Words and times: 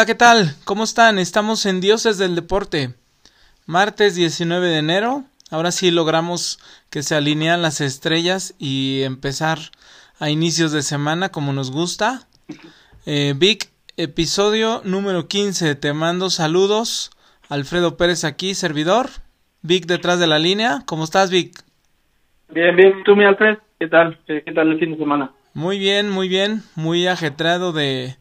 Hola, 0.00 0.06
¿qué 0.06 0.14
tal? 0.14 0.54
¿Cómo 0.64 0.84
están? 0.84 1.18
Estamos 1.18 1.66
en 1.66 1.82
Dioses 1.82 2.16
del 2.16 2.34
Deporte. 2.34 2.94
Martes 3.66 4.14
19 4.14 4.68
de 4.68 4.78
enero. 4.78 5.24
Ahora 5.50 5.72
sí 5.72 5.90
logramos 5.90 6.58
que 6.88 7.02
se 7.02 7.14
alinean 7.14 7.60
las 7.60 7.82
estrellas 7.82 8.54
y 8.58 9.02
empezar 9.02 9.58
a 10.18 10.30
inicios 10.30 10.72
de 10.72 10.80
semana 10.80 11.28
como 11.28 11.52
nos 11.52 11.70
gusta. 11.70 12.20
Eh, 13.04 13.34
Vic, 13.36 13.68
episodio 13.98 14.80
número 14.84 15.28
15. 15.28 15.74
Te 15.74 15.92
mando 15.92 16.30
saludos. 16.30 17.10
Alfredo 17.50 17.98
Pérez 17.98 18.24
aquí, 18.24 18.54
servidor. 18.54 19.10
Vic 19.60 19.84
detrás 19.84 20.18
de 20.18 20.28
la 20.28 20.38
línea. 20.38 20.82
¿Cómo 20.86 21.04
estás, 21.04 21.30
Vic? 21.30 21.62
Bien, 22.48 22.74
bien. 22.74 23.04
¿Tú, 23.04 23.14
mi 23.16 23.26
Alfred? 23.26 23.58
¿Qué 23.78 23.86
tal? 23.86 24.18
¿Qué, 24.26 24.42
qué 24.46 24.52
tal 24.52 24.70
el 24.70 24.78
fin 24.78 24.92
de 24.92 24.96
semana? 24.96 25.32
Muy 25.52 25.78
bien, 25.78 26.08
muy 26.08 26.30
bien. 26.30 26.62
Muy 26.74 27.06
ajetrado 27.06 27.74
de, 27.74 28.16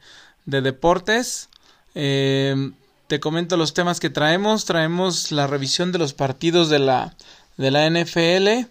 de 0.46 0.62
deportes. 0.62 1.50
Eh, 1.96 2.72
te 3.08 3.20
comento 3.20 3.58
los 3.58 3.74
temas 3.74 4.00
que 4.00 4.10
traemos. 4.10 4.66
Traemos 4.66 5.32
la 5.32 5.48
revisión 5.48 5.92
de 5.92 6.00
los 6.00 6.14
partidos 6.14 6.70
de 6.70 6.80
la, 6.80 7.16
de 7.58 7.72
la 7.72 7.90
NFL. 7.90 8.70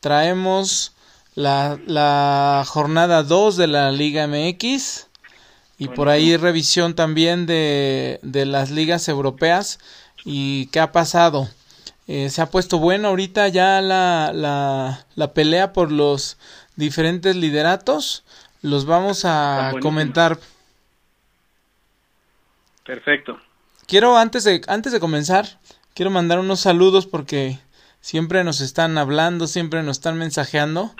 Traemos 0.00 0.92
la, 1.34 1.78
la 1.86 2.64
jornada 2.66 3.22
2 3.22 3.56
de 3.56 3.66
la 3.66 3.90
Liga 3.92 4.26
MX. 4.26 5.06
Y 5.78 5.88
por 5.88 6.08
ahí 6.08 6.36
revisión 6.36 6.94
también 6.94 7.46
de, 7.46 8.18
de 8.22 8.46
las 8.46 8.70
ligas 8.70 9.08
europeas 9.08 9.78
y 10.24 10.66
qué 10.66 10.80
ha 10.80 10.90
pasado. 10.90 11.48
Eh, 12.08 12.30
se 12.30 12.42
ha 12.42 12.50
puesto 12.50 12.78
bueno 12.78 13.08
ahorita 13.08 13.48
ya 13.48 13.80
la, 13.80 14.32
la, 14.34 15.06
la 15.14 15.32
pelea 15.34 15.72
por 15.72 15.92
los 15.92 16.36
diferentes 16.74 17.36
lideratos. 17.36 18.24
Los 18.60 18.86
vamos 18.86 19.24
a 19.24 19.72
comentar. 19.80 20.40
Perfecto. 22.88 23.38
Quiero 23.86 24.16
antes 24.16 24.44
de 24.44 24.62
antes 24.66 24.92
de 24.92 24.98
comenzar, 24.98 25.44
quiero 25.92 26.10
mandar 26.10 26.38
unos 26.38 26.60
saludos 26.60 27.06
porque 27.06 27.58
siempre 28.00 28.42
nos 28.44 28.62
están 28.62 28.96
hablando, 28.96 29.46
siempre 29.46 29.82
nos 29.82 29.98
están 29.98 30.16
mensajeando. 30.16 30.94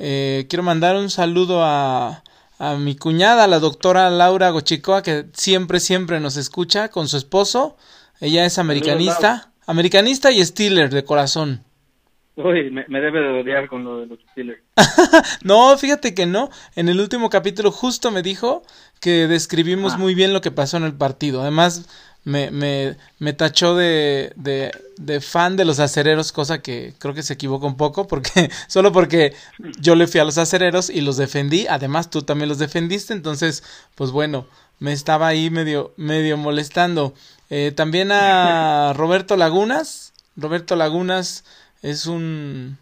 Eh, 0.00 0.46
quiero 0.48 0.64
mandar 0.64 0.96
un 0.96 1.10
saludo 1.10 1.62
a, 1.62 2.24
a 2.58 2.74
mi 2.74 2.96
cuñada, 2.96 3.46
la 3.46 3.60
doctora 3.60 4.10
Laura 4.10 4.50
Gochicoa, 4.50 5.04
que 5.04 5.26
siempre, 5.32 5.78
siempre 5.78 6.18
nos 6.18 6.36
escucha 6.36 6.88
con 6.88 7.06
su 7.06 7.16
esposo. 7.16 7.76
Ella 8.20 8.44
es 8.44 8.58
americanista, 8.58 9.52
americanista 9.64 10.32
y 10.32 10.44
Steeler 10.44 10.90
de 10.90 11.04
corazón. 11.04 11.62
Uy, 12.34 12.70
me, 12.70 12.84
me 12.86 13.00
debe 13.00 13.20
de 13.20 13.40
odiar 13.40 13.68
con 13.68 13.82
lo 13.82 13.98
de 14.00 14.06
los 14.06 14.18
Steelers. 14.30 14.62
no, 15.42 15.76
fíjate 15.76 16.14
que 16.14 16.24
no. 16.24 16.50
En 16.76 16.88
el 16.88 17.00
último 17.00 17.30
capítulo 17.30 17.72
justo 17.72 18.12
me 18.12 18.22
dijo 18.22 18.62
que 19.00 19.26
describimos 19.28 19.94
Ah. 19.94 19.98
muy 19.98 20.14
bien 20.14 20.32
lo 20.32 20.40
que 20.40 20.50
pasó 20.50 20.76
en 20.76 20.84
el 20.84 20.94
partido. 20.94 21.42
Además, 21.42 21.82
me, 22.24 22.50
me, 22.50 22.96
me 23.18 23.32
tachó 23.32 23.74
de, 23.76 24.32
de, 24.36 24.70
de 24.98 25.20
fan 25.20 25.56
de 25.56 25.64
los 25.64 25.78
acereros, 25.78 26.32
cosa 26.32 26.60
que 26.60 26.94
creo 26.98 27.14
que 27.14 27.22
se 27.22 27.34
equivoca 27.34 27.66
un 27.66 27.76
poco, 27.76 28.06
porque 28.06 28.50
solo 28.68 28.92
porque 28.92 29.34
yo 29.80 29.94
le 29.94 30.06
fui 30.06 30.20
a 30.20 30.24
los 30.24 30.36
acereros 30.38 30.90
y 30.90 31.00
los 31.00 31.16
defendí. 31.16 31.66
Además, 31.68 32.10
tú 32.10 32.22
también 32.22 32.48
los 32.48 32.58
defendiste. 32.58 33.12
Entonces, 33.14 33.62
pues 33.94 34.10
bueno, 34.10 34.46
me 34.78 34.92
estaba 34.92 35.28
ahí 35.28 35.48
medio, 35.50 35.94
medio 35.96 36.36
molestando. 36.36 37.14
Eh, 37.50 37.72
también 37.74 38.12
a 38.12 38.92
Roberto 38.96 39.36
Lagunas. 39.36 40.12
Roberto 40.36 40.76
Lagunas 40.76 41.44
es 41.82 42.06
un 42.06 42.76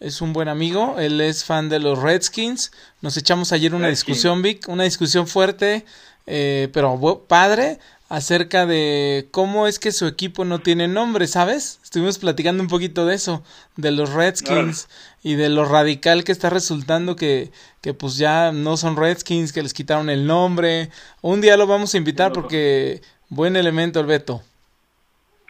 es 0.00 0.20
un 0.22 0.32
buen 0.32 0.48
amigo, 0.48 0.96
él 0.98 1.20
es 1.20 1.44
fan 1.44 1.68
de 1.68 1.80
los 1.80 2.00
Redskins. 2.00 2.72
Nos 3.02 3.16
echamos 3.16 3.52
ayer 3.52 3.74
una 3.74 3.88
Redskins. 3.88 4.16
discusión, 4.16 4.42
Vic, 4.42 4.68
una 4.68 4.84
discusión 4.84 5.26
fuerte, 5.26 5.84
eh, 6.26 6.68
pero 6.72 7.24
padre, 7.28 7.78
acerca 8.08 8.64
de 8.64 9.28
cómo 9.30 9.66
es 9.66 9.78
que 9.78 9.92
su 9.92 10.06
equipo 10.06 10.44
no 10.44 10.60
tiene 10.60 10.88
nombre, 10.88 11.26
¿sabes? 11.26 11.80
Estuvimos 11.82 12.18
platicando 12.18 12.62
un 12.62 12.68
poquito 12.68 13.06
de 13.06 13.14
eso, 13.14 13.42
de 13.76 13.90
los 13.90 14.12
Redskins 14.12 14.88
y 15.22 15.34
de 15.34 15.48
lo 15.48 15.64
radical 15.64 16.24
que 16.24 16.32
está 16.32 16.48
resultando 16.48 17.16
que, 17.16 17.50
que 17.82 17.92
pues 17.92 18.16
ya 18.16 18.52
no 18.52 18.76
son 18.76 18.96
Redskins, 18.96 19.52
que 19.52 19.62
les 19.62 19.74
quitaron 19.74 20.10
el 20.10 20.26
nombre. 20.26 20.90
Un 21.20 21.40
día 21.40 21.56
lo 21.56 21.66
vamos 21.66 21.94
a 21.94 21.98
invitar 21.98 22.32
porque 22.32 23.02
buen 23.28 23.56
elemento 23.56 24.00
el 24.00 24.06
Beto. 24.06 24.42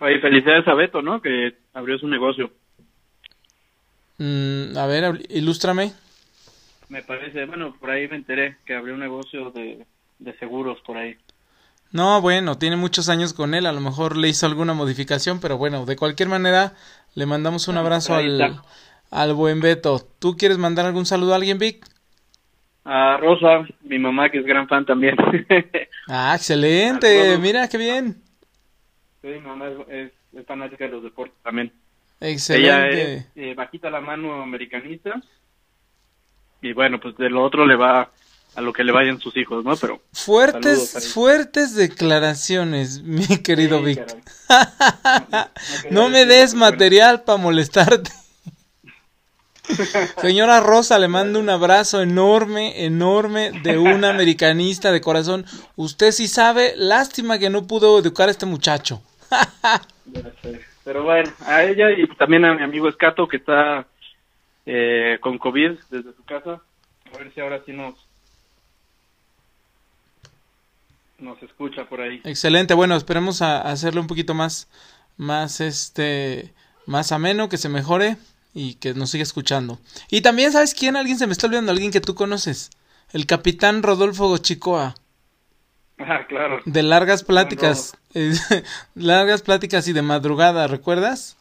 Oye, 0.01 0.21
felicidades 0.21 0.67
a 0.69 0.75
Beto, 0.75 1.03
¿no? 1.03 1.21
Que 1.21 1.55
abrió 1.75 1.99
su 1.99 2.09
negocio. 2.09 2.51
Mm, 4.19 4.77
a 4.77 4.87
ver, 4.87 5.23
ilústrame. 5.31 5.93
Me 6.89 7.03
parece, 7.03 7.47
bueno, 7.47 7.75
por 7.79 7.91
ahí 7.91 8.09
me 8.09 8.17
enteré 8.17 8.59
que 8.67 8.75
abrió 8.75 8.95
un 8.95 9.01
negocio 9.01 9.51
de, 9.53 9.87
de 10.19 10.39
seguros 10.39 10.81
por 10.83 10.97
ahí. 10.99 11.17
No, 11.93 12.21
bueno, 12.21 12.59
tiene 12.59 12.77
muchos 12.77 13.09
años 13.09 13.33
con 13.33 13.55
él, 13.55 13.65
a 13.67 13.73
lo 13.73 13.81
mejor 13.81 14.17
le 14.17 14.29
hizo 14.29 14.47
alguna 14.47 14.75
modificación, 14.75 15.41
pero 15.41 15.57
bueno, 15.59 15.87
de 15.87 15.97
cualquier 15.97 16.29
manera, 16.29 16.75
le 17.15 17.25
mandamos 17.27 17.67
un 17.69 17.79
abrazo 17.79 18.15
Ahí 18.15 18.27
al, 18.27 18.61
al 19.11 19.35
buen 19.35 19.61
Beto. 19.61 20.01
¿Tú 20.19 20.37
quieres 20.37 20.59
mandar 20.59 20.85
algún 20.87 21.07
saludo 21.07 21.33
a 21.33 21.37
alguien, 21.37 21.59
Vic? 21.59 21.87
A 22.85 23.17
Rosa, 23.19 23.67
mi 23.83 23.99
mamá, 23.99 24.31
que 24.31 24.39
es 24.39 24.45
gran 24.47 24.67
fan 24.69 24.85
también. 24.87 25.17
Ah, 26.09 26.35
excelente, 26.35 27.39
mira 27.39 27.69
qué 27.69 27.79
bien. 27.79 28.23
sí, 29.23 29.29
mi 29.29 29.41
mamá 29.41 29.69
es, 29.69 29.79
es, 29.89 30.13
es 30.33 30.47
fanática 30.47 30.85
de 30.85 30.91
los 30.91 31.03
deportes 31.03 31.37
también. 31.43 31.73
Ella 32.21 32.31
Excelente. 32.31 33.15
es 33.17 33.27
eh, 33.37 33.55
bajita 33.55 33.91
la 33.91 34.01
mano 34.01 34.43
americanista. 34.43 35.23
Y 36.61 36.73
bueno, 36.73 36.99
pues 37.01 37.17
de 37.17 37.31
lo 37.31 37.45
otro 37.45 37.67
le 37.67 37.77
va 37.77 38.11
a 38.57 38.61
lo 38.61 38.73
que 38.73 38.83
le 38.83 38.91
vayan 38.91 39.21
sus 39.21 39.37
hijos, 39.37 39.65
¿no? 39.65 39.77
Pero 39.77 40.03
Fuertes, 40.13 41.13
fuertes 41.13 41.77
declaraciones, 41.77 43.03
mi 43.03 43.25
querido 43.43 43.79
Sí, 43.79 43.85
Vic. 43.85 44.05
caray. 44.49 45.45
No 45.91 46.09
me 46.09 46.27
des 46.27 46.55
material 46.55 47.23
para 47.23 47.39
molestarte. 47.39 48.11
Señora 50.21 50.61
Rosa, 50.61 50.99
le 50.99 51.09
mando 51.09 51.39
un 51.39 51.51
abrazo 51.51 52.01
enorme, 52.03 52.85
enorme 52.85 53.53
de 53.63 53.79
un 53.79 54.05
americanista 54.05 54.91
de 54.91 55.01
corazón. 55.01 55.45
Usted 55.77 56.11
sí 56.11 56.27
sabe, 56.27 56.73
lástima 56.77 57.39
que 57.39 57.51
no 57.51 57.67
pudo 57.67 57.99
educar 57.99 58.29
a 58.29 58.33
este 58.33 58.47
muchacho. 58.47 59.03
Pero 60.89 61.03
bueno, 61.03 61.31
a 61.45 61.65
ella 61.65 61.91
y 61.91 62.07
también 62.17 62.47
a 62.47 62.55
mi 62.55 62.63
amigo 62.63 62.89
Escato 62.89 63.29
que 63.29 63.37
está 63.37 63.87
eh, 64.65 65.19
con 65.21 65.37
COVID 65.37 65.73
desde 65.91 66.15
su 66.15 66.25
casa. 66.25 66.63
A 67.13 67.19
ver 67.19 67.31
si 67.35 67.43
ahora 67.43 67.61
sí 67.67 67.73
nos 71.19 71.43
escucha 71.43 71.85
por 71.85 72.01
ahí. 72.01 72.23
Excelente, 72.25 72.73
bueno, 72.73 72.97
esperemos 72.97 73.43
a, 73.43 73.71
a 73.71 74.01
un 74.01 74.07
poquito 74.07 74.33
más, 74.33 74.67
más 75.19 75.61
este, 75.61 76.55
más 76.87 77.13
ameno, 77.13 77.51
que 77.51 77.59
se 77.59 77.69
mejore 77.69 78.17
y 78.55 78.77
que 78.77 78.95
nos 78.95 79.11
siga 79.11 79.25
escuchando. 79.25 79.79
Y 80.11 80.23
también, 80.23 80.53
¿sabes 80.53 80.73
quién? 80.73 80.97
Alguien 80.97 81.19
se 81.19 81.27
me 81.27 81.33
está 81.33 81.49
olvidando, 81.49 81.71
alguien 81.71 81.93
que 81.93 82.01
tú 82.01 82.15
conoces. 82.15 82.71
El 83.13 83.27
capitán 83.27 83.83
Rodolfo 83.83 84.29
Gochicoa. 84.29 84.95
Ah, 86.11 86.27
claro. 86.29 86.61
De 86.65 86.83
largas 86.85 87.25
pláticas, 87.25 87.97
largas 88.95 89.43
pláticas 89.43 89.89
y 89.89 89.93
de 89.93 90.03
madrugada, 90.03 90.69
¿recuerdas? 90.69 91.37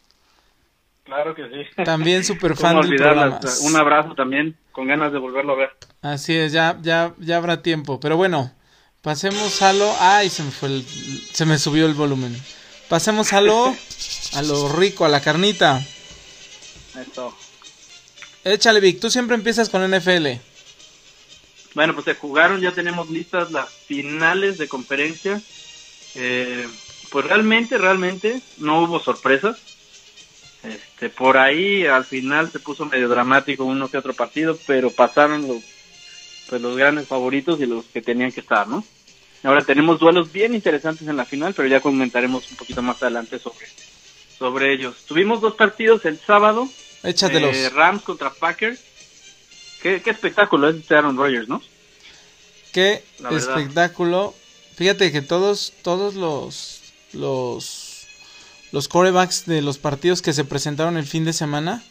Claro 1.03 1.35
que 1.35 1.43
sí. 1.43 1.83
También 1.83 2.23
súper 2.25 2.55
¿Cómo 2.55 2.61
fan 2.61 2.81
del 2.81 2.95
programa. 2.95 3.39
Un 3.61 3.75
abrazo 3.75 4.15
también, 4.15 4.57
con 4.71 4.87
ganas 4.87 5.11
de 5.11 5.19
volverlo 5.19 5.53
a 5.53 5.57
ver. 5.57 5.69
Así 6.01 6.35
es, 6.35 6.51
ya, 6.51 6.77
ya, 6.81 7.13
ya 7.19 7.37
habrá 7.37 7.61
tiempo. 7.61 7.99
Pero 7.99 8.17
bueno, 8.17 8.51
pasemos 9.01 9.61
a 9.61 9.73
lo. 9.73 9.93
Ay, 9.99 10.29
se 10.29 10.43
me 10.43 10.51
fue 10.51 10.69
el, 10.69 10.83
se 10.83 11.45
me 11.45 11.57
subió 11.57 11.85
el 11.85 11.93
volumen. 11.93 12.35
Pasemos 12.89 13.33
a 13.33 13.41
lo, 13.41 13.75
a 14.33 14.41
lo 14.41 14.69
rico, 14.69 15.05
a 15.05 15.09
la 15.09 15.21
carnita. 15.21 15.81
Esto. 16.99 17.33
Échale, 18.43 18.79
Vic, 18.79 18.99
tú 18.99 19.09
siempre 19.09 19.35
empiezas 19.35 19.69
con 19.69 19.89
NFL. 19.89 20.39
Bueno, 21.77 21.93
pues 21.93 22.05
se 22.05 22.15
jugaron, 22.15 22.59
ya 22.59 22.71
tenemos 22.71 23.11
listas 23.11 23.51
las 23.51 23.69
finales 23.69 24.57
de 24.57 24.67
conferencia. 24.67 25.39
Eh, 26.15 26.67
pues 27.11 27.23
realmente, 27.23 27.77
realmente 27.77 28.41
no 28.57 28.81
hubo 28.81 28.99
sorpresas. 28.99 29.59
Este, 30.63 31.09
por 31.11 31.37
ahí 31.37 31.85
al 31.85 32.03
final 32.03 32.51
se 32.51 32.57
puso 32.57 32.87
medio 32.87 33.07
dramático 33.07 33.63
uno 33.63 33.89
que 33.89 33.99
otro 33.99 34.15
partido, 34.15 34.57
pero 34.65 34.89
pasaron 34.89 35.47
los, 35.47 35.61
pues 36.49 36.59
los 36.63 36.75
grandes 36.75 37.07
favoritos 37.07 37.61
y 37.61 37.67
los 37.67 37.85
que 37.85 38.01
tenían 38.01 38.31
que 38.31 38.39
estar, 38.39 38.67
¿no? 38.67 38.83
Ahora 39.43 39.63
tenemos 39.63 39.99
duelos 39.99 40.31
bien 40.31 40.55
interesantes 40.55 41.07
en 41.07 41.15
la 41.15 41.25
final, 41.25 41.53
pero 41.53 41.67
ya 41.67 41.79
comentaremos 41.79 42.49
un 42.49 42.57
poquito 42.57 42.81
más 42.81 43.03
adelante 43.03 43.37
sobre, 43.37 43.67
sobre 44.35 44.73
ellos. 44.73 45.05
Tuvimos 45.05 45.41
dos 45.41 45.53
partidos 45.53 46.05
el 46.05 46.17
sábado, 46.17 46.67
Échatelos. 47.03 47.55
eh, 47.55 47.69
Rams 47.69 48.01
contra 48.01 48.33
Packers. 48.33 48.86
Qué, 49.81 50.01
qué 50.01 50.09
espectáculo 50.09 50.69
es 50.69 50.77
este 50.77 50.95
Aaron 50.95 51.17
Rodgers, 51.17 51.47
¿no? 51.47 51.61
Qué 52.73 53.03
espectáculo. 53.37 54.33
Fíjate 54.75 55.11
que 55.11 55.21
todos, 55.21 55.73
todos 55.81 56.13
los, 56.15 56.81
los, 57.13 58.05
los 58.71 58.87
corebacks 58.87 59.45
de 59.45 59.61
los 59.61 59.77
partidos 59.77 60.21
que 60.21 60.33
se 60.33 60.43
presentaron 60.45 60.97
el 60.97 61.05
fin 61.07 61.25
de 61.25 61.33
semana, 61.33 61.83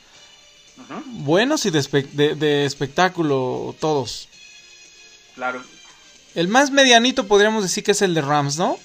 buenos 1.07 1.67
y 1.67 1.71
de, 1.71 1.81
espe- 1.81 2.09
de- 2.13 2.35
de 2.35 2.65
espectáculo, 2.65 3.75
todos. 3.81 4.29
claro. 5.35 5.63
El 6.35 6.49
más 6.49 6.71
medianito 6.71 7.27
podríamos 7.27 7.63
decir 7.63 7.83
que 7.83 7.93
es 7.93 8.03
el 8.03 8.13
de 8.13 8.21
Rams, 8.21 8.59
¿no? 8.59 8.79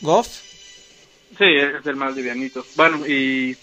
Goff. 0.00 0.28
Sí, 1.36 1.44
es 1.44 1.84
el 1.86 1.94
más 1.96 2.16
livianito. 2.16 2.64
Bueno, 2.74 3.06
y, 3.06 3.54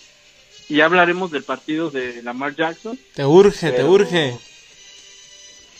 y 0.69 0.81
hablaremos 0.81 1.31
del 1.31 1.41
partido 1.43 1.89
de 1.89 2.21
Lamar 2.21 2.55
Jackson. 2.55 2.97
Te 3.15 3.25
urge, 3.25 3.71
te 3.71 3.83
urge. 3.83 4.37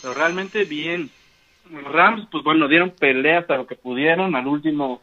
Pero 0.02 0.14
realmente 0.14 0.64
bien. 0.64 1.10
Rams, 1.70 2.26
pues 2.30 2.42
bueno, 2.44 2.68
dieron 2.68 2.90
pelea 2.90 3.40
hasta 3.40 3.56
lo 3.56 3.66
que 3.66 3.76
pudieron. 3.76 4.34
Al 4.34 4.46
último, 4.46 5.02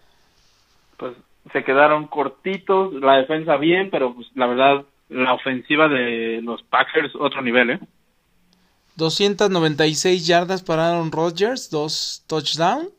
pues 0.98 1.14
se 1.52 1.64
quedaron 1.64 2.08
cortitos. 2.08 2.94
La 2.94 3.18
defensa 3.18 3.58
bien, 3.58 3.90
pero 3.90 4.14
pues 4.14 4.28
la 4.36 4.48
verdad, 4.48 4.86
la 5.10 5.34
ofensiva 5.34 5.88
de 5.88 6.42
los 6.42 6.64
Packers, 6.64 7.14
otro 7.16 7.42
nivel, 7.42 7.72
¿eh? 7.72 7.80
296 8.96 10.26
yardas 10.26 10.64
para 10.64 10.90
Aaron 10.90 11.12
Rodgers, 11.12 11.70
dos 11.70 12.24
touchdowns. 12.28 12.90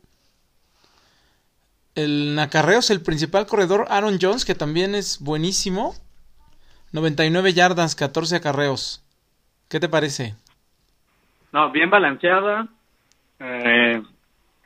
El 1.94 2.38
acarreos, 2.38 2.90
el 2.90 3.00
principal 3.00 3.46
corredor 3.46 3.87
Aaron 3.88 4.19
Jones, 4.20 4.44
que 4.44 4.54
también 4.54 4.94
es 4.94 5.19
buenísimo. 5.20 5.94
99 6.92 7.54
yardas, 7.54 7.94
14 7.94 8.37
acarreos. 8.37 9.02
¿Qué 9.69 9.81
te 9.81 9.88
parece? 9.88 10.34
No, 11.56 11.70
bien 11.70 11.88
balanceada. 11.88 12.68
Eh, 13.40 14.02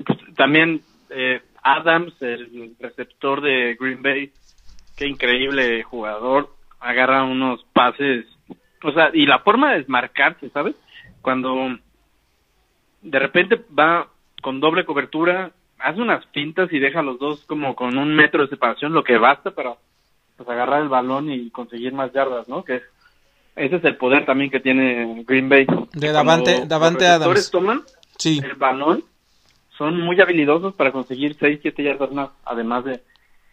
pues, 0.05 0.19
también 0.35 0.81
eh, 1.11 1.41
Adams, 1.63 2.21
el 2.21 2.75
receptor 2.81 3.41
de 3.41 3.77
Green 3.79 4.03
Bay, 4.03 4.33
qué 4.97 5.07
increíble 5.07 5.85
jugador. 5.85 6.51
Agarra 6.81 7.23
unos 7.23 7.63
pases, 7.73 8.27
o 8.83 8.91
sea, 8.91 9.13
y 9.15 9.25
la 9.25 9.39
forma 9.39 9.71
de 9.71 9.79
desmarcarse, 9.79 10.51
¿sabes? 10.51 10.75
Cuando 11.23 11.79
de 13.03 13.19
repente 13.21 13.65
va 13.79 14.09
con 14.43 14.59
doble 14.59 14.85
cobertura, 14.85 15.53
hace 15.79 16.01
unas 16.01 16.27
pintas 16.27 16.73
y 16.73 16.81
deja 16.81 16.99
a 16.99 17.05
los 17.05 17.21
dos 17.21 17.45
como 17.47 17.77
con 17.77 17.99
un 17.99 18.17
metro 18.17 18.43
de 18.43 18.49
separación, 18.49 18.95
lo 18.95 19.05
que 19.05 19.17
basta 19.17 19.53
para 19.53 19.77
pues, 20.37 20.49
agarrar 20.49 20.83
el 20.83 20.89
balón 20.89 21.31
y 21.31 21.51
conseguir 21.51 21.93
más 21.93 22.13
yardas, 22.13 22.49
¿no? 22.49 22.65
Que 22.65 22.83
ese 23.57 23.77
es 23.77 23.85
el 23.85 23.97
poder 23.97 24.25
también 24.27 24.51
que 24.51 24.61
tiene 24.61 25.25
Green 25.27 25.49
Bay. 25.49 25.67
De 25.93 26.13
Davante- 26.13 26.67
Davante 26.67 27.05
los 27.05 27.11
receptores 27.11 27.21
Adams. 27.21 27.51
toman 27.51 27.83
Sí, 28.19 28.41
el 28.45 28.55
balón, 28.55 29.05
son 29.79 29.99
muy 30.01 30.21
habilidosos 30.21 30.75
para 30.75 30.93
conseguir 30.93 31.37
6, 31.41 31.61
7 31.63 31.83
yardas 31.83 32.11
más, 32.13 32.31
además 32.45 32.85
de 32.85 33.03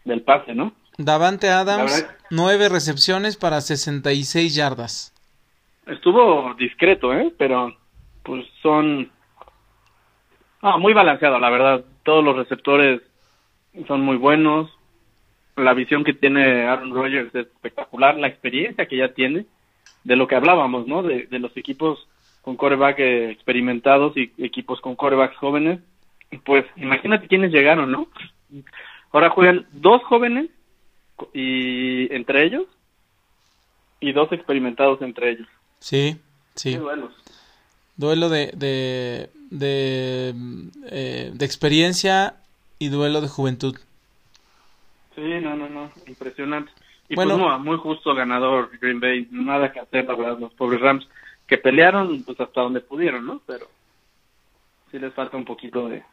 del 0.04 0.22
pase, 0.22 0.54
¿no? 0.56 0.74
Davante 0.98 1.50
Adams, 1.50 2.08
9 2.32 2.70
recepciones 2.70 3.38
para 3.38 3.62
66 3.62 4.56
yardas. 4.56 5.14
Estuvo 5.86 6.54
discreto, 6.56 7.14
¿eh? 7.14 7.34
Pero 7.38 7.76
pues 8.24 8.46
son 8.62 9.10
ah, 10.62 10.78
muy 10.78 10.94
balanceado, 10.94 11.40
la 11.40 11.50
verdad. 11.50 11.86
Todos 12.04 12.24
los 12.24 12.36
receptores 12.36 13.02
son 13.88 14.02
muy 14.02 14.18
buenos. 14.18 14.70
La 15.56 15.74
visión 15.74 16.04
que 16.04 16.14
tiene 16.14 16.64
Aaron 16.68 16.94
Rodgers 16.94 17.34
es 17.36 17.48
espectacular. 17.48 18.18
La 18.18 18.28
experiencia 18.28 18.86
que 18.86 18.98
ya 18.98 19.14
tiene, 19.14 19.46
de 20.08 20.16
lo 20.16 20.26
que 20.26 20.36
hablábamos, 20.36 20.88
¿no? 20.88 21.04
De, 21.04 21.28
de 21.28 21.40
los 21.40 21.56
equipos 21.58 22.08
con 22.42 22.56
coreback 22.56 23.00
eh, 23.00 23.30
experimentados 23.30 24.16
y 24.16 24.32
equipos 24.38 24.80
con 24.80 24.96
corebacks 24.96 25.36
jóvenes. 25.36 25.82
Pues 26.46 26.66
imagínate 26.78 27.28
quiénes 27.28 27.52
llegaron, 27.52 27.92
¿no? 27.92 28.08
Ahora 29.12 29.30
juegan 29.32 29.68
dos 29.74 30.02
jóvenes 30.04 30.50
y 31.34 32.14
entre 32.16 32.46
ellos 32.46 32.64
y 34.00 34.14
dos 34.14 34.32
experimentados 34.32 35.02
entre 35.02 35.32
ellos. 35.32 35.48
Sí, 35.80 36.16
sí. 36.56 36.72
Qué 36.72 36.80
duelos. 36.80 37.12
Duelo 37.98 38.30
de, 38.30 38.54
de, 38.56 39.30
de, 39.50 40.34
eh, 40.90 41.32
de 41.34 41.46
experiencia 41.46 42.36
y 42.80 42.88
duelo 42.88 43.20
de 43.20 43.28
juventud. 43.28 43.76
Sí, 45.16 45.40
no, 45.42 45.58
no, 45.58 45.68
no, 45.68 45.92
impresionante. 46.06 46.72
Y 47.10 47.16
Bueno. 47.16 47.38
pues 47.38 47.48
no, 47.48 47.60
muy 47.60 47.78
justo 47.78 48.14
ganador 48.14 48.70
Green 48.82 49.00
Bay, 49.00 49.28
nada 49.32 49.72
que 49.72 49.80
hacer, 49.80 50.06
la 50.06 50.16
verdad, 50.16 50.40
los 50.40 50.54
pobres 50.54 50.82
Rams, 50.82 51.08
que 51.48 51.58
pelearon 51.58 52.24
pues 52.24 52.40
hasta 52.40 52.62
donde 52.62 52.82
pudieron, 52.82 53.26
¿no? 53.26 53.42
Pero 53.46 53.68
sí 54.92 55.00
les 55.00 55.14
falta 55.14 55.38
un 55.38 55.46
poquito 55.46 55.88
de, 55.88 56.04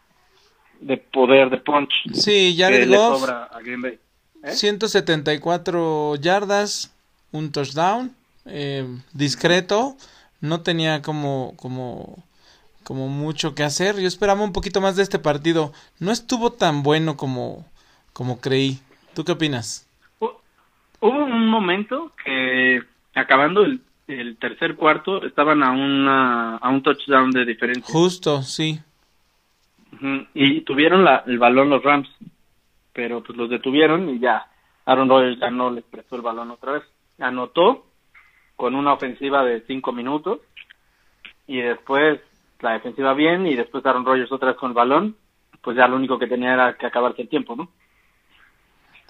de 0.80 0.96
poder, 0.96 1.50
de 1.50 1.58
punch 1.58 1.92
Sí, 2.12 2.54
Jared 2.56 2.88
Goff, 2.88 3.20
sobra 3.20 3.44
a 3.44 3.60
Green 3.60 3.82
Bay. 3.82 3.98
¿eh? 4.44 4.52
174 4.52 6.16
yardas, 6.16 6.94
un 7.32 7.50
touchdown, 7.50 8.14
eh, 8.46 8.86
discreto, 9.12 9.96
no 10.40 10.60
tenía 10.60 11.02
como, 11.02 11.54
como, 11.56 12.22
como 12.84 13.08
mucho 13.08 13.54
que 13.54 13.64
hacer. 13.64 13.98
Yo 13.98 14.06
esperaba 14.06 14.42
un 14.42 14.52
poquito 14.52 14.80
más 14.80 14.94
de 14.96 15.02
este 15.02 15.18
partido. 15.18 15.72
No 15.98 16.12
estuvo 16.12 16.52
tan 16.52 16.82
bueno 16.82 17.16
como, 17.16 17.66
como 18.12 18.40
creí. 18.40 18.78
¿Tú 19.14 19.24
qué 19.24 19.32
opinas? 19.32 19.86
Hu- 21.04 21.08
Hubo 21.08 21.24
un 21.24 21.48
momento 21.48 22.12
que 22.24 22.82
acabando 23.14 23.64
el, 23.64 23.80
el 24.08 24.36
tercer 24.38 24.74
cuarto 24.76 25.24
estaban 25.24 25.62
a 25.62 25.70
una 25.72 26.56
a 26.56 26.68
un 26.70 26.82
touchdown 26.82 27.30
de 27.30 27.44
diferencia. 27.44 27.92
Justo, 27.92 28.42
sí. 28.42 28.80
Y 30.34 30.60
tuvieron 30.62 31.04
la, 31.04 31.22
el 31.26 31.38
balón 31.38 31.70
los 31.70 31.82
Rams, 31.82 32.08
pero 32.92 33.22
pues 33.22 33.38
los 33.38 33.48
detuvieron 33.48 34.08
y 34.10 34.18
ya 34.18 34.46
Aaron 34.86 35.08
Rodgers 35.08 35.38
ya 35.40 35.50
no 35.50 35.70
les 35.70 35.84
prestó 35.84 36.16
el 36.16 36.22
balón 36.22 36.50
otra 36.50 36.72
vez. 36.72 36.82
Anotó 37.18 37.86
con 38.56 38.74
una 38.74 38.92
ofensiva 38.92 39.44
de 39.44 39.62
cinco 39.66 39.92
minutos 39.92 40.40
y 41.46 41.60
después 41.60 42.20
la 42.60 42.72
defensiva 42.72 43.14
bien 43.14 43.46
y 43.46 43.54
después 43.54 43.84
Aaron 43.86 44.04
Rodgers 44.04 44.32
otra 44.32 44.48
vez 44.48 44.56
con 44.58 44.70
el 44.70 44.74
balón, 44.74 45.16
pues 45.62 45.76
ya 45.76 45.86
lo 45.86 45.96
único 45.96 46.18
que 46.18 46.26
tenía 46.26 46.54
era 46.54 46.76
que 46.76 46.86
acabarse 46.86 47.22
el 47.22 47.28
tiempo, 47.28 47.54
¿no? 47.56 47.68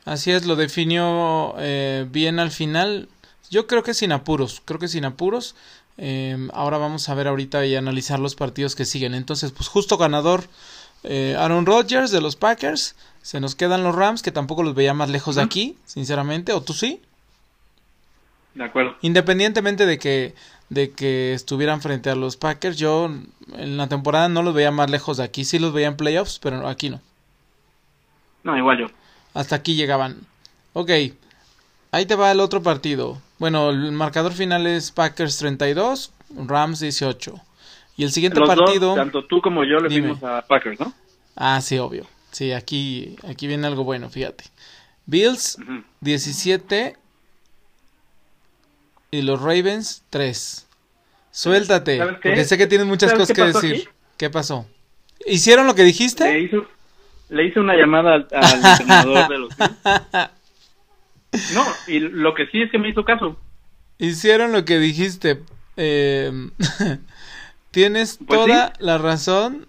Así 0.05 0.31
es, 0.31 0.45
lo 0.45 0.57
definió 0.57 1.55
eh, 1.59 2.07
bien 2.11 2.39
al 2.39 2.51
final. 2.51 3.09
Yo 3.51 3.67
creo 3.67 3.83
que 3.83 3.95
sin 3.95 4.13
apuros, 4.13 4.63
creo 4.65 4.79
que 4.79 4.89
sin 4.89 5.05
apuros. 5.05 5.55
Eh, 5.97 6.49
ahora 6.53 6.79
vamos 6.79 7.09
a 7.09 7.15
ver 7.15 7.29
ahorita 7.29 7.65
y 7.67 7.77
analizar 7.77 8.19
los 8.19 8.35
partidos 8.35 8.75
que 8.75 8.85
siguen. 8.85 9.15
Entonces, 9.15 9.53
pues 9.53 9.69
justo 9.69 9.97
ganador 9.97 10.45
eh, 11.05 11.37
Aaron 11.39 11.67
Rodgers 11.67 12.11
de 12.11 12.21
los 12.21 12.37
Packers. 12.37 12.97
Se 13.23 13.41
nos 13.41 13.55
quedan 13.55 13.83
los 13.83 13.95
Rams, 13.95 14.23
que 14.23 14.33
tampoco 14.33 14.63
los 14.63 14.75
veía 14.75 14.93
más 14.93 15.09
lejos 15.09 15.37
de 15.37 15.43
aquí, 15.43 15.79
sinceramente. 15.87 16.53
¿O 16.53 16.63
tú 16.63 16.75
sí? 16.75 17.01
De 18.55 18.65
acuerdo. 18.65 18.97
Independientemente 19.01 19.87
de 19.87 19.99
que, 19.99 20.35
de 20.69 20.91
que 20.91 21.33
estuvieran 21.33 21.81
frente 21.81 22.11
a 22.11 22.15
los 22.15 22.37
Packers, 22.37 22.77
yo 22.77 23.11
en 23.55 23.77
la 23.77 23.89
temporada 23.89 24.29
no 24.29 24.43
los 24.43 24.55
veía 24.55 24.71
más 24.71 24.91
lejos 24.91 25.17
de 25.17 25.25
aquí. 25.25 25.45
Sí 25.45 25.59
los 25.59 25.73
veía 25.73 25.89
en 25.89 25.97
playoffs, 25.97 26.39
pero 26.39 26.69
aquí 26.69 26.91
no. 26.91 27.01
No, 28.43 28.57
igual 28.59 28.79
yo. 28.79 28.87
Hasta 29.35 29.57
aquí 29.57 29.75
llegaban. 29.75 30.17
Ok, 30.73 30.91
ahí 31.91 32.07
te 32.07 32.15
va 32.15 32.31
el 32.33 32.41
otro 32.41 32.63
partido. 32.63 33.21
Bueno, 33.39 33.71
el 33.71 33.93
marcador 33.93 34.33
final 34.33 34.67
es 34.67 34.91
Packers 34.91 35.37
32, 35.39 36.13
Rams 36.47 36.81
18. 36.81 37.35
Y 37.97 38.05
el 38.05 38.13
siguiente 38.13 38.41
Los 38.41 38.49
partido... 38.49 38.89
dos, 38.89 38.97
tanto 38.97 39.25
tú 39.27 39.41
como 39.41 39.65
yo 39.65 39.79
le 39.81 39.89
Dime. 39.89 40.15
fuimos 40.15 40.23
a 40.25 40.43
Packers, 40.43 40.81
¿no? 40.81 40.93
Ah, 41.37 41.61
sí, 41.61 41.79
obvio. 41.79 42.07
Sí, 42.33 42.53
aquí, 42.53 43.17
aquí 43.29 43.47
viene 43.47 43.67
algo 43.67 43.85
bueno, 43.85 44.09
fíjate. 44.11 44.45
Bills 45.07 45.59
Ujú. 45.61 45.85
17 46.01 46.97
y 49.11 49.23
los 49.23 49.41
Ravens 49.41 50.03
3. 50.11 50.67
Suéltate, 51.31 51.99
porque 52.23 52.45
sé 52.45 52.57
que 52.57 52.67
tienes 52.67 52.87
muchas 52.87 53.11
¿Sabes 53.11 53.29
cosas 53.29 53.37
que 53.37 53.45
decir. 53.67 53.75
aquí? 53.89 53.97
¿Qué 54.17 54.31
pasó? 54.31 54.67
¿Hicieron 55.27 55.67
lo 55.67 55.75
que 55.75 55.83
dijiste? 55.83 56.25
Le 56.33 56.41
hizo, 56.43 56.67
le 57.29 57.47
hice 57.47 57.61
una 57.61 57.75
llamada 57.77 58.15
al, 58.15 58.29
al 58.33 58.65
entrenador 58.65 59.29
de 59.29 59.39
los. 59.39 59.55
No, 61.53 61.65
y 61.89 61.99
lo 61.99 62.33
que 62.35 62.47
sí 62.47 62.63
es 62.63 62.71
que 62.71 62.79
me 62.79 62.89
hizo 62.91 63.05
caso. 63.05 63.37
Hicieron 63.99 64.53
lo 64.53 64.65
que 64.65 64.79
dijiste. 64.79 65.43
Eh, 65.77 66.31
tienes 67.73 68.19
Pues 68.25 68.39
toda 68.41 68.73
la 68.79 68.99
razón. 68.99 69.67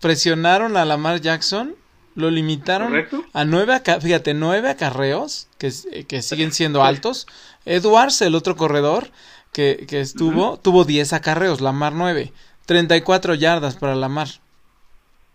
Presionaron 0.00 0.76
a 0.76 0.84
Lamar 0.86 1.20
Jackson. 1.20 1.74
Lo 2.14 2.30
limitaron 2.30 2.88
Correcto. 2.88 3.22
a 3.32 3.44
nueve, 3.44 3.80
fíjate, 4.00 4.34
nueve 4.34 4.70
acarreos 4.70 5.46
que, 5.58 5.68
s- 5.68 6.04
que 6.06 6.22
siguen 6.22 6.52
siendo 6.52 6.82
altos. 6.82 7.26
Edwards, 7.64 8.22
el 8.22 8.34
otro 8.34 8.56
corredor 8.56 9.10
que, 9.52 9.84
que 9.88 10.00
estuvo, 10.00 10.56
tuvo 10.58 10.84
10 10.84 11.12
acarreos, 11.12 11.60
Lamar 11.60 11.92
9. 11.92 12.32
34 12.66 13.34
yardas 13.34 13.76
para 13.76 13.94
Lamar. 13.94 14.28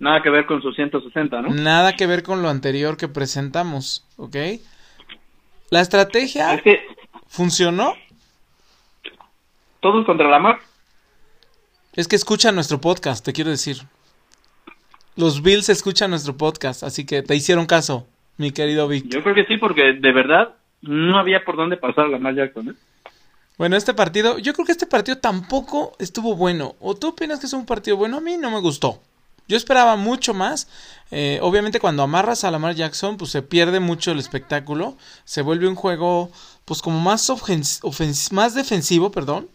Nada 0.04 0.22
que 0.22 0.30
ver 0.30 0.46
con 0.46 0.62
sus 0.62 0.76
160, 0.76 1.42
¿no? 1.42 1.50
Nada 1.50 1.96
que 1.96 2.06
ver 2.08 2.24
con 2.24 2.42
lo 2.42 2.50
anterior 2.50 2.98
que 2.98 3.08
presentamos, 3.08 4.06
¿ok? 4.18 4.36
La 5.70 5.80
estrategia 5.80 6.54
Es 6.56 6.62
que 6.62 6.82
funcionó. 7.28 7.94
todos 9.80 10.06
contra 10.06 10.28
la 10.30 10.40
mar. 10.40 10.60
Es 11.94 12.10
que 12.10 12.18
escuchan 12.18 12.54
nuestro 12.54 12.82
podcast, 12.82 13.24
te 13.24 13.32
quiero 13.32 13.50
decir. 13.50 13.78
Los 15.16 15.42
Bills 15.42 15.70
escuchan 15.70 16.10
nuestro 16.10 16.36
podcast, 16.36 16.84
así 16.84 17.06
que 17.06 17.22
te 17.22 17.34
hicieron 17.34 17.66
caso, 17.66 18.06
mi 18.36 18.52
querido 18.52 18.90
Vic. 18.90 19.06
Yo 19.08 19.24
creo 19.24 19.36
que 19.36 19.46
sí, 19.46 19.56
porque 19.56 19.94
de 19.94 20.12
verdad 20.12 20.54
no 20.82 21.18
había 21.18 21.46
por 21.46 21.56
dónde 21.56 21.78
pasar 21.78 22.08
la 22.08 22.18
Lamar 22.18 22.36
Jackson, 22.36 22.72
¿eh? 22.72 22.74
Bueno, 23.58 23.78
este 23.78 23.94
partido, 23.94 24.38
yo 24.38 24.54
creo 24.54 24.66
que 24.66 24.74
este 24.74 24.86
partido 24.86 25.18
tampoco 25.20 25.96
estuvo 25.98 26.36
bueno. 26.36 26.76
¿O 26.82 26.94
tú 26.94 27.08
opinas 27.10 27.40
que 27.40 27.46
es 27.46 27.54
un 27.54 27.66
partido 27.66 27.96
bueno? 27.96 28.18
A 28.18 28.22
mí 28.22 28.36
no 28.36 28.52
me 28.52 28.60
gustó. 28.60 29.02
Yo 29.48 29.58
esperaba 29.58 29.96
mucho 29.96 30.34
más. 30.34 30.68
Eh, 31.12 31.40
obviamente 31.42 31.80
cuando 31.80 32.04
amarras 32.04 32.44
a 32.44 32.52
Lamar 32.52 32.76
Jackson, 32.76 33.18
pues 33.18 33.32
se 33.32 33.42
pierde 33.42 33.80
mucho 33.80 34.12
el 34.12 34.20
espectáculo. 34.20 34.98
Se 35.26 35.42
vuelve 35.42 35.68
un 35.68 35.76
juego, 35.76 36.32
pues 36.66 36.82
como 36.82 37.00
más, 37.00 37.32
más 38.32 38.56
defensivo, 38.56 39.12
perdón. 39.12 39.50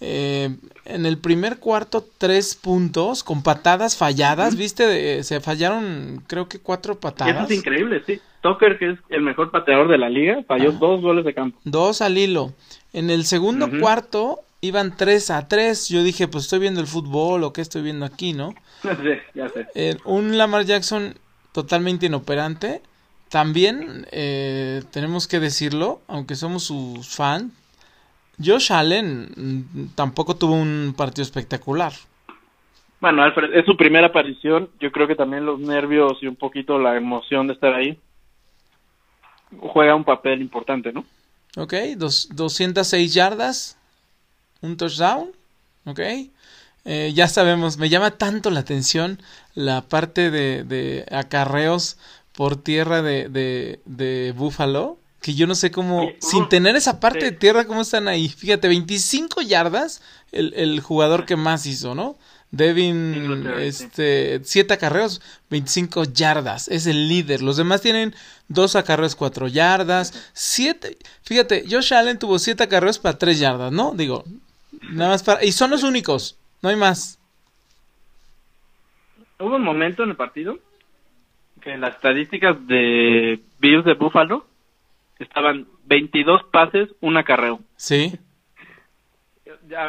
Eh, 0.00 0.56
en 0.86 1.06
el 1.06 1.18
primer 1.18 1.58
cuarto, 1.58 2.04
tres 2.18 2.56
puntos 2.56 3.22
con 3.22 3.42
patadas 3.42 3.96
falladas, 3.96 4.56
¿viste? 4.56 5.22
se 5.22 5.40
fallaron, 5.40 6.22
creo 6.26 6.48
que 6.48 6.58
cuatro 6.58 6.98
patadas. 6.98 7.44
Eso 7.44 7.52
es 7.52 7.58
increíble, 7.58 8.02
sí. 8.04 8.20
Tucker, 8.42 8.78
que 8.78 8.90
es 8.90 8.98
el 9.08 9.22
mejor 9.22 9.50
pateador 9.50 9.88
de 9.88 9.96
la 9.96 10.10
liga, 10.10 10.42
falló 10.46 10.72
dos 10.72 11.00
goles 11.00 11.24
de 11.24 11.32
campo. 11.32 11.58
Dos 11.64 12.02
al 12.02 12.18
hilo. 12.18 12.52
En 12.92 13.08
el 13.08 13.24
segundo 13.24 13.70
cuarto 13.80 14.40
iban 14.66 14.96
3 14.96 15.30
a 15.30 15.48
3. 15.48 15.88
Yo 15.88 16.02
dije, 16.02 16.28
pues 16.28 16.44
estoy 16.44 16.58
viendo 16.58 16.80
el 16.80 16.86
fútbol 16.86 17.44
o 17.44 17.52
qué 17.52 17.60
estoy 17.60 17.82
viendo 17.82 18.04
aquí, 18.04 18.32
¿no? 18.32 18.54
Ya 18.84 18.96
sé, 18.96 19.22
ya 19.34 19.48
sé. 19.48 19.66
Eh, 19.74 19.96
un 20.04 20.36
Lamar 20.36 20.64
Jackson 20.64 21.14
totalmente 21.52 22.06
inoperante. 22.06 22.82
También 23.28 24.06
eh, 24.12 24.82
tenemos 24.92 25.26
que 25.26 25.40
decirlo, 25.40 26.00
aunque 26.06 26.34
somos 26.34 26.64
sus 26.64 27.08
fan, 27.14 27.52
Josh 28.42 28.72
Allen 28.72 29.28
mm, 29.34 29.94
tampoco 29.94 30.36
tuvo 30.36 30.54
un 30.54 30.94
partido 30.96 31.22
espectacular. 31.22 31.92
Bueno, 33.00 33.22
Alfred, 33.22 33.54
es 33.54 33.64
su 33.66 33.76
primera 33.76 34.08
aparición. 34.08 34.70
Yo 34.80 34.90
creo 34.92 35.06
que 35.06 35.16
también 35.16 35.44
los 35.44 35.60
nervios 35.60 36.18
y 36.22 36.26
un 36.26 36.36
poquito 36.36 36.78
la 36.78 36.96
emoción 36.96 37.46
de 37.46 37.54
estar 37.54 37.74
ahí 37.74 37.98
juega 39.60 39.94
un 39.94 40.04
papel 40.04 40.40
importante, 40.40 40.92
¿no? 40.92 41.04
Ok, 41.56 41.74
dos, 41.96 42.28
206 42.32 43.14
yardas, 43.14 43.78
un 44.64 44.76
touchdown, 44.76 45.30
¿ok? 45.84 46.00
Eh, 46.86 47.12
ya 47.14 47.28
sabemos, 47.28 47.78
me 47.78 47.88
llama 47.88 48.12
tanto 48.12 48.50
la 48.50 48.60
atención 48.60 49.22
la 49.54 49.82
parte 49.82 50.30
de, 50.30 50.64
de 50.64 51.06
acarreos 51.10 51.96
por 52.32 52.56
tierra 52.56 53.00
de, 53.00 53.28
de, 53.28 53.80
de 53.86 54.32
Buffalo, 54.36 54.98
que 55.20 55.34
yo 55.34 55.46
no 55.46 55.54
sé 55.54 55.70
cómo, 55.70 56.10
sin 56.20 56.48
tener 56.50 56.76
esa 56.76 57.00
parte 57.00 57.24
de 57.24 57.32
tierra, 57.32 57.66
cómo 57.66 57.80
están 57.80 58.08
ahí. 58.08 58.28
Fíjate, 58.28 58.68
25 58.68 59.40
yardas 59.40 60.02
el, 60.32 60.52
el 60.54 60.80
jugador 60.80 61.24
que 61.24 61.36
más 61.36 61.64
hizo, 61.64 61.94
¿no? 61.94 62.16
Devin, 62.50 63.46
este, 63.58 64.40
7 64.44 64.74
acarreos, 64.74 65.20
25 65.50 66.04
yardas, 66.04 66.68
es 66.68 66.86
el 66.86 67.08
líder. 67.08 67.42
Los 67.42 67.56
demás 67.56 67.80
tienen 67.80 68.14
2 68.48 68.76
acarreos, 68.76 69.16
4 69.16 69.48
yardas, 69.48 70.12
7. 70.34 70.96
Fíjate, 71.22 71.64
Josh 71.68 71.94
Allen 71.94 72.18
tuvo 72.18 72.38
7 72.38 72.62
acarreos 72.62 72.98
para 72.98 73.18
3 73.18 73.38
yardas, 73.40 73.72
¿no? 73.72 73.92
Digo, 73.96 74.24
Nada 74.90 75.10
más 75.10 75.22
para... 75.22 75.44
Y 75.44 75.52
son 75.52 75.70
los 75.70 75.82
únicos, 75.82 76.38
no 76.62 76.68
hay 76.68 76.76
más. 76.76 77.20
Hubo 79.38 79.56
un 79.56 79.62
momento 79.62 80.02
en 80.02 80.10
el 80.10 80.16
partido 80.16 80.58
que 81.60 81.76
las 81.76 81.94
estadísticas 81.94 82.66
de 82.66 83.40
Bills 83.58 83.84
de 83.84 83.94
Buffalo 83.94 84.46
estaban 85.18 85.66
22 85.86 86.44
pases, 86.52 86.90
un 87.00 87.16
acarreo. 87.16 87.60
Sí. 87.76 88.18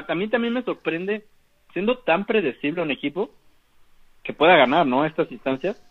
A 0.08 0.16
mí 0.16 0.28
también 0.30 0.54
me 0.54 0.64
sorprende, 0.64 1.26
siendo 1.74 1.98
tan 2.00 2.26
predecible 2.26 2.82
un 2.82 2.92
equipo, 2.92 3.32
que 4.24 4.34
pueda 4.34 4.56
ganar, 4.56 4.86
¿no? 4.88 5.06
Estas 5.06 5.32
instancias. 5.32 5.82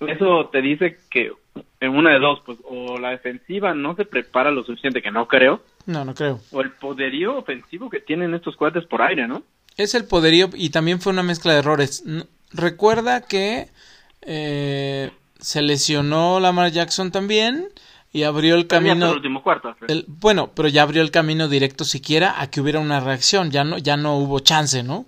Eso 0.00 0.48
te 0.48 0.60
dice 0.60 0.98
que 1.10 1.32
en 1.80 1.90
una 1.90 2.12
de 2.12 2.20
dos, 2.20 2.40
pues 2.46 2.58
o 2.64 2.98
la 2.98 3.10
defensiva 3.10 3.74
no 3.74 3.94
se 3.96 4.04
prepara 4.04 4.50
lo 4.50 4.64
suficiente, 4.64 5.02
que 5.02 5.10
no 5.10 5.26
creo. 5.26 5.62
No, 5.86 6.04
no 6.04 6.14
creo. 6.14 6.40
O 6.52 6.60
el 6.60 6.70
poderío 6.70 7.36
ofensivo 7.36 7.90
que 7.90 8.00
tienen 8.00 8.34
estos 8.34 8.56
cuates 8.56 8.84
por 8.86 9.02
aire, 9.02 9.26
¿no? 9.26 9.42
Es 9.76 9.94
el 9.94 10.04
poderío 10.04 10.50
y 10.54 10.70
también 10.70 11.00
fue 11.00 11.12
una 11.12 11.22
mezcla 11.22 11.52
de 11.52 11.58
errores. 11.58 12.04
Recuerda 12.52 13.22
que 13.22 13.68
eh, 14.20 15.10
se 15.40 15.62
lesionó 15.62 16.38
Lamar 16.40 16.70
Jackson 16.70 17.10
también 17.10 17.68
y 18.12 18.22
abrió 18.22 18.54
el 18.54 18.66
camino. 18.66 19.08
El 19.08 19.16
último 19.16 19.42
cuarto, 19.42 19.74
el, 19.88 20.04
bueno, 20.06 20.52
pero 20.54 20.68
ya 20.68 20.82
abrió 20.82 21.02
el 21.02 21.10
camino 21.10 21.48
directo 21.48 21.84
siquiera 21.84 22.40
a 22.40 22.48
que 22.48 22.60
hubiera 22.60 22.78
una 22.78 23.00
reacción. 23.00 23.50
Ya 23.50 23.64
no, 23.64 23.78
ya 23.78 23.96
no 23.96 24.18
hubo 24.18 24.38
chance, 24.40 24.82
¿no? 24.82 25.06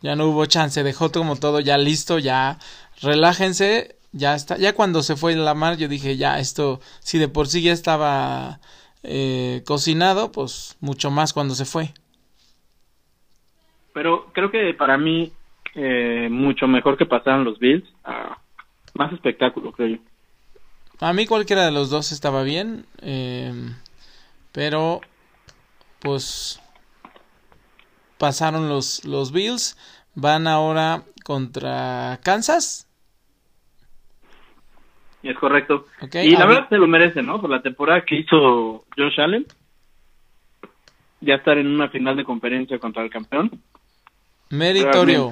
Ya 0.00 0.16
no 0.16 0.26
hubo 0.26 0.46
chance. 0.46 0.82
Dejó 0.82 1.12
como 1.12 1.36
todo 1.36 1.60
ya 1.60 1.78
listo, 1.78 2.18
ya 2.18 2.58
relájense 3.00 3.96
ya 4.12 4.34
está, 4.34 4.58
ya 4.58 4.74
cuando 4.74 5.02
se 5.02 5.16
fue 5.16 5.34
la 5.34 5.54
mar 5.54 5.76
yo 5.78 5.88
dije, 5.88 6.16
ya 6.16 6.38
esto, 6.38 6.80
si 7.00 7.18
de 7.18 7.28
por 7.28 7.46
sí 7.46 7.62
ya 7.62 7.72
estaba 7.72 8.60
eh, 9.02 9.62
cocinado, 9.66 10.30
pues 10.30 10.76
mucho 10.80 11.10
más 11.10 11.32
cuando 11.32 11.54
se 11.54 11.64
fue. 11.64 11.94
Pero 13.94 14.30
creo 14.32 14.50
que 14.50 14.74
para 14.74 14.96
mí, 14.98 15.32
eh, 15.74 16.28
mucho 16.30 16.66
mejor 16.66 16.96
que 16.96 17.06
pasaran 17.06 17.44
los 17.44 17.58
Bills, 17.58 17.88
más 18.94 19.12
espectáculo, 19.12 19.72
creo 19.72 19.96
yo. 19.96 20.02
A 21.00 21.12
mí 21.12 21.26
cualquiera 21.26 21.64
de 21.64 21.72
los 21.72 21.90
dos 21.90 22.12
estaba 22.12 22.42
bien, 22.42 22.86
em, 23.00 23.74
pero 24.52 25.00
pues 26.00 26.60
pasaron 28.18 28.68
los, 28.68 29.04
los 29.04 29.32
Bills, 29.32 29.76
van 30.14 30.46
ahora 30.46 31.04
contra 31.24 32.20
Kansas 32.22 32.86
es 35.28 35.38
correcto. 35.38 35.86
y 36.12 36.36
la 36.36 36.46
verdad 36.46 36.68
se 36.68 36.76
lo 36.76 36.86
merece, 36.86 37.22
¿no? 37.22 37.40
Por 37.40 37.50
la 37.50 37.62
temporada 37.62 38.04
que 38.04 38.16
hizo 38.16 38.84
Josh 38.96 39.20
Allen. 39.20 39.46
Ya 41.20 41.36
estar 41.36 41.56
en 41.56 41.68
una 41.68 41.88
final 41.88 42.16
de 42.16 42.24
conferencia 42.24 42.78
contra 42.78 43.02
el 43.04 43.10
campeón. 43.10 43.50
Meritorio. 44.50 45.30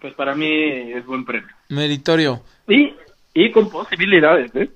Pues 0.00 0.14
para 0.14 0.34
mí 0.34 0.48
es 0.92 1.04
buen 1.04 1.24
premio. 1.24 1.48
Meritorio. 1.68 2.42
Y, 2.68 2.94
y 3.34 3.52
con 3.52 3.68
posibilidades, 3.70 4.54
¿eh? 4.54 4.70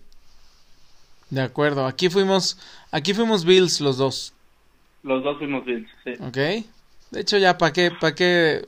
De 1.30 1.40
acuerdo. 1.40 1.86
Aquí 1.86 2.10
fuimos, 2.10 2.58
aquí 2.90 3.14
fuimos 3.14 3.44
Bills 3.44 3.80
los 3.80 3.96
dos. 3.96 4.34
Los 5.02 5.22
dos 5.24 5.38
fuimos 5.38 5.64
Bills, 5.64 5.88
sí. 6.04 6.12
Ok. 6.20 6.36
De 7.10 7.20
hecho 7.20 7.38
ya 7.38 7.56
para 7.56 7.72
qué, 7.72 7.90
para 7.90 8.14
qué, 8.14 8.66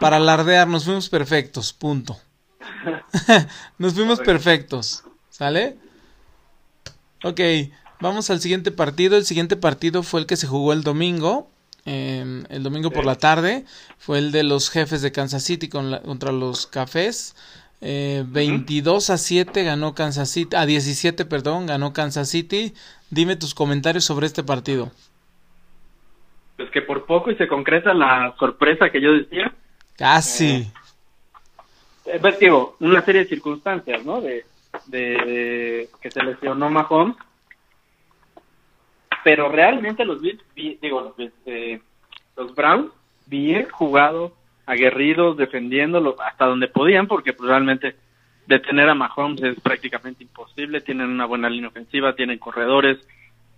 para 0.00 0.16
alardear 0.16 0.66
nos 0.66 0.84
fuimos 0.84 1.08
perfectos, 1.08 1.72
punto. 1.72 2.16
Nos 3.78 3.94
fuimos 3.94 4.20
perfectos. 4.20 5.04
¿Sale? 5.30 5.76
Ok, 7.24 7.40
vamos 8.00 8.30
al 8.30 8.40
siguiente 8.40 8.70
partido. 8.70 9.16
El 9.16 9.24
siguiente 9.24 9.56
partido 9.56 10.02
fue 10.02 10.20
el 10.20 10.26
que 10.26 10.36
se 10.36 10.46
jugó 10.46 10.72
el 10.72 10.82
domingo. 10.82 11.50
Em, 11.84 12.44
el 12.48 12.62
domingo 12.62 12.90
por 12.90 13.04
la 13.04 13.16
tarde. 13.16 13.64
Fue 13.98 14.18
el 14.18 14.32
de 14.32 14.42
los 14.42 14.70
jefes 14.70 15.02
de 15.02 15.12
Kansas 15.12 15.42
City 15.44 15.68
contra 15.68 16.32
los 16.32 16.66
cafés. 16.66 17.34
22 17.80 19.10
eh, 19.10 19.12
a 19.12 19.16
7 19.16 19.64
ganó 19.64 19.94
Kansas 19.94 20.30
City. 20.30 20.54
A 20.56 20.66
17, 20.66 21.24
perdón, 21.24 21.66
ganó 21.66 21.92
Kansas 21.92 22.28
City. 22.28 22.74
Dime 23.10 23.36
tus 23.36 23.54
comentarios 23.54 24.04
sobre 24.04 24.26
este 24.26 24.44
partido. 24.44 24.92
Pues 26.56 26.70
que 26.70 26.82
por 26.82 27.06
poco 27.06 27.30
y 27.30 27.36
se 27.36 27.48
concreta 27.48 27.92
la 27.92 28.34
sorpresa 28.38 28.90
que 28.90 29.00
yo 29.00 29.12
decía. 29.12 29.52
Casi. 29.96 30.46
Eh, 30.46 30.72
pues, 32.20 32.38
digo, 32.38 32.76
una 32.80 33.02
serie 33.02 33.22
de 33.22 33.28
circunstancias, 33.28 34.04
¿no? 34.04 34.20
De, 34.20 34.44
que 34.90 36.10
se 36.10 36.22
lesionó 36.22 36.70
Mahomes. 36.70 37.16
Pero 39.24 39.48
realmente 39.48 40.04
los 40.04 40.20
Bills, 40.20 40.42
digo, 40.80 41.00
los, 41.00 41.30
eh, 41.46 41.80
los 42.36 42.54
Browns, 42.54 42.90
bien 43.26 43.68
jugados, 43.70 44.32
aguerridos, 44.66 45.36
defendiéndolo 45.36 46.16
hasta 46.20 46.46
donde 46.46 46.66
podían, 46.66 47.06
porque 47.06 47.32
pues, 47.32 47.48
realmente 47.48 47.94
detener 48.46 48.88
a 48.88 48.94
Mahomes 48.94 49.42
es 49.42 49.60
prácticamente 49.60 50.24
imposible. 50.24 50.80
Tienen 50.80 51.08
una 51.08 51.26
buena 51.26 51.48
línea 51.48 51.68
ofensiva, 51.68 52.16
tienen 52.16 52.38
corredores, 52.38 52.98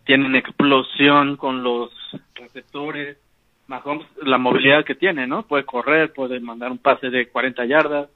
tienen 0.04 0.36
explosión 0.36 1.36
con 1.36 1.62
los 1.62 1.90
receptores. 2.34 3.16
Mahomes, 3.68 4.06
la 4.22 4.36
movilidad 4.36 4.84
que 4.84 4.94
tiene, 4.94 5.26
¿no? 5.26 5.44
Puede 5.44 5.64
correr, 5.64 6.12
puede 6.12 6.38
mandar 6.40 6.70
un 6.70 6.76
pase 6.76 7.08
de 7.08 7.28
40 7.28 7.64
yardas 7.64 8.10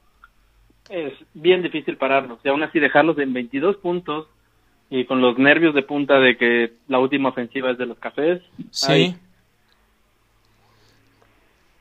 es 0.89 1.13
bien 1.33 1.61
difícil 1.61 1.97
pararlos. 1.97 2.39
Y 2.43 2.49
aún 2.49 2.63
así 2.63 2.79
dejarlos 2.79 3.17
en 3.19 3.31
22 3.33 3.77
puntos 3.77 4.27
y 4.89 5.05
con 5.05 5.21
los 5.21 5.37
nervios 5.37 5.75
de 5.75 5.83
punta 5.83 6.19
de 6.19 6.35
que 6.35 6.73
la 6.87 6.99
última 6.99 7.29
ofensiva 7.29 7.71
es 7.71 7.77
de 7.77 7.85
los 7.85 7.97
cafés. 7.99 8.41
Sí. 8.71 9.15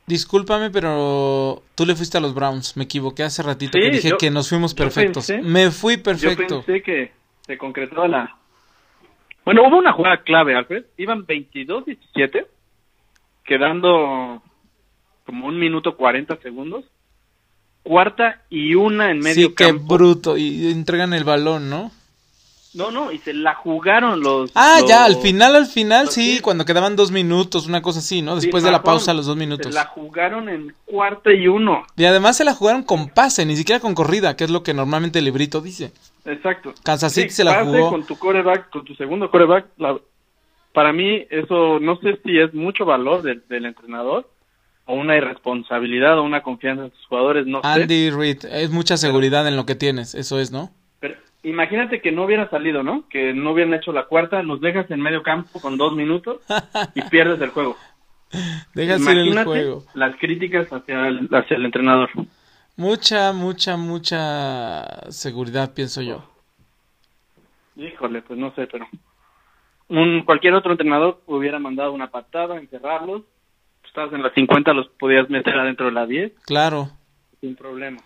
Discúlpame, 0.06 0.70
pero 0.70 1.62
tú 1.74 1.84
le 1.84 1.94
fuiste 1.94 2.18
a 2.18 2.20
los 2.20 2.34
Browns. 2.34 2.76
Me 2.76 2.84
equivoqué 2.84 3.22
hace 3.22 3.42
ratito 3.42 3.78
que 3.78 3.90
dije 3.90 4.12
que 4.18 4.30
nos 4.30 4.48
fuimos 4.48 4.74
perfectos. 4.74 5.30
Me 5.42 5.70
fui 5.70 5.96
perfecto. 5.96 6.60
Yo 6.60 6.62
pensé 6.62 6.82
que 6.82 7.12
se 7.42 7.58
concretó 7.58 8.06
la... 8.06 8.36
Bueno, 9.44 9.66
hubo 9.66 9.78
una 9.78 9.92
jugada 9.92 10.22
clave, 10.22 10.54
Alfred. 10.54 10.84
Iban 10.98 11.26
22-17, 11.26 12.46
quedando 13.44 14.42
como 15.24 15.46
un 15.46 15.58
minuto 15.58 15.96
40 15.96 16.36
segundos 16.36 16.84
cuarta 17.88 18.42
y 18.50 18.74
una 18.74 19.10
en 19.10 19.18
medio 19.20 19.48
sí, 19.48 19.54
qué 19.54 19.72
bruto. 19.72 20.36
Y 20.36 20.70
entregan 20.70 21.12
el 21.14 21.24
balón, 21.24 21.70
¿no? 21.70 21.90
No, 22.74 22.90
no, 22.90 23.10
y 23.10 23.18
se 23.18 23.32
la 23.32 23.54
jugaron 23.54 24.20
los. 24.20 24.50
Ah, 24.54 24.76
los- 24.80 24.88
ya, 24.90 25.04
al 25.04 25.16
final, 25.16 25.56
al 25.56 25.66
final, 25.66 26.10
sí, 26.10 26.40
cuando 26.42 26.66
quedaban 26.66 26.96
dos 26.96 27.10
minutos, 27.10 27.66
una 27.66 27.80
cosa 27.80 28.00
así, 28.00 28.20
¿no? 28.20 28.36
Sí, 28.38 28.46
Después 28.46 28.62
de 28.62 28.70
la 28.70 28.82
pausa, 28.82 29.14
los 29.14 29.24
dos 29.26 29.36
minutos. 29.36 29.66
Se 29.68 29.72
la 29.72 29.86
jugaron 29.86 30.48
en 30.50 30.74
cuarta 30.84 31.32
y 31.32 31.48
uno. 31.48 31.84
Y 31.96 32.04
además 32.04 32.36
se 32.36 32.44
la 32.44 32.54
jugaron 32.54 32.82
con 32.82 33.08
pase, 33.08 33.46
ni 33.46 33.56
siquiera 33.56 33.80
con 33.80 33.94
corrida, 33.94 34.36
que 34.36 34.44
es 34.44 34.50
lo 34.50 34.62
que 34.62 34.74
normalmente 34.74 35.18
el 35.18 35.24
librito 35.24 35.62
dice. 35.62 35.92
Exacto. 36.26 36.74
Kansas 36.84 37.14
City 37.14 37.30
Sí, 37.30 37.36
se 37.36 37.44
la 37.44 37.60
pase 37.60 37.70
jugó. 37.78 37.90
con 37.90 38.04
tu 38.06 38.18
coreback, 38.18 38.68
con 38.70 38.84
tu 38.84 38.94
segundo 38.94 39.30
coreback. 39.30 39.64
la- 39.78 39.98
para 40.74 40.92
mí, 40.92 41.24
eso 41.30 41.80
no 41.80 41.96
sé 41.96 42.20
si 42.22 42.38
es 42.38 42.52
mucho 42.54 42.84
valor 42.84 43.22
del, 43.22 43.42
del 43.48 43.64
entrenador 43.64 44.28
o 44.88 44.94
una 44.94 45.16
irresponsabilidad 45.18 46.18
o 46.18 46.22
una 46.22 46.42
confianza 46.42 46.86
en 46.86 46.90
sus 46.92 47.06
jugadores, 47.06 47.46
no 47.46 47.60
sé. 47.60 47.68
Andy 47.68 48.10
Reid, 48.10 48.46
es 48.50 48.70
mucha 48.70 48.96
seguridad 48.96 49.46
en 49.46 49.54
lo 49.54 49.66
que 49.66 49.74
tienes, 49.74 50.14
eso 50.14 50.40
es, 50.40 50.50
¿no? 50.50 50.70
Pero 50.98 51.14
imagínate 51.42 52.00
que 52.00 52.10
no 52.10 52.24
hubiera 52.24 52.48
salido, 52.48 52.82
¿no? 52.82 53.06
Que 53.10 53.34
no 53.34 53.52
hubieran 53.52 53.74
hecho 53.74 53.92
la 53.92 54.06
cuarta, 54.06 54.42
los 54.42 54.62
dejas 54.62 54.90
en 54.90 55.02
medio 55.02 55.22
campo 55.22 55.60
con 55.60 55.76
dos 55.76 55.94
minutos 55.94 56.40
y 56.94 57.02
pierdes 57.10 57.38
el 57.42 57.50
juego. 57.50 57.76
Dejas 58.74 59.02
ir 59.02 59.08
el 59.08 59.16
Imagínate 59.26 59.44
juego. 59.44 59.84
las 59.92 60.16
críticas 60.16 60.72
hacia 60.72 61.06
el, 61.08 61.28
hacia 61.32 61.58
el 61.58 61.66
entrenador. 61.66 62.08
Mucha, 62.76 63.34
mucha, 63.34 63.76
mucha 63.76 65.10
seguridad, 65.10 65.74
pienso 65.74 66.00
yo. 66.00 66.24
Híjole, 67.76 68.22
pues 68.22 68.38
no 68.38 68.54
sé, 68.54 68.66
pero 68.66 68.86
un 69.88 70.22
cualquier 70.24 70.54
otro 70.54 70.72
entrenador 70.72 71.20
hubiera 71.26 71.58
mandado 71.58 71.92
una 71.92 72.10
patada, 72.10 72.56
encerrarlos. 72.56 73.22
Estabas 73.98 74.14
en 74.14 74.22
las 74.22 74.32
50, 74.34 74.72
los 74.74 74.86
podías 74.90 75.28
meter 75.28 75.58
adentro 75.58 75.86
de 75.86 75.92
la 75.92 76.06
10 76.06 76.32
Claro. 76.46 76.90
sin 77.40 77.56
problema. 77.56 77.98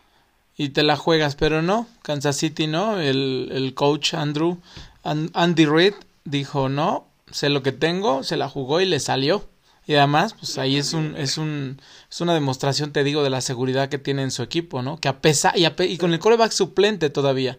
Y 0.56 0.70
te 0.70 0.82
la 0.82 0.96
juegas, 0.96 1.36
pero 1.36 1.60
no, 1.60 1.86
Kansas 2.02 2.38
City 2.38 2.66
no, 2.66 2.98
el, 2.98 3.50
el 3.52 3.74
coach 3.74 4.14
Andrew, 4.14 4.56
An- 5.04 5.28
Andy 5.34 5.66
Reid 5.66 5.92
dijo 6.24 6.70
no, 6.70 7.06
sé 7.30 7.50
lo 7.50 7.62
que 7.62 7.72
tengo, 7.72 8.22
se 8.22 8.38
la 8.38 8.48
jugó 8.48 8.80
y 8.80 8.86
le 8.86 9.00
salió. 9.00 9.44
Y 9.86 9.94
además, 9.96 10.32
pues 10.32 10.56
ahí 10.56 10.76
es 10.78 10.94
un, 10.94 11.14
es 11.16 11.36
un, 11.36 11.78
es 12.10 12.20
una 12.22 12.32
demostración, 12.32 12.92
te 12.94 13.04
digo, 13.04 13.22
de 13.22 13.28
la 13.30 13.42
seguridad 13.42 13.90
que 13.90 13.98
tiene 13.98 14.22
en 14.22 14.30
su 14.30 14.42
equipo, 14.42 14.80
¿no? 14.80 14.96
Que 14.96 15.08
a 15.08 15.20
pesar, 15.20 15.58
y, 15.58 15.66
a 15.66 15.76
pe- 15.76 15.88
y 15.88 15.98
con 15.98 16.14
el 16.14 16.20
coreback 16.20 16.52
suplente 16.52 17.10
todavía. 17.10 17.58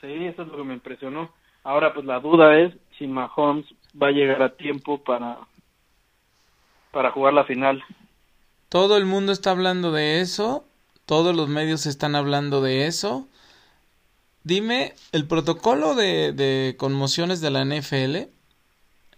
Sí, 0.00 0.06
eso 0.26 0.42
es 0.42 0.48
lo 0.48 0.56
que 0.58 0.62
me 0.64 0.74
impresionó. 0.74 1.32
Ahora, 1.64 1.92
pues 1.94 2.06
la 2.06 2.20
duda 2.20 2.56
es 2.60 2.74
si 2.96 3.08
Mahomes 3.08 3.64
va 4.00 4.08
a 4.08 4.12
llegar 4.12 4.40
a 4.42 4.50
tiempo 4.54 5.02
para, 5.02 5.38
para 6.92 7.10
jugar 7.10 7.34
la 7.34 7.44
final. 7.44 7.82
Todo 8.68 8.96
el 8.96 9.06
mundo 9.06 9.32
está 9.32 9.50
hablando 9.50 9.92
de 9.92 10.20
eso, 10.20 10.64
todos 11.06 11.34
los 11.34 11.48
medios 11.48 11.86
están 11.86 12.14
hablando 12.14 12.60
de 12.60 12.86
eso. 12.86 13.26
Dime, 14.44 14.94
el 15.12 15.26
protocolo 15.26 15.94
de, 15.94 16.32
de 16.32 16.76
conmociones 16.78 17.40
de 17.40 17.50
la 17.50 17.64
NFL, 17.64 18.28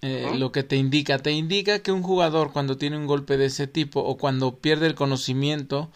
eh, 0.03 0.31
lo 0.35 0.51
que 0.51 0.63
te 0.63 0.77
indica, 0.77 1.19
te 1.19 1.33
indica 1.33 1.81
que 1.81 1.93
un 1.93 2.03
jugador 2.03 2.53
cuando 2.53 2.79
tiene 2.79 2.97
un 2.97 3.07
golpe 3.07 3.37
de 3.37 3.47
ese 3.47 3.67
tipo 3.67 4.01
o 4.01 4.17
cuando 4.17 4.57
pierde 4.57 4.87
el 4.87 4.95
conocimiento, 4.95 5.91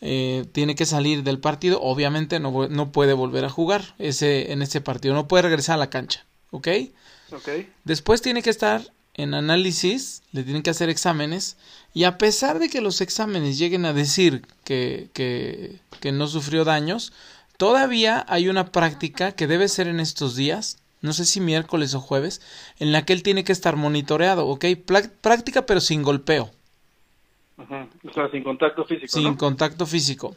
eh, 0.00 0.44
tiene 0.52 0.74
que 0.74 0.86
salir 0.86 1.22
del 1.22 1.38
partido, 1.38 1.80
obviamente 1.80 2.40
no, 2.40 2.68
no 2.68 2.90
puede 2.90 3.12
volver 3.12 3.44
a 3.44 3.50
jugar 3.50 3.94
ese, 3.98 4.52
en 4.52 4.60
ese 4.60 4.80
partido, 4.80 5.14
no 5.14 5.28
puede 5.28 5.44
regresar 5.44 5.76
a 5.76 5.78
la 5.78 5.88
cancha, 5.88 6.26
¿ok? 6.50 6.68
Ok. 7.32 7.48
Después 7.84 8.22
tiene 8.22 8.42
que 8.42 8.50
estar 8.50 8.82
en 9.14 9.34
análisis, 9.34 10.22
le 10.32 10.42
tienen 10.42 10.62
que 10.62 10.70
hacer 10.70 10.88
exámenes 10.88 11.56
y 11.92 12.04
a 12.04 12.18
pesar 12.18 12.58
de 12.58 12.68
que 12.68 12.80
los 12.80 13.00
exámenes 13.00 13.58
lleguen 13.58 13.84
a 13.84 13.92
decir 13.92 14.42
que, 14.64 15.08
que, 15.12 15.78
que 16.00 16.12
no 16.12 16.26
sufrió 16.26 16.64
daños, 16.64 17.12
todavía 17.56 18.24
hay 18.28 18.48
una 18.48 18.72
práctica 18.72 19.32
que 19.32 19.46
debe 19.46 19.68
ser 19.68 19.86
en 19.86 20.00
estos 20.00 20.34
días, 20.34 20.78
no 21.00 21.12
sé 21.12 21.24
si 21.24 21.40
miércoles 21.40 21.94
o 21.94 22.00
jueves, 22.00 22.40
en 22.78 22.90
la 22.92 23.04
que 23.04 23.12
él 23.12 23.22
tiene 23.22 23.44
que 23.44 23.52
estar 23.52 23.76
monitoreado, 23.76 24.46
¿ok? 24.48 24.64
Práctica 25.20 25.66
pero 25.66 25.80
sin 25.80 26.02
golpeo, 26.02 26.50
Ajá. 27.56 27.86
O 28.08 28.12
sea, 28.12 28.28
sin 28.30 28.42
contacto 28.42 28.84
físico, 28.84 29.06
sin 29.08 29.24
¿no? 29.24 29.36
contacto 29.36 29.86
físico. 29.86 30.34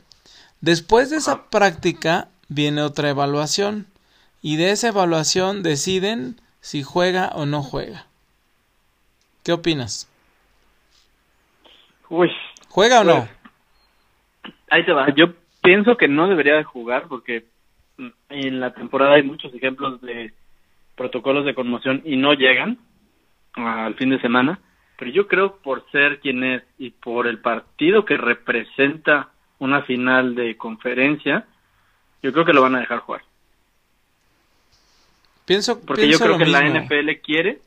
Después 0.62 1.10
de 1.10 1.18
esa 1.18 1.34
Ajá. 1.34 1.50
práctica 1.50 2.30
viene 2.48 2.82
otra 2.82 3.10
evaluación 3.10 3.88
y 4.42 4.58
de 4.58 4.72
esa 4.72 4.90
evaluación 4.90 5.63
deciden 5.63 6.40
si 6.62 6.84
juega 6.84 7.30
o 7.30 7.46
no 7.46 7.63
juega. 7.63 8.08
¿Qué 9.48 9.54
opinas? 9.54 10.12
Uy, 12.10 12.30
¿Juega 12.68 13.00
o 13.00 13.06
no? 13.06 13.30
Pues, 14.42 14.54
ahí 14.70 14.86
te 14.86 14.92
va. 14.92 15.08
Yo 15.16 15.28
pienso 15.64 15.96
que 15.96 16.10
no 16.10 16.28
debería 16.28 16.56
de 16.56 16.66
jugar 16.66 17.08
porque 17.08 17.46
en 18.28 18.60
la 18.60 18.74
temporada 18.74 19.16
hay 19.16 19.24
muchos 19.24 19.54
ejemplos 19.54 20.02
de 20.02 20.34
protocolos 20.98 21.46
de 21.46 21.56
conmoción 21.56 22.02
y 22.04 22.18
no 22.18 22.34
llegan 22.34 22.78
al 23.54 23.96
fin 23.96 24.10
de 24.10 24.20
semana. 24.20 24.60
Pero 25.00 25.12
yo 25.12 25.30
creo 25.30 25.56
por 25.56 25.90
ser 25.92 26.20
quien 26.20 26.44
es 26.44 26.64
y 26.78 26.90
por 26.90 27.26
el 27.26 27.40
partido 27.40 28.04
que 28.04 28.18
representa 28.18 29.30
una 29.60 29.82
final 29.84 30.36
de 30.36 30.58
conferencia, 30.58 31.46
yo 32.22 32.34
creo 32.34 32.44
que 32.44 32.52
lo 32.52 32.64
van 32.64 32.76
a 32.76 32.82
dejar 32.82 33.00
jugar. 33.00 33.22
Pienso, 35.46 35.80
Porque 35.80 36.10
yo 36.10 36.20
creo 36.20 36.38
que 36.38 36.48
la 36.48 36.64
mismo. 36.64 36.82
NFL 36.82 37.22
quiere 37.24 37.62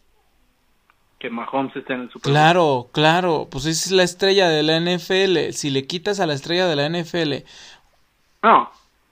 que 1.21 1.31
Mahomes 1.31 1.77
esté 1.77 1.93
en 1.93 2.01
el 2.01 2.11
Super 2.11 2.33
Bowl. 2.33 2.33
Claro, 2.33 2.89
claro, 2.93 3.49
pues 3.51 3.67
es 3.67 3.93
la 3.93 4.03
estrella 4.03 4.49
de 4.49 4.63
la 4.63 4.81
NFL. 4.81 5.53
Si 5.53 5.71
le 5.71 5.87
quitas 5.87 6.19
a 6.19 6.27
la 6.27 6.33
estrella 6.33 6.67
de 6.67 6.77
la 6.77 6.89
NFL 6.89 7.45
No, 8.43 8.71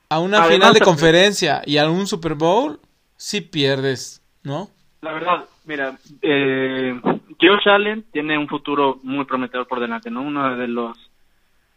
a 0.09 0.19
una 0.19 0.39
Además, 0.39 0.55
final 0.55 0.75
de 0.75 0.81
conferencia 0.81 1.63
y 1.67 1.77
a 1.77 1.89
un 1.89 2.07
Super 2.07 2.35
Bowl, 2.35 2.81
sí 3.17 3.43
pierdes, 3.43 4.23
¿no? 4.43 4.71
La 5.03 5.13
verdad, 5.13 5.45
mira, 5.67 5.99
eh, 6.23 6.99
Josh 7.39 7.69
Allen 7.69 8.05
tiene 8.11 8.39
un 8.39 8.49
futuro 8.49 8.99
muy 9.03 9.27
prometedor 9.27 9.69
por 9.69 9.81
delante, 9.81 10.11
¿no? 10.11 10.23
Uno 10.23 10.57
de 10.57 10.67
los 10.67 10.97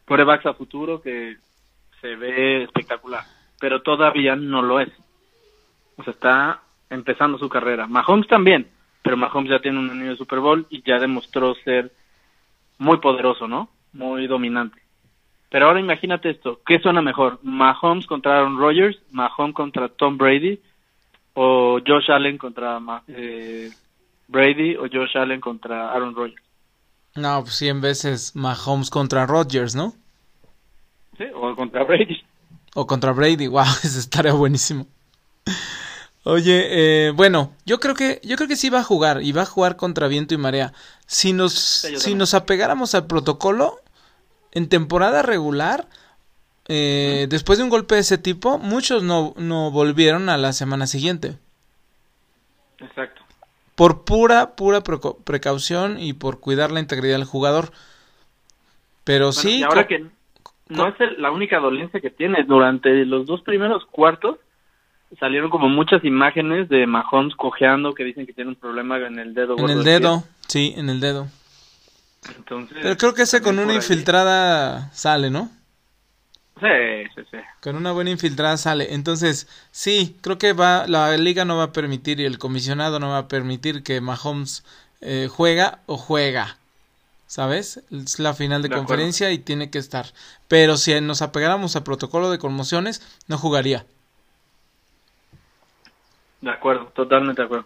corebacks 0.08 0.46
a 0.46 0.54
futuro 0.54 1.02
que 1.02 1.38
se 2.00 2.16
ve 2.16 2.64
espectacular, 2.64 3.26
pero 3.60 3.82
todavía 3.82 4.38
no 4.38 4.62
lo 4.62 4.80
es. 4.80 4.90
O 5.98 6.04
sea, 6.04 6.14
está 6.14 6.62
empezando 6.90 7.38
su 7.38 7.50
carrera. 7.50 7.86
Mahomes 7.86 8.28
también, 8.28 8.70
pero 9.02 9.18
Mahomes 9.18 9.50
ya 9.50 9.60
tiene 9.60 9.80
un 9.80 9.90
anillo 9.90 10.12
de 10.12 10.18
Super 10.18 10.40
Bowl 10.40 10.66
y 10.70 10.84
ya 10.84 11.00
demostró 11.00 11.56
ser 11.64 11.92
muy 12.78 12.98
poderoso, 12.98 13.48
¿no? 13.48 13.70
Muy 13.94 14.28
dominante. 14.28 14.82
Pero 15.50 15.68
ahora 15.68 15.80
imagínate 15.80 16.30
esto, 16.30 16.62
¿qué 16.66 16.80
suena 16.80 17.02
mejor? 17.02 17.40
¿Mahomes 17.44 18.08
contra 18.08 18.38
Aaron 18.38 18.58
Rodgers? 18.58 18.98
¿Mahomes 19.12 19.54
contra 19.54 19.90
Tom 19.90 20.18
Brady? 20.18 20.62
¿O 21.34 21.80
Josh 21.86 22.10
Allen 22.10 22.38
contra 22.38 22.80
eh, 23.08 23.70
Brady? 24.28 24.76
¿O 24.76 24.84
Josh 24.92 25.18
Allen 25.18 25.42
contra 25.42 25.92
Aaron 25.92 26.16
Rodgers? 26.16 26.42
No, 27.16 27.42
pues 27.44 27.56
100 27.56 27.82
veces 27.82 28.36
Mahomes 28.36 28.90
contra 28.90 29.26
Rodgers, 29.26 29.76
¿no? 29.76 29.94
¿Sí? 31.18 31.26
¿O 31.36 31.54
contra 31.56 31.84
Brady? 31.84 32.24
O 32.74 32.88
contra 32.88 33.12
Brady, 33.12 33.48
wow, 33.50 33.64
eso 33.84 34.00
estaría 34.00 34.34
buenísimo. 34.34 34.88
Oye, 36.24 37.08
eh, 37.08 37.12
bueno, 37.12 37.54
yo 37.66 37.80
creo 37.80 37.96
que 37.96 38.22
yo 38.24 38.36
creo 38.36 38.48
que 38.48 38.56
sí 38.56 38.70
va 38.70 38.80
a 38.80 38.84
jugar 38.84 39.24
y 39.24 39.32
va 39.32 39.42
a 39.42 39.46
jugar 39.46 39.76
contra 39.76 40.08
viento 40.08 40.34
y 40.36 40.38
marea. 40.38 40.72
Si 41.08 41.34
nos 41.34 41.54
si 41.54 42.14
nos 42.14 42.34
apegáramos 42.36 42.94
al 42.94 43.08
protocolo 43.08 43.80
en 44.52 44.70
temporada 44.70 45.24
regular, 45.24 45.88
eh, 46.68 47.26
después 47.30 47.58
de 47.58 47.64
un 47.64 47.72
golpe 47.72 47.96
de 47.96 48.02
ese 48.02 48.20
tipo, 48.20 48.60
muchos 48.60 49.02
no 49.02 49.34
no 49.36 49.72
volvieron 49.72 50.30
a 50.30 50.38
la 50.38 50.54
semana 50.54 50.86
siguiente 50.86 51.40
Exacto. 52.80 53.22
por 53.76 54.04
pura 54.04 54.56
pura 54.56 54.82
precaución 54.82 56.00
y 56.00 56.14
por 56.14 56.40
cuidar 56.40 56.72
la 56.72 56.80
integridad 56.82 57.18
del 57.18 57.26
jugador. 57.26 57.72
Pero 59.04 59.26
Bueno, 59.28 59.42
sí, 59.42 59.60
y 59.60 59.64
ahora 59.64 59.88
que 59.88 60.06
no 60.70 60.88
es 60.88 61.02
el- 61.02 61.20
la 61.20 61.32
única 61.32 61.58
dolencia 61.60 62.00
que 62.00 62.12
tiene, 62.12 62.44
durante 62.44 63.06
los 63.06 63.26
dos 63.26 63.42
primeros 63.42 63.84
cuartos 63.88 64.38
salieron 65.20 65.50
como 65.50 65.70
muchas 65.70 66.04
imágenes 66.04 66.70
de 66.70 66.88
Mahomes 66.88 67.36
cojeando 67.36 67.94
que 67.94 68.04
dicen 68.04 68.26
que 68.26 68.34
tiene 68.34 68.52
un 68.52 68.56
problema 68.56 68.98
en 68.98 69.20
el 69.20 69.34
dedo. 69.34 69.58
en 69.58 69.70
el 69.70 69.84
dedo, 69.84 70.24
sí, 70.48 70.74
en 70.78 70.90
el 70.90 71.00
dedo. 71.00 71.28
Entonces, 72.36 72.78
Pero 72.82 72.98
creo 72.98 73.14
que 73.14 73.24
ese 73.24 73.42
con 73.42 73.60
una 73.60 73.74
infiltrada 73.74 74.92
sale, 74.94 75.30
¿no? 75.30 75.50
Sí, 76.60 76.68
sí, 77.16 77.22
sí. 77.32 77.38
Con 77.62 77.76
una 77.76 77.92
buena 77.92 78.12
infiltrada 78.12 78.56
sale. 78.58 78.94
Entonces, 78.94 79.48
sí, 79.72 80.16
creo 80.22 80.38
que 80.38 80.54
va, 80.54 80.86
la 80.88 81.18
liga 81.18 81.44
no 81.44 81.58
va 81.58 81.64
a 81.64 81.72
permitir 81.74 82.20
y 82.20 82.26
el 82.26 82.38
comisionado 82.38 83.00
no 83.00 83.10
va 83.10 83.18
a 83.20 83.28
permitir 83.28 83.82
que 83.82 84.00
Mahomes 84.02 84.64
eh, 85.02 85.28
juega 85.30 85.80
o 85.88 85.98
juega. 85.98 86.58
¿Sabes? 87.26 87.82
Es 87.90 88.20
la 88.20 88.34
final 88.34 88.62
de, 88.62 88.68
De 88.68 88.76
acuerdo. 88.76 88.88
conferencia 88.90 89.32
y 89.32 89.40
tiene 89.40 89.72
que 89.72 89.80
estar. 89.80 90.08
Pero 90.48 90.78
si 90.78 91.00
nos 91.02 91.22
apegáramos 91.22 91.76
al 91.76 91.84
protocolo 91.84 92.30
de 92.30 92.38
conmociones, 92.38 93.02
no 93.28 93.38
jugaría. 93.38 93.86
De 96.42 96.50
acuerdo, 96.50 96.86
totalmente 96.96 97.42
de 97.42 97.46
acuerdo. 97.46 97.66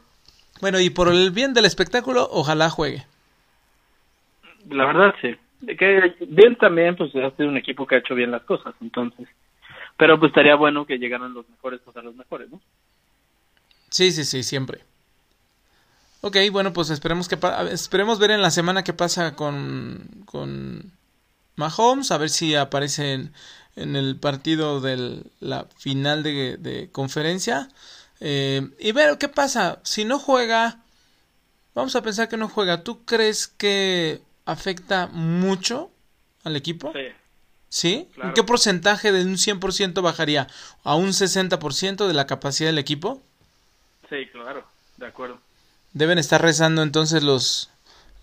Bueno, 0.62 0.80
y 0.80 0.90
por 0.90 1.08
el 1.10 1.32
bien 1.32 1.54
del 1.54 1.66
espectáculo, 1.66 2.28
ojalá 2.32 2.70
juegue. 2.70 3.06
La 4.70 4.86
verdad, 4.86 5.16
sí. 5.22 5.36
De 5.62 5.76
que 5.76 6.16
Bill 6.28 6.58
también, 6.58 6.96
pues, 6.96 7.16
ha 7.16 7.32
sido 7.32 7.50
un 7.50 7.58
equipo 7.58 7.88
que 7.88 7.96
ha 7.96 8.00
hecho 8.00 8.16
bien 8.16 8.32
las 8.32 8.44
cosas, 8.44 8.74
entonces. 8.82 9.28
Pero 9.98 10.20
pues 10.20 10.30
estaría 10.30 10.56
bueno 10.56 10.86
que 10.86 10.98
llegaran 10.98 11.34
los 11.34 11.48
mejores 11.50 11.82
contra 11.82 12.04
los 12.04 12.16
mejores, 12.16 12.50
¿no? 12.52 12.60
Sí, 13.90 14.12
sí, 14.12 14.26
sí, 14.26 14.44
siempre. 14.44 14.82
Ok, 16.20 16.38
bueno, 16.52 16.74
pues 16.74 16.90
esperemos 16.90 17.30
que 17.30 17.38
esperemos 17.72 18.20
ver 18.20 18.32
en 18.32 18.42
la 18.42 18.52
semana 18.52 18.84
qué 18.84 18.94
pasa 18.94 19.36
con, 19.36 20.24
con 20.26 20.92
Mahomes, 21.56 22.12
a 22.12 22.18
ver 22.18 22.30
si 22.30 22.56
aparece 22.56 23.14
en, 23.14 23.32
en 23.76 23.96
el 23.96 24.16
partido 24.18 24.82
de 24.82 25.24
la 25.40 25.68
final 25.78 26.24
de, 26.24 26.90
conferencia. 26.92 27.70
Eh, 28.28 28.68
y 28.80 28.92
ver 28.92 29.20
qué 29.20 29.30
pasa. 29.30 29.80
Si 29.84 30.04
no 30.04 30.18
juega, 30.18 30.80
vamos 31.76 31.96
a 31.96 32.02
pensar 32.02 32.28
que 32.28 32.38
no 32.38 32.50
juega. 32.50 32.84
¿Tú 32.84 33.06
crees 33.06 33.48
que 33.48 34.20
afecta 34.46 35.06
mucho 35.06 35.92
al 36.44 36.56
equipo? 36.56 36.92
Sí. 36.92 37.06
¿Sí? 37.70 38.10
¿En 38.18 38.34
qué 38.34 38.44
porcentaje 38.44 39.12
de 39.12 39.24
un 39.24 39.36
100% 39.36 40.02
bajaría? 40.02 40.48
¿A 40.84 40.96
un 40.96 41.10
60% 41.10 42.08
de 42.08 42.14
la 42.16 42.26
capacidad 42.26 42.70
del 42.70 42.80
equipo? 42.80 43.22
Sí, 44.10 44.26
claro, 44.32 44.66
de 44.98 45.06
acuerdo. 45.06 45.40
Deben 45.94 46.18
estar 46.18 46.42
rezando 46.42 46.82
entonces 46.82 47.22
los, 47.22 47.70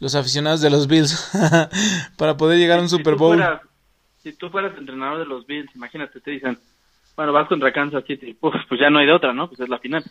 los 0.00 0.16
aficionados 0.16 0.60
de 0.62 0.70
los 0.70 0.88
Bills 0.88 1.30
para 2.16 2.36
poder 2.36 2.58
llegar 2.58 2.80
a 2.80 2.82
un 2.82 2.88
Super 2.88 3.14
Bowl. 3.14 3.40
si 4.20 4.32
tú 4.32 4.50
fueras 4.50 4.76
entrenador 4.76 5.20
de 5.20 5.26
los 5.26 5.46
Bills, 5.46 5.72
imagínate, 5.76 6.20
te 6.20 6.32
dicen, 6.32 6.58
bueno, 7.16 7.32
vas 7.32 7.48
contra 7.48 7.72
Kansas 7.72 8.04
City, 8.06 8.34
pues 8.40 8.80
ya 8.80 8.90
no 8.90 8.98
hay 8.98 9.06
de 9.06 9.12
otra, 9.12 9.32
¿no? 9.32 9.48
Pues 9.48 9.60
es 9.60 9.68
la 9.68 9.78
final. 9.78 10.04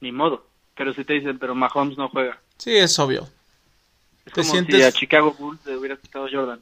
Ni 0.00 0.12
modo. 0.12 0.46
Pero 0.76 0.92
si 0.92 1.04
te 1.04 1.14
dicen, 1.14 1.38
pero 1.38 1.54
Mahomes 1.54 1.96
no 1.96 2.08
juega. 2.08 2.38
Sí, 2.58 2.76
es 2.76 2.98
obvio. 2.98 3.28
Es 4.26 4.32
como 4.32 4.66
si 4.66 4.82
a 4.82 4.92
Chicago 4.92 5.34
Bulls 5.38 5.64
le 5.64 5.76
hubiera 5.76 5.96
quitado 5.96 6.26
Jordan. 6.30 6.60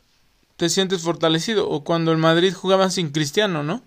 Te 0.57 0.69
sientes 0.69 1.03
fortalecido. 1.03 1.69
O 1.69 1.83
cuando 1.83 2.13
el 2.13 2.19
Madrid 2.19 2.53
jugaba 2.55 2.91
sin 2.91 3.11
Cristiano, 3.11 3.63
¿no? 3.63 3.83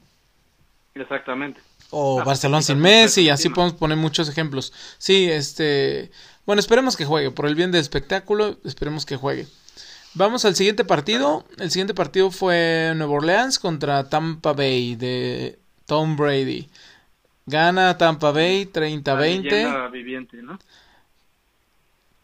Exactamente. 0.95 1.62
O 1.91 2.19
ah, 2.19 2.23
Barcelona 2.25 2.62
sin 2.62 2.80
Messi, 2.80 3.21
y 3.21 3.30
así 3.30 3.49
podemos 3.49 3.77
poner 3.77 3.97
muchos 3.97 4.27
ejemplos. 4.27 4.73
Sí, 4.97 5.30
este. 5.30 6.12
Bueno, 6.45 6.60
esperemos 6.60 6.97
que 6.97 7.06
juegue. 7.06 7.32
Por 7.32 7.45
el 7.45 7.56
bien 7.56 7.71
del 7.71 7.82
espectáculo, 7.82 8.58
esperemos 8.65 9.06
que 9.06 9.15
juegue. 9.15 9.47
Vamos 10.17 10.45
al 10.45 10.56
siguiente 10.56 10.84
partido. 10.84 11.45
El 11.60 11.69
siguiente 11.69 11.93
partido 11.93 12.32
fue 12.32 12.93
Nueva 12.95 13.13
Orleans 13.13 13.60
contra 13.60 14.10
Tampa 14.10 14.53
Bay 14.53 14.95
de 14.95 15.60
Tom 15.86 16.17
Brady. 16.17 16.69
Gana 17.45 17.99
Tampa 17.99 18.32
Bay 18.32 18.65
30-20. 18.65 19.91
viviente, 19.91 20.41
¿no? 20.41 20.58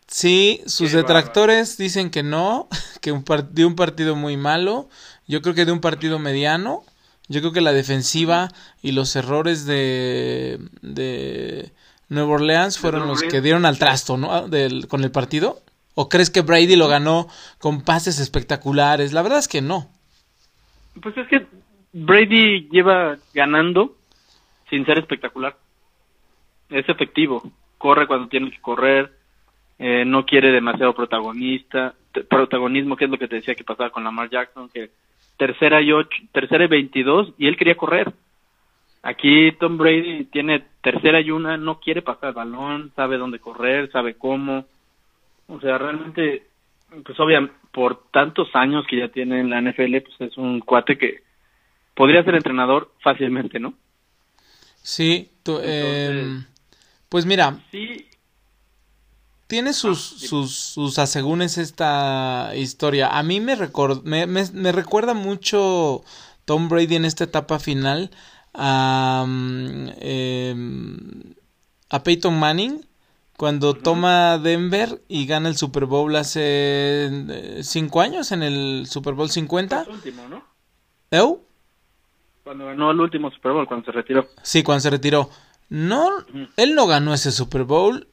Sí, 0.07 0.61
sus 0.65 0.91
detractores 0.91 1.77
dicen 1.77 2.09
que 2.09 2.23
no, 2.23 2.67
que 3.01 3.11
un 3.11 3.23
de 3.51 3.63
un 3.63 3.75
partido 3.75 4.15
muy 4.15 4.37
malo. 4.37 4.89
Yo 5.27 5.43
creo 5.43 5.53
que 5.53 5.65
de 5.65 5.71
un 5.71 5.79
partido 5.79 6.17
mediano. 6.17 6.83
Yo 7.27 7.41
creo 7.41 7.53
que 7.53 7.61
la 7.61 7.73
defensiva 7.73 8.49
y 8.81 8.93
los 8.93 9.15
errores 9.15 9.65
de, 9.65 10.59
de 10.81 11.71
Nueva 12.09 12.33
Orleans 12.33 12.79
fueron 12.79 13.07
los 13.07 13.21
que 13.21 13.39
dieron 13.39 13.67
al 13.67 13.77
trasto, 13.77 14.17
¿no? 14.17 14.47
Del, 14.47 14.87
con 14.87 15.03
el 15.03 15.11
partido. 15.11 15.61
¿O 15.95 16.09
crees 16.09 16.29
que 16.29 16.41
Brady 16.41 16.75
lo 16.75 16.87
ganó 16.87 17.27
con 17.59 17.83
pases 17.83 18.19
espectaculares? 18.19 19.13
La 19.13 19.21
verdad 19.21 19.39
es 19.39 19.47
que 19.47 19.61
no. 19.61 19.89
Pues 21.01 21.15
es 21.17 21.27
que 21.27 21.45
Brady 21.91 22.69
lleva 22.69 23.17
ganando 23.33 23.95
sin 24.69 24.85
ser 24.85 24.97
espectacular. 24.97 25.55
Es 26.69 26.87
efectivo. 26.89 27.43
Corre 27.77 28.07
cuando 28.07 28.27
tiene 28.27 28.49
que 28.49 28.61
correr. 28.61 29.11
Eh, 29.77 30.05
no 30.05 30.25
quiere 30.25 30.51
demasiado 30.51 30.93
protagonista, 30.93 31.93
protagonismo, 32.29 32.95
que 32.95 33.05
es 33.05 33.11
lo 33.11 33.17
que 33.17 33.27
te 33.27 33.37
decía 33.37 33.55
que 33.55 33.63
pasaba 33.63 33.89
con 33.89 34.03
Lamar 34.03 34.29
Jackson, 34.29 34.69
que 34.69 34.91
tercera 35.37 35.81
y 35.81 35.91
ocho, 35.91 36.17
tercera 36.31 36.65
y 36.65 36.67
veintidós 36.67 37.33
y 37.37 37.47
él 37.47 37.57
quería 37.57 37.75
correr. 37.75 38.13
Aquí 39.01 39.51
Tom 39.59 39.77
Brady 39.77 40.25
tiene 40.25 40.63
tercera 40.81 41.19
y 41.19 41.31
una, 41.31 41.57
no 41.57 41.79
quiere 41.79 42.01
pasar 42.01 42.29
el 42.29 42.35
balón, 42.35 42.91
sabe 42.95 43.17
dónde 43.17 43.39
correr, 43.39 43.91
sabe 43.91 44.15
cómo. 44.15 44.65
O 45.47 45.59
sea, 45.59 45.77
realmente, 45.77 46.47
pues 47.05 47.19
obviamente, 47.19 47.55
por 47.71 48.09
tantos 48.11 48.49
años 48.53 48.85
que 48.87 48.99
ya 48.99 49.09
tiene 49.09 49.39
en 49.39 49.49
la 49.49 49.61
NFL, 49.61 49.97
pues 50.01 50.31
es 50.31 50.37
un 50.37 50.59
cuate 50.59 50.97
que 50.97 51.23
podría 51.95 52.23
ser 52.23 52.35
entrenador 52.35 52.91
fácilmente, 53.01 53.59
¿no? 53.59 53.73
Sí, 54.81 55.31
em, 55.45 56.45
pues 57.09 57.25
mira, 57.25 57.59
sí, 57.71 58.07
tiene 59.47 59.71
ah, 59.71 59.73
sus, 59.73 59.99
sus, 59.99 60.55
sus 60.55 60.99
asegúnes 60.99 61.57
esta 61.57 62.51
historia. 62.55 63.07
A 63.17 63.23
mí 63.23 63.39
me, 63.39 63.55
me, 64.03 64.27
me, 64.27 64.71
recuerda 64.71 65.13
mucho 65.13 66.03
Tom 66.45 66.69
Brady 66.69 66.95
en 66.95 67.05
esta 67.05 67.23
etapa 67.23 67.59
final 67.59 68.11
a, 68.53 69.25
em, 69.99 71.33
a 71.89 72.03
Peyton 72.03 72.37
Manning 72.37 72.85
cuando 73.37 73.73
toma 73.73 74.37
Denver 74.37 75.01
y 75.07 75.25
gana 75.25 75.49
el 75.49 75.57
Super 75.57 75.85
Bowl 75.85 76.15
hace 76.15 77.09
eh, 77.11 77.59
cinco 77.63 78.01
años 78.01 78.31
en 78.31 78.43
el 78.43 78.85
Super 78.87 79.13
Bowl 79.13 79.29
50. 79.29 79.85
último, 79.89 80.27
¿no? 80.27 80.43
¿Eu? 81.11 81.41
Cuando 82.43 82.65
ganó 82.65 82.91
el 82.91 82.99
último 82.99 83.31
Super 83.31 83.53
Bowl, 83.53 83.67
cuando 83.67 83.85
se 83.85 83.91
retiró. 83.91 84.27
Sí, 84.41 84.63
cuando 84.63 84.81
se 84.81 84.89
retiró. 84.89 85.29
No, 85.69 86.09
él 86.57 86.75
no 86.75 86.87
ganó 86.87 87.13
ese 87.13 87.31
Super 87.31 87.63
Bowl 87.63 88.07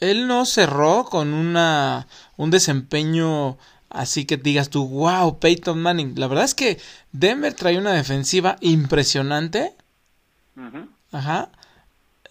él 0.00 0.26
no 0.26 0.44
cerró 0.44 1.04
con 1.04 1.32
una 1.32 2.06
un 2.36 2.50
desempeño 2.50 3.58
así 3.90 4.26
que 4.26 4.36
digas 4.36 4.70
tú, 4.70 4.86
wow, 4.88 5.38
Peyton 5.38 5.80
Manning. 5.80 6.14
La 6.18 6.28
verdad 6.28 6.44
es 6.44 6.54
que 6.54 6.78
Denver 7.12 7.54
trae 7.54 7.78
una 7.78 7.92
defensiva 7.92 8.56
impresionante. 8.60 9.74
Ajá. 11.10 11.50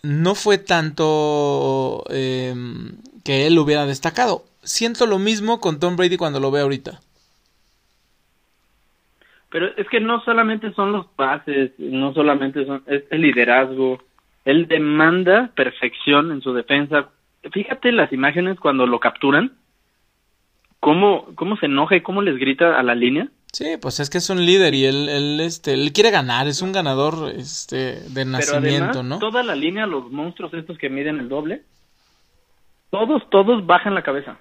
No 0.07 0.35
fue 0.35 0.57
tanto 0.57 2.03
em, 2.09 2.97
que 3.23 3.47
él 3.47 3.59
hubiera 3.59 3.85
destacado. 3.85 4.43
Siento 4.63 5.05
lo 5.05 5.19
mismo 5.19 5.59
con 5.59 5.79
Tom 5.79 5.95
Brady 5.95 6.17
cuando 6.17 6.39
lo 6.39 6.51
ve 6.51 6.61
ahorita. 6.61 6.99
Pero 9.49 9.67
es 9.77 9.87
que 9.89 9.99
no 9.99 10.21
solamente 10.23 10.73
son 10.73 10.91
los 10.91 11.07
pases, 11.07 11.71
no 11.77 12.13
solamente 12.13 12.65
son, 12.65 12.83
es 12.87 13.03
el 13.09 13.21
liderazgo. 13.21 14.03
Él 14.45 14.67
demanda 14.67 15.51
perfección 15.55 16.31
en 16.31 16.41
su 16.41 16.53
defensa 16.53 17.09
fíjate 17.51 17.91
las 17.91 18.11
imágenes 18.13 18.59
cuando 18.59 18.85
lo 18.85 18.99
capturan, 18.99 19.51
cómo, 20.79 21.27
cómo 21.35 21.57
se 21.57 21.67
enoja 21.67 21.95
y 21.95 22.01
cómo 22.01 22.21
les 22.21 22.37
grita 22.37 22.79
a 22.79 22.83
la 22.83 22.95
línea. 22.95 23.29
Sí, 23.53 23.77
pues 23.81 23.99
es 23.99 24.09
que 24.09 24.17
es 24.19 24.29
un 24.29 24.45
líder 24.45 24.73
y 24.73 24.85
él, 24.85 25.09
él, 25.09 25.39
este, 25.39 25.73
él 25.73 25.91
quiere 25.93 26.11
ganar, 26.11 26.47
es 26.47 26.61
un 26.61 26.71
ganador 26.71 27.31
este, 27.35 28.01
de 28.09 28.25
nacimiento, 28.25 29.03
¿no? 29.03 29.19
Toda 29.19 29.41
la 29.41 29.55
línea, 29.55 29.85
los 29.85 30.11
monstruos 30.11 30.53
estos 30.53 30.77
que 30.77 30.89
miden 30.89 31.19
el 31.19 31.29
doble, 31.29 31.63
todos, 32.89 33.29
todos 33.29 33.65
bajan 33.65 33.95
la 33.95 34.03
cabeza. 34.03 34.37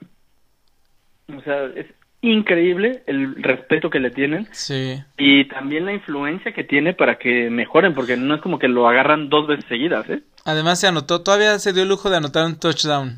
O 1.34 1.40
sea, 1.42 1.64
es 1.74 1.86
increíble 2.20 3.02
el 3.06 3.42
respeto 3.42 3.90
que 3.90 4.00
le 4.00 4.10
tienen. 4.10 4.48
Sí. 4.52 5.02
Y 5.16 5.46
también 5.48 5.84
la 5.84 5.92
influencia 5.92 6.52
que 6.52 6.64
tiene 6.64 6.92
para 6.92 7.18
que 7.18 7.50
mejoren, 7.50 7.94
porque 7.94 8.16
no 8.16 8.34
es 8.34 8.40
como 8.40 8.58
que 8.58 8.68
lo 8.68 8.88
agarran 8.88 9.28
dos 9.28 9.46
veces 9.46 9.64
seguidas, 9.68 10.08
¿eh? 10.10 10.22
Además 10.44 10.80
se 10.80 10.86
anotó, 10.86 11.22
todavía 11.22 11.58
se 11.58 11.72
dio 11.72 11.82
el 11.82 11.88
lujo 11.88 12.10
de 12.10 12.16
anotar 12.16 12.46
un 12.46 12.58
touchdown. 12.58 13.16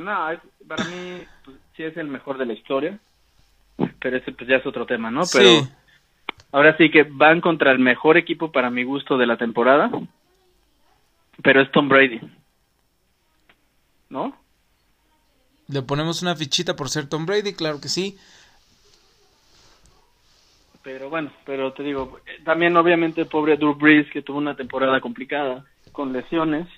no, 0.00 0.28
para 0.68 0.84
mí 0.84 1.22
pues, 1.44 1.56
sí 1.76 1.82
es 1.82 1.96
el 1.96 2.08
mejor 2.08 2.38
de 2.38 2.46
la 2.46 2.52
historia, 2.52 2.98
pero 4.00 4.16
ese 4.16 4.32
pues 4.32 4.48
ya 4.48 4.56
es 4.56 4.66
otro 4.66 4.86
tema, 4.86 5.10
¿no? 5.10 5.22
Pero 5.32 5.68
ahora 6.52 6.76
sí 6.76 6.90
que 6.90 7.04
van 7.04 7.40
contra 7.40 7.72
el 7.72 7.78
mejor 7.78 8.16
equipo 8.16 8.52
para 8.52 8.70
mi 8.70 8.84
gusto 8.84 9.18
de 9.18 9.26
la 9.26 9.36
temporada, 9.36 9.90
pero 11.42 11.60
es 11.60 11.70
Tom 11.70 11.88
Brady, 11.88 12.20
¿no? 14.08 14.36
Le 15.68 15.82
ponemos 15.82 16.22
una 16.22 16.36
fichita 16.36 16.76
por 16.76 16.88
ser 16.88 17.08
Tom 17.08 17.26
Brady, 17.26 17.54
claro 17.54 17.80
que 17.80 17.88
sí. 17.88 18.16
Pero 20.82 21.10
bueno, 21.10 21.32
pero 21.44 21.72
te 21.72 21.82
digo, 21.82 22.20
también 22.44 22.76
obviamente 22.76 23.22
el 23.22 23.26
pobre 23.26 23.56
Drew 23.56 23.74
Brees 23.74 24.08
que 24.12 24.22
tuvo 24.22 24.38
una 24.38 24.54
temporada 24.54 25.00
complicada 25.00 25.64
con 25.90 26.12
lesiones, 26.12 26.68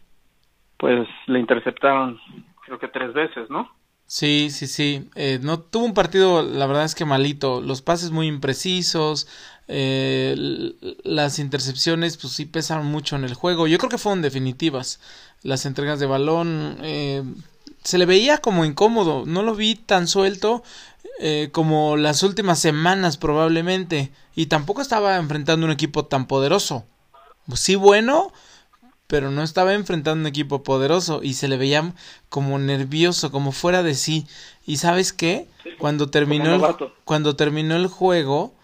pues 0.79 1.07
le 1.27 1.39
interceptaron 1.39 2.19
creo 2.65 2.79
que 2.79 2.89
tres 2.89 3.13
veces, 3.13 3.51
¿no? 3.51 3.71
Sí, 4.09 4.49
sí, 4.51 4.67
sí. 4.67 5.11
Eh, 5.17 5.39
no 5.43 5.61
tuvo 5.61 5.85
un 5.85 5.93
partido, 5.95 6.43
la 6.43 6.67
verdad 6.67 6.85
es 6.85 6.95
que 6.95 7.05
malito. 7.05 7.61
Los 7.61 7.83
pases 7.83 8.11
muy 8.11 8.27
imprecisos, 8.27 9.29
eh, 9.69 10.35
las 11.05 11.39
intercepciones, 11.39 12.17
pues 12.17 12.33
sí 12.33 12.47
pesaron 12.47 12.87
mucho 12.87 13.17
en 13.17 13.25
el 13.25 13.35
juego. 13.35 13.67
Yo 13.67 13.77
creo 13.79 13.91
que 13.91 13.99
fueron 13.99 14.23
definitivas. 14.23 14.99
Las 15.43 15.67
entregas 15.67 16.01
de 16.01 16.07
balón, 16.07 16.79
eh, 16.83 17.23
se 17.85 17.99
le 17.99 18.07
veía 18.07 18.39
como 18.39 18.65
incómodo, 18.65 19.25
no 19.27 19.43
lo 19.43 19.55
vi 19.55 19.75
tan 19.75 20.09
suelto 20.09 20.63
eh, 21.21 21.51
como 21.53 21.97
las 21.97 22.23
últimas 22.23 22.59
semanas 22.59 23.17
probablemente 23.17 24.11
y 24.35 24.47
tampoco 24.47 24.83
estaba 24.83 25.17
enfrentando 25.17 25.67
un 25.67 25.73
equipo 25.73 26.07
tan 26.07 26.27
poderoso. 26.27 26.85
Sí 27.55 27.77
bueno, 27.77 28.33
pero 29.09 29.31
no 29.33 29.43
estaba 29.43 29.75
enfrentando 29.75 30.21
un 30.23 30.27
equipo 30.29 30.63
poderoso 30.63 31.21
y 31.25 31.35
se 31.35 31.49
le 31.49 31.57
veía 31.57 31.93
como 32.29 32.59
nervioso, 32.61 33.33
como 33.33 33.53
fuera 33.53 33.83
de 33.83 33.95
sí. 33.95 34.27
Y 34.67 34.77
sabes 34.79 35.13
qué? 35.13 35.49
cuando 35.79 36.11
terminó 36.11 36.55
el, 36.55 36.61
cuando 37.05 37.35
terminó 37.37 37.77
el 37.77 37.89
juego, 37.89 38.55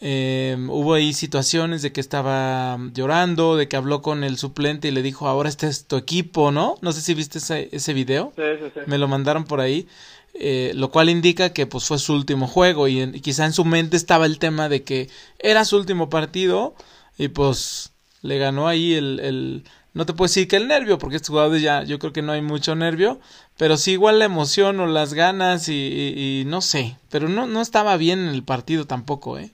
Eh, 0.00 0.56
hubo 0.68 0.94
ahí 0.94 1.12
situaciones 1.14 1.80
de 1.82 1.92
que 1.92 2.00
estaba 2.00 2.78
llorando, 2.92 3.56
de 3.56 3.68
que 3.68 3.76
habló 3.76 4.02
con 4.02 4.24
el 4.24 4.36
suplente 4.38 4.88
y 4.88 4.90
le 4.90 5.02
dijo, 5.02 5.28
ahora 5.28 5.48
este 5.48 5.68
es 5.68 5.86
tu 5.86 5.96
equipo, 5.96 6.50
¿no? 6.50 6.76
No 6.82 6.92
sé 6.92 7.00
si 7.00 7.14
viste 7.14 7.38
ese, 7.38 7.68
ese 7.72 7.94
video. 7.94 8.32
Sí, 8.36 8.42
sí, 8.60 8.70
sí. 8.74 8.80
Me 8.86 8.98
lo 8.98 9.08
mandaron 9.08 9.44
por 9.44 9.60
ahí. 9.60 9.86
Eh, 10.34 10.72
lo 10.74 10.90
cual 10.90 11.08
indica 11.10 11.50
que 11.52 11.66
pues 11.66 11.84
fue 11.84 11.98
su 12.00 12.12
último 12.12 12.48
juego 12.48 12.88
y, 12.88 13.00
en- 13.00 13.14
y 13.14 13.20
quizá 13.20 13.44
en 13.46 13.52
su 13.52 13.64
mente 13.64 13.96
estaba 13.96 14.26
el 14.26 14.38
tema 14.40 14.68
de 14.68 14.82
que 14.82 15.08
era 15.38 15.64
su 15.64 15.76
último 15.76 16.10
partido 16.10 16.74
y 17.16 17.28
pues 17.28 17.92
le 18.22 18.38
ganó 18.38 18.66
ahí 18.66 18.94
el, 18.94 19.20
el 19.20 19.64
no 19.94 20.06
te 20.06 20.12
puedo 20.12 20.26
decir 20.26 20.48
que 20.48 20.56
el 20.56 20.68
nervio 20.68 20.98
porque 20.98 21.16
estos 21.16 21.30
jugadores 21.30 21.62
ya 21.62 21.84
yo 21.84 21.98
creo 21.98 22.12
que 22.12 22.22
no 22.22 22.32
hay 22.32 22.42
mucho 22.42 22.74
nervio 22.74 23.18
pero 23.58 23.76
sí 23.76 23.92
igual 23.92 24.18
la 24.18 24.26
emoción 24.26 24.80
o 24.80 24.86
las 24.86 25.14
ganas 25.14 25.68
y, 25.68 26.44
no 26.46 26.60
sé 26.60 26.96
pero 27.10 27.28
no 27.28 27.46
no 27.46 27.60
estaba 27.60 27.96
bien 27.96 28.20
en 28.20 28.34
el 28.34 28.42
partido 28.42 28.86
tampoco 28.86 29.38
eh 29.38 29.50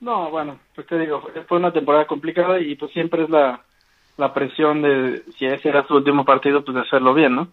No, 0.00 0.30
bueno, 0.30 0.58
pues 0.74 0.86
te 0.86 0.98
digo, 0.98 1.22
fue 1.46 1.58
una 1.58 1.72
temporada 1.72 2.06
complicada 2.06 2.58
y 2.60 2.74
pues 2.74 2.92
siempre 2.92 3.22
es 3.22 3.30
la, 3.30 3.62
la 4.16 4.34
presión 4.34 4.82
de 4.82 5.22
si 5.36 5.46
ese 5.46 5.68
era 5.68 5.86
su 5.86 5.94
último 5.94 6.24
partido, 6.24 6.64
pues 6.64 6.74
de 6.74 6.82
hacerlo 6.82 7.14
bien, 7.14 7.34
¿no? 7.34 7.48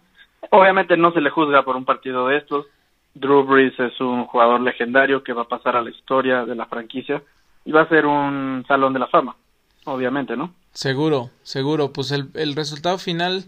Obviamente 0.50 0.96
no 0.96 1.12
se 1.12 1.20
le 1.20 1.30
juzga 1.30 1.62
por 1.62 1.76
un 1.76 1.84
partido 1.84 2.28
de 2.28 2.38
estos. 2.38 2.66
Drew 3.14 3.44
Brees 3.44 3.78
es 3.78 4.00
un 4.00 4.24
jugador 4.26 4.60
legendario 4.60 5.22
que 5.22 5.32
va 5.32 5.42
a 5.42 5.48
pasar 5.48 5.76
a 5.76 5.82
la 5.82 5.90
historia 5.90 6.44
de 6.44 6.54
la 6.54 6.66
franquicia 6.66 7.22
y 7.64 7.72
va 7.72 7.82
a 7.82 7.88
ser 7.88 8.06
un 8.06 8.64
salón 8.66 8.92
de 8.92 9.00
la 9.00 9.08
fama, 9.08 9.36
obviamente, 9.84 10.36
¿no? 10.36 10.54
Seguro, 10.72 11.30
seguro. 11.42 11.92
Pues 11.92 12.10
el, 12.10 12.30
el 12.34 12.54
resultado 12.54 12.98
final 12.98 13.44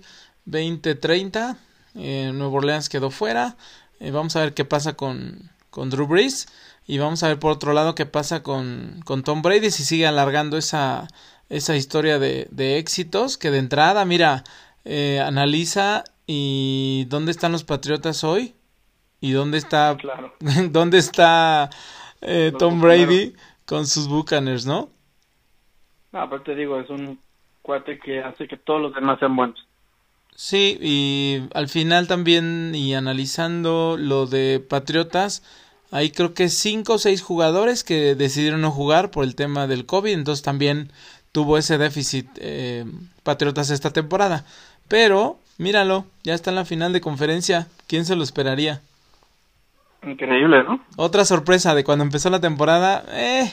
20-30. 0.49 1.57
Eh, 1.95 2.31
Nuevo 2.35 2.57
Orleans 2.59 2.89
quedó 2.89 3.11
fuera. 3.11 3.57
Eh, 4.01 4.11
vamos 4.11 4.35
a 4.37 4.41
ver 4.41 4.55
qué 4.55 4.65
pasa 4.65 4.95
con, 4.95 5.51
con 5.71 5.91
Drew 5.91 6.07
Brees. 6.07 6.49
Y 6.87 6.99
vamos 6.99 7.23
a 7.23 7.29
ver 7.29 7.39
por 7.39 7.53
otro 7.53 7.73
lado 7.73 7.95
qué 7.95 8.07
pasa 8.07 8.43
con, 8.43 9.01
con 9.05 9.23
Tom 9.23 9.43
Brady. 9.43 9.71
Si 9.71 9.85
sigue 9.85 10.07
alargando 10.07 10.57
esa, 10.57 11.07
esa 11.49 11.77
historia 11.77 12.19
de, 12.19 12.49
de 12.51 12.79
éxitos. 12.79 13.39
Que 13.39 13.51
de 13.51 13.59
entrada, 13.59 14.05
mira, 14.05 14.43
eh, 14.85 15.21
analiza 15.25 16.03
y 16.27 17.07
dónde 17.09 17.31
están 17.31 17.53
los 17.53 17.65
Patriotas 17.65 18.25
hoy. 18.25 18.55
Y 19.21 19.31
dónde 19.31 19.59
está, 19.59 19.97
Claro. 20.01 20.35
dónde 20.71 20.99
está 20.99 21.71
eh, 22.21 22.53
Tom. 22.59 22.81
Brady 22.81 23.35
con 23.65 23.87
sus 23.87 24.09
Buccaneers, 24.09 24.67
¿no? 24.67 24.91
No, 26.13 26.21
aparte 26.21 26.55
digo, 26.55 26.79
es 26.79 26.91
un 26.91 27.19
cuate 27.63 27.99
que 27.99 28.21
hace 28.21 28.47
que 28.47 28.57
todos 28.57 28.81
los 28.81 28.95
demás 28.95 29.19
sean 29.19 29.35
buenos. 29.35 29.67
Sí, 30.35 30.79
y 30.81 31.43
al 31.55 31.69
final 31.69 32.09
también, 32.09 32.75
y 32.75 32.95
analizando 32.95 33.97
lo 33.99 34.27
de 34.27 34.61
Patriotas, 34.61 35.43
hay 35.91 36.11
creo 36.11 36.33
que 36.33 36.49
cinco 36.49 36.95
o 36.95 36.99
seis 36.99 37.23
jugadores 37.23 37.85
que 37.85 38.15
decidieron 38.15 38.63
no 38.63 38.71
jugar 38.71 39.11
por 39.11 39.25
el 39.25 39.35
tema 39.35 39.67
del 39.67 39.85
COVID, 39.85 40.13
entonces 40.13 40.43
también 40.43 40.91
tuvo 41.33 41.59
ese 41.59 41.79
déficit 41.79 42.27
eh, 42.37 42.85
Patriotas 43.23 43.71
esta 43.71 43.91
temporada. 43.91 44.45
Pero, 44.89 45.39
míralo, 45.59 46.07
ya 46.23 46.35
está 46.35 46.51
en 46.51 46.57
la 46.57 46.65
final 46.65 46.93
de 46.93 47.01
conferencia, 47.01 47.69
¿quién 47.87 48.05
se 48.07 48.17
lo 48.17 48.23
esperaría? 48.23 48.81
Increíble, 50.03 50.65
¿no? 50.65 50.83
Otra 50.97 51.25
sorpresa 51.25 51.75
de 51.75 51.85
cuando 51.85 52.05
empezó 52.05 52.31
la 52.31 52.41
temporada, 52.41 53.05
eh, 53.11 53.53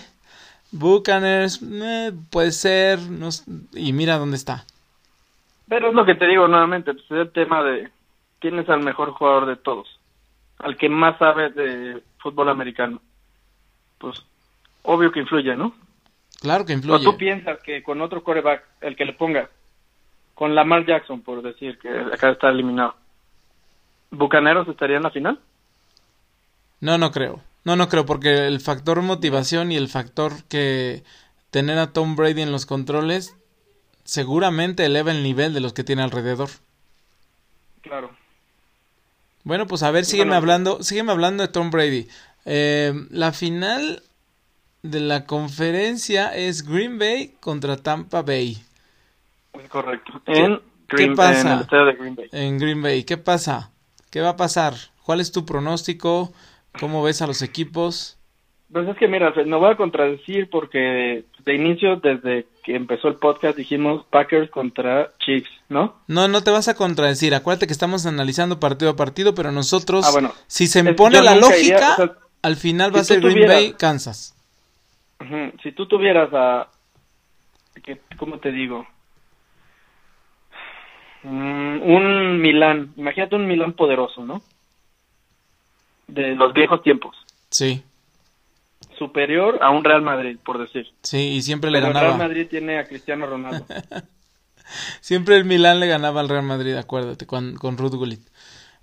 Buccaneers, 0.72 1.62
eh, 1.64 2.12
puede 2.30 2.52
ser, 2.52 3.00
no 3.10 3.30
y 3.74 3.94
mira 3.94 4.18
dónde 4.18 4.38
está. 4.38 4.66
Pero 5.68 5.90
es 5.90 5.94
lo 5.94 6.06
que 6.06 6.16
te 6.16 6.28
digo 6.28 6.48
nuevamente, 6.48 6.94
pues 6.94 7.06
es 7.06 7.12
el 7.18 7.32
tema 7.32 7.64
de 7.64 7.90
quién 8.40 8.58
es 8.60 8.70
el 8.70 8.80
mejor 8.82 9.12
jugador 9.12 9.46
de 9.46 9.56
todos, 9.56 9.88
al 10.60 10.78
que 10.78 10.90
más 10.90 11.18
sabe 11.20 11.50
de 11.50 12.02
fútbol 12.20 12.50
americano. 12.50 13.02
Pues 13.98 14.24
obvio 14.84 15.12
que 15.12 15.20
influye, 15.20 15.56
¿no? 15.56 15.74
Claro 16.42 16.66
que 16.66 16.74
O 16.74 16.76
influye. 16.78 17.04
tú 17.04 17.18
piensas 17.18 17.60
que 17.62 17.84
con 17.84 18.02
otro 18.02 18.24
coreback, 18.24 18.64
el 18.82 18.96
que 18.96 19.06
le 19.06 19.14
ponga, 19.14 19.50
con 20.36 20.56
Lamar 20.56 20.86
Jackson, 20.86 21.22
por 21.22 21.42
decir 21.42 21.78
que 21.80 21.90
acá 21.90 22.30
está 22.32 22.50
eliminado, 22.50 22.96
¿Bucaneros 24.12 24.68
estaría 24.68 24.98
en 24.98 25.04
la 25.04 25.12
final? 25.12 25.40
No, 26.82 26.98
no 26.98 27.12
creo. 27.12 27.42
No, 27.64 27.76
no 27.76 27.90
creo, 27.90 28.06
porque 28.06 28.48
el 28.48 28.60
factor 28.60 29.02
motivación 29.02 29.72
y 29.72 29.78
el 29.78 29.90
factor 29.90 30.44
que 30.46 31.04
tener 31.52 31.78
a 31.78 31.92
Tom 31.92 32.16
Brady 32.16 32.42
en 32.42 32.52
los 32.52 32.66
controles 32.66 33.36
seguramente 34.04 34.86
eleva 34.86 35.12
el 35.12 35.24
nivel 35.24 35.54
de 35.54 35.60
los 35.60 35.74
que 35.74 35.84
tiene 35.84 36.02
alrededor. 36.02 36.50
Claro. 37.82 38.12
Bueno, 39.44 39.68
pues 39.68 39.84
a 39.84 39.92
ver, 39.92 40.06
sígueme 40.06 40.36
hablando, 40.36 40.84
sígueme 40.84 41.12
hablando 41.12 41.44
de 41.44 41.50
Tom 41.50 41.72
Brady. 41.72 42.08
Eh, 42.46 42.94
la 43.10 43.32
final 43.32 44.04
de 44.82 45.00
la 45.00 45.26
conferencia 45.26 46.36
es 46.36 46.64
Green 46.64 46.98
Bay 47.00 47.36
contra 47.40 47.78
Tampa 47.78 48.22
Bay. 48.22 48.64
Correcto. 49.70 50.22
En, 50.26 50.60
qué 50.88 50.96
Green, 50.96 51.16
pasa? 51.16 51.42
en 51.42 51.48
el 51.48 51.62
estadio 51.62 51.86
de 51.86 51.94
Green 51.94 52.16
Bay. 52.16 52.30
En 52.32 52.58
Green 52.58 52.82
Bay, 52.82 53.04
¿qué 53.04 53.18
pasa? 53.18 53.72
¿Qué 54.10 54.22
va 54.22 54.30
a 54.30 54.38
pasar? 54.38 54.74
¿Cuál 55.04 55.20
es 55.20 55.32
tu 55.32 55.46
pronóstico? 55.46 56.34
¿Cómo 56.80 57.02
ves 57.04 57.22
a 57.22 57.28
los 57.28 57.42
equipos? 57.42 58.18
Pues 58.72 58.88
es 58.88 58.98
que 58.98 59.08
mira, 59.08 59.34
me 59.46 59.56
voy 59.58 59.72
a 59.72 59.76
contradecir 59.78 60.50
porque 60.50 61.26
de 61.44 61.56
inicio, 61.56 61.96
desde 61.96 62.46
que 62.64 62.76
empezó 62.76 63.08
el 63.08 63.16
podcast, 63.16 63.58
dijimos 63.58 64.06
Packers 64.12 64.52
contra 64.52 65.12
Chiefs, 65.18 65.50
¿no? 65.70 65.96
No, 66.08 66.28
no 66.28 66.44
te 66.44 66.52
vas 66.52 66.68
a 66.68 66.76
contradecir. 66.76 67.34
Acuérdate 67.34 67.66
que 67.66 67.74
estamos 67.74 68.06
analizando 68.06 68.60
partido 68.60 68.92
a 68.92 68.96
partido, 68.96 69.34
pero 69.34 69.52
nosotros, 69.52 70.06
Ah, 70.08 70.12
bueno. 70.12 70.34
si 70.46 70.68
se 70.68 70.80
impone 70.82 71.22
la 71.24 71.34
lógica, 71.36 71.60
iría, 71.60 71.94
o 71.94 71.96
sea, 71.96 72.12
al 72.44 72.56
final 72.58 72.92
si 72.92 72.96
va 72.96 73.02
a 73.02 73.04
ser 73.06 73.22
Green 73.22 73.34
tuvieras- 73.38 73.56
Bay, 73.56 73.74
Kansas. 73.74 74.36
Si 75.64 75.72
tú 75.72 75.88
tuvieras 75.88 76.30
a... 76.34 76.68
que- 77.84 78.00
¿Cómo 78.18 78.38
te 78.38 78.52
digo? 78.52 78.86
Mm, 81.24 81.82
un 81.82 82.40
Milán, 82.42 82.94
imagínate 82.96 83.36
un 83.36 83.48
Milán 83.48 83.74
poderoso, 83.74 84.24
¿no? 84.24 84.42
De 86.14 86.36
los 86.36 86.54
viejos 86.54 86.82
tiempos. 86.84 87.16
Sí, 87.50 87.84
Superior 88.98 89.60
a 89.62 89.70
un 89.70 89.84
Real 89.84 90.02
Madrid, 90.02 90.38
por 90.44 90.58
decir. 90.58 90.88
sí, 91.04 91.18
y 91.36 91.42
siempre 91.42 91.72
le 91.72 91.80
Pero 91.80 91.88
el 91.88 91.94
Real 91.94 92.06
ganaba. 92.06 92.28
Madrid 92.28 92.48
tiene 92.50 92.80
a 92.80 92.88
Cristiano 92.88 93.26
Ronaldo. 93.26 93.66
Siempre 95.02 95.36
el 95.36 95.46
Milán 95.46 95.80
le 95.80 95.88
ganaba 95.88 96.20
al 96.22 96.30
Real 96.30 96.44
Madrid, 96.44 96.76
acuérdate, 96.76 97.26
con, 97.26 97.56
con 97.56 97.76
Ruth 97.78 97.94
Gullit. 97.96 98.22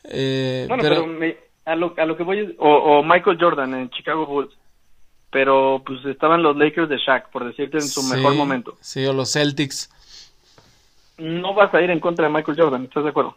Eh, 0.05 0.65
Bueno, 0.67 0.83
pero, 0.83 0.95
pero, 0.97 1.07
me- 1.07 1.37
a, 1.65 1.77
lo, 1.77 1.95
a 1.97 2.05
lo 2.07 2.17
que 2.17 2.25
voy 2.25 2.39
es, 2.41 2.51
o, 2.59 2.69
o 2.69 3.03
Michael 3.05 3.39
Jordan 3.41 3.73
en 3.75 3.91
Chicago 3.91 4.27
Bulls, 4.27 4.53
pero 5.31 5.83
pues 5.87 6.05
estaban 6.07 6.43
los 6.43 6.57
Lakers 6.57 6.89
de 6.89 6.97
Shaq, 6.99 7.31
por 7.31 7.45
decirte, 7.45 7.77
en 7.79 7.83
su 7.87 8.03
sí, 8.03 8.15
mejor 8.17 8.35
momento. 8.35 8.77
Sí, 8.81 9.05
o 9.07 9.13
los 9.13 9.33
Celtics. 9.33 9.91
No 11.19 11.55
vas 11.55 11.73
a 11.73 11.81
ir 11.81 11.91
en 11.91 12.01
contra 12.01 12.27
de 12.27 12.35
Michael 12.35 12.59
Jordan, 12.61 12.85
¿estás 12.85 13.05
de 13.05 13.11
acuerdo? 13.11 13.37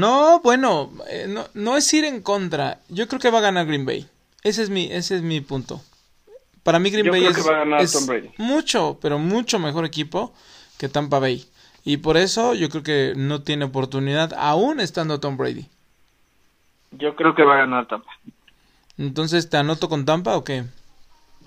No, 0.00 0.40
bueno, 0.40 0.92
eh, 1.08 1.26
no, 1.28 1.46
no 1.54 1.76
es 1.76 1.92
ir 1.94 2.04
en 2.04 2.20
contra. 2.22 2.80
Yo 2.88 3.08
creo 3.08 3.20
que 3.20 3.30
va 3.30 3.38
a 3.38 3.42
ganar 3.42 3.66
Green 3.66 3.86
Bay. 3.86 4.08
Ese 4.42 4.62
es 4.62 4.70
mi, 4.70 4.84
ese 4.92 5.16
es 5.16 5.22
mi 5.22 5.40
punto. 5.40 5.82
Para 6.62 6.78
mí 6.78 6.90
Green 6.90 7.06
Yo 7.06 7.10
Bay 7.10 7.20
creo 7.20 7.30
es, 7.30 7.36
que 7.36 7.42
va 7.42 7.52
a 7.52 7.58
ganar 7.60 7.82
es 7.82 7.92
Tom 7.92 8.06
Brady. 8.06 8.30
mucho, 8.36 8.98
pero 9.00 9.18
mucho 9.18 9.58
mejor 9.58 9.84
equipo 9.84 10.34
que 10.78 10.88
Tampa 10.88 11.18
Bay. 11.18 11.46
Y 11.84 11.98
por 11.98 12.16
eso 12.16 12.54
yo 12.54 12.68
creo 12.68 12.82
que 12.82 13.14
no 13.16 13.42
tiene 13.42 13.64
oportunidad 13.66 14.34
aún 14.36 14.80
estando 14.80 15.20
Tom 15.20 15.36
Brady. 15.36 15.68
Yo 16.90 17.14
creo 17.16 17.34
que 17.34 17.44
va 17.44 17.54
a 17.54 17.58
ganar 17.58 17.86
Tampa. 17.88 18.10
Entonces, 18.98 19.48
¿te 19.50 19.56
anoto 19.56 19.88
con 19.88 20.04
Tampa 20.04 20.36
o 20.36 20.44
qué? 20.44 20.64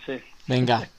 Sí. 0.06 0.20
Venga, 0.48 0.90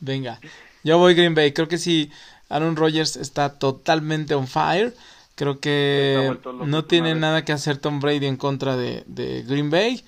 venga. 0.00 0.40
Yo 0.84 0.98
voy 0.98 1.14
Green 1.14 1.34
Bay. 1.34 1.52
Creo 1.52 1.68
que 1.68 1.78
si 1.78 2.10
Aaron 2.48 2.76
Rodgers 2.76 3.16
está 3.16 3.58
totalmente 3.58 4.34
on 4.34 4.46
fire, 4.48 4.94
creo 5.40 5.58
que 5.58 6.36
no 6.66 6.84
tiene 6.84 7.14
nada 7.14 7.46
que 7.46 7.52
hacer 7.52 7.78
Tom 7.78 7.98
Brady 7.98 8.26
en 8.26 8.36
contra 8.36 8.76
de, 8.76 9.04
de 9.06 9.42
Green 9.44 9.70
Bay. 9.70 10.04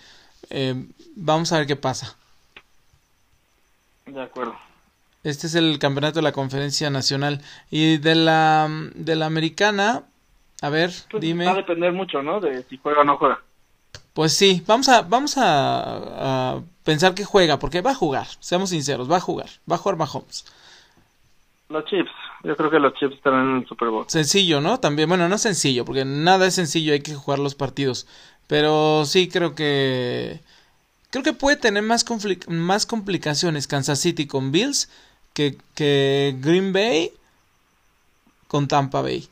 Eh, 0.50 0.74
vamos 1.16 1.50
a 1.52 1.56
ver 1.56 1.66
qué 1.66 1.74
pasa. 1.74 2.18
De 4.04 4.20
acuerdo. 4.20 4.54
Este 5.24 5.46
es 5.46 5.54
el 5.54 5.78
campeonato 5.78 6.16
de 6.16 6.22
la 6.22 6.32
conferencia 6.32 6.90
nacional. 6.90 7.40
Y 7.70 7.96
de 7.96 8.14
la, 8.14 8.68
de 8.94 9.16
la 9.16 9.24
americana, 9.24 10.02
a 10.60 10.68
ver, 10.68 10.92
Pues 11.10 11.22
dime. 11.22 11.46
Va 11.46 11.52
a 11.52 11.56
depender 11.56 11.94
mucho, 11.94 12.22
¿no? 12.22 12.38
De 12.38 12.64
si 12.64 12.76
juega 12.76 13.00
o 13.00 13.04
no 13.04 13.16
juega. 13.16 13.40
Pues 14.12 14.34
sí, 14.34 14.62
vamos 14.66 14.90
a, 14.90 15.00
vamos 15.00 15.38
a, 15.38 16.56
a 16.56 16.60
pensar 16.84 17.14
que 17.14 17.24
juega, 17.24 17.58
porque 17.58 17.80
va 17.80 17.92
a 17.92 17.94
jugar, 17.94 18.26
seamos 18.40 18.68
sinceros, 18.68 19.10
va 19.10 19.16
a 19.16 19.20
jugar, 19.20 19.48
va 19.70 19.76
a 19.76 19.78
jugar 19.78 19.96
Mahomes. 19.96 20.44
Los 21.72 21.84
Chiefs. 21.86 22.10
Yo 22.44 22.56
creo 22.56 22.70
que 22.70 22.78
los 22.78 22.94
Chiefs 22.94 23.14
estarán 23.14 23.50
en 23.50 23.56
el 23.58 23.66
Super 23.66 23.88
Bowl. 23.88 24.04
Sencillo, 24.08 24.60
¿no? 24.60 24.80
También, 24.80 25.08
bueno, 25.08 25.28
no 25.28 25.38
sencillo, 25.38 25.84
porque 25.84 26.04
nada 26.04 26.46
es 26.46 26.54
sencillo, 26.54 26.92
hay 26.92 27.00
que 27.00 27.14
jugar 27.14 27.38
los 27.38 27.54
partidos. 27.54 28.06
Pero 28.46 29.04
sí 29.06 29.28
creo 29.28 29.54
que 29.54 30.40
creo 31.10 31.22
que 31.22 31.32
puede 31.32 31.56
tener 31.56 31.82
más 31.82 32.04
más 32.48 32.86
complicaciones 32.86 33.66
Kansas 33.66 34.00
City 34.00 34.26
con 34.26 34.50
Bills 34.50 34.90
que, 35.34 35.56
que 35.74 36.36
Green 36.40 36.72
Bay 36.72 37.12
con 38.48 38.68
Tampa 38.68 39.02
Bay. 39.02 39.28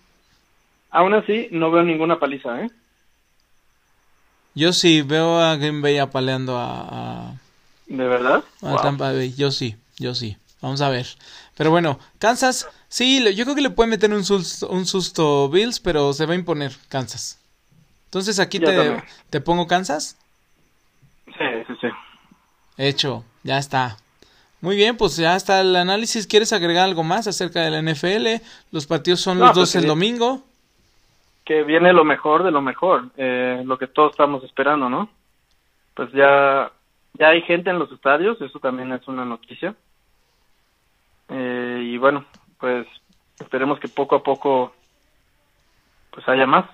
Aún 0.90 1.14
así, 1.14 1.48
no 1.50 1.70
veo 1.70 1.83
ninguna 1.83 2.18
paliza, 2.18 2.62
¿eh? 2.62 2.70
Yo 4.55 4.72
sí 4.72 5.03
veo 5.03 5.40
a 5.40 5.57
Green 5.57 5.83
Bay 5.83 5.98
apaleando 5.98 6.57
a, 6.57 6.81
a, 7.31 7.35
¿De 7.87 8.07
verdad? 8.07 8.44
A 8.62 8.76
Tampa 8.76 9.12
Bay, 9.12 9.35
yo 9.35 9.50
sí, 9.50 9.76
yo 9.98 10.14
sí. 10.14 10.37
Vamos 10.61 10.81
a 10.81 10.90
ver. 10.90 11.07
Pero 11.61 11.73
bueno, 11.73 11.99
Kansas, 12.18 12.70
sí, 12.88 13.23
yo 13.37 13.44
creo 13.44 13.55
que 13.55 13.61
le 13.61 13.68
puede 13.68 13.90
meter 13.90 14.11
un 14.14 14.25
susto, 14.25 14.66
un 14.70 14.87
susto 14.87 15.51
Bills, 15.51 15.79
pero 15.79 16.14
se 16.14 16.25
va 16.25 16.33
a 16.33 16.37
imponer 16.37 16.73
Kansas. 16.88 17.38
Entonces 18.07 18.40
aquí 18.40 18.59
te, 18.59 19.03
te, 19.29 19.42
pongo 19.42 19.66
Kansas. 19.66 20.18
Sí, 21.27 21.44
sí, 21.66 21.75
sí. 21.83 21.88
Hecho, 22.79 23.25
ya 23.42 23.59
está. 23.59 23.99
Muy 24.62 24.75
bien, 24.75 24.96
pues 24.96 25.18
ya 25.18 25.37
está 25.37 25.61
el 25.61 25.77
análisis. 25.77 26.27
¿Quieres 26.27 26.55
agregar 26.55 26.85
algo 26.85 27.03
más 27.03 27.27
acerca 27.27 27.61
de 27.61 27.70
la 27.70 27.83
NFL? 27.83 28.42
Los 28.73 28.87
partidos 28.87 29.20
son 29.20 29.38
los 29.38 29.49
pues 29.49 29.57
dos 29.57 29.75
el 29.77 29.87
domingo. 29.87 30.42
Que 31.44 31.62
viene 31.62 31.92
lo 31.92 32.07
mejor 32.07 32.42
de 32.42 32.53
lo 32.53 32.62
mejor, 32.62 33.11
eh, 33.18 33.61
lo 33.66 33.77
que 33.77 33.87
todos 33.87 34.12
estamos 34.12 34.42
esperando, 34.44 34.88
¿no? 34.88 35.11
Pues 35.92 36.11
ya, 36.12 36.73
ya 37.18 37.29
hay 37.29 37.42
gente 37.42 37.68
en 37.68 37.79
los 37.79 37.92
estadios, 37.92 38.40
eso 38.40 38.61
también 38.61 38.90
es 38.94 39.07
una 39.07 39.27
noticia. 39.27 39.75
Eh, 41.31 41.81
y 41.85 41.97
bueno, 41.97 42.25
pues 42.59 42.87
esperemos 43.38 43.79
que 43.79 43.88
poco 43.88 44.16
a 44.16 44.23
poco 44.23 44.75
pues 46.11 46.29
haya 46.29 46.47
más. 46.47 46.69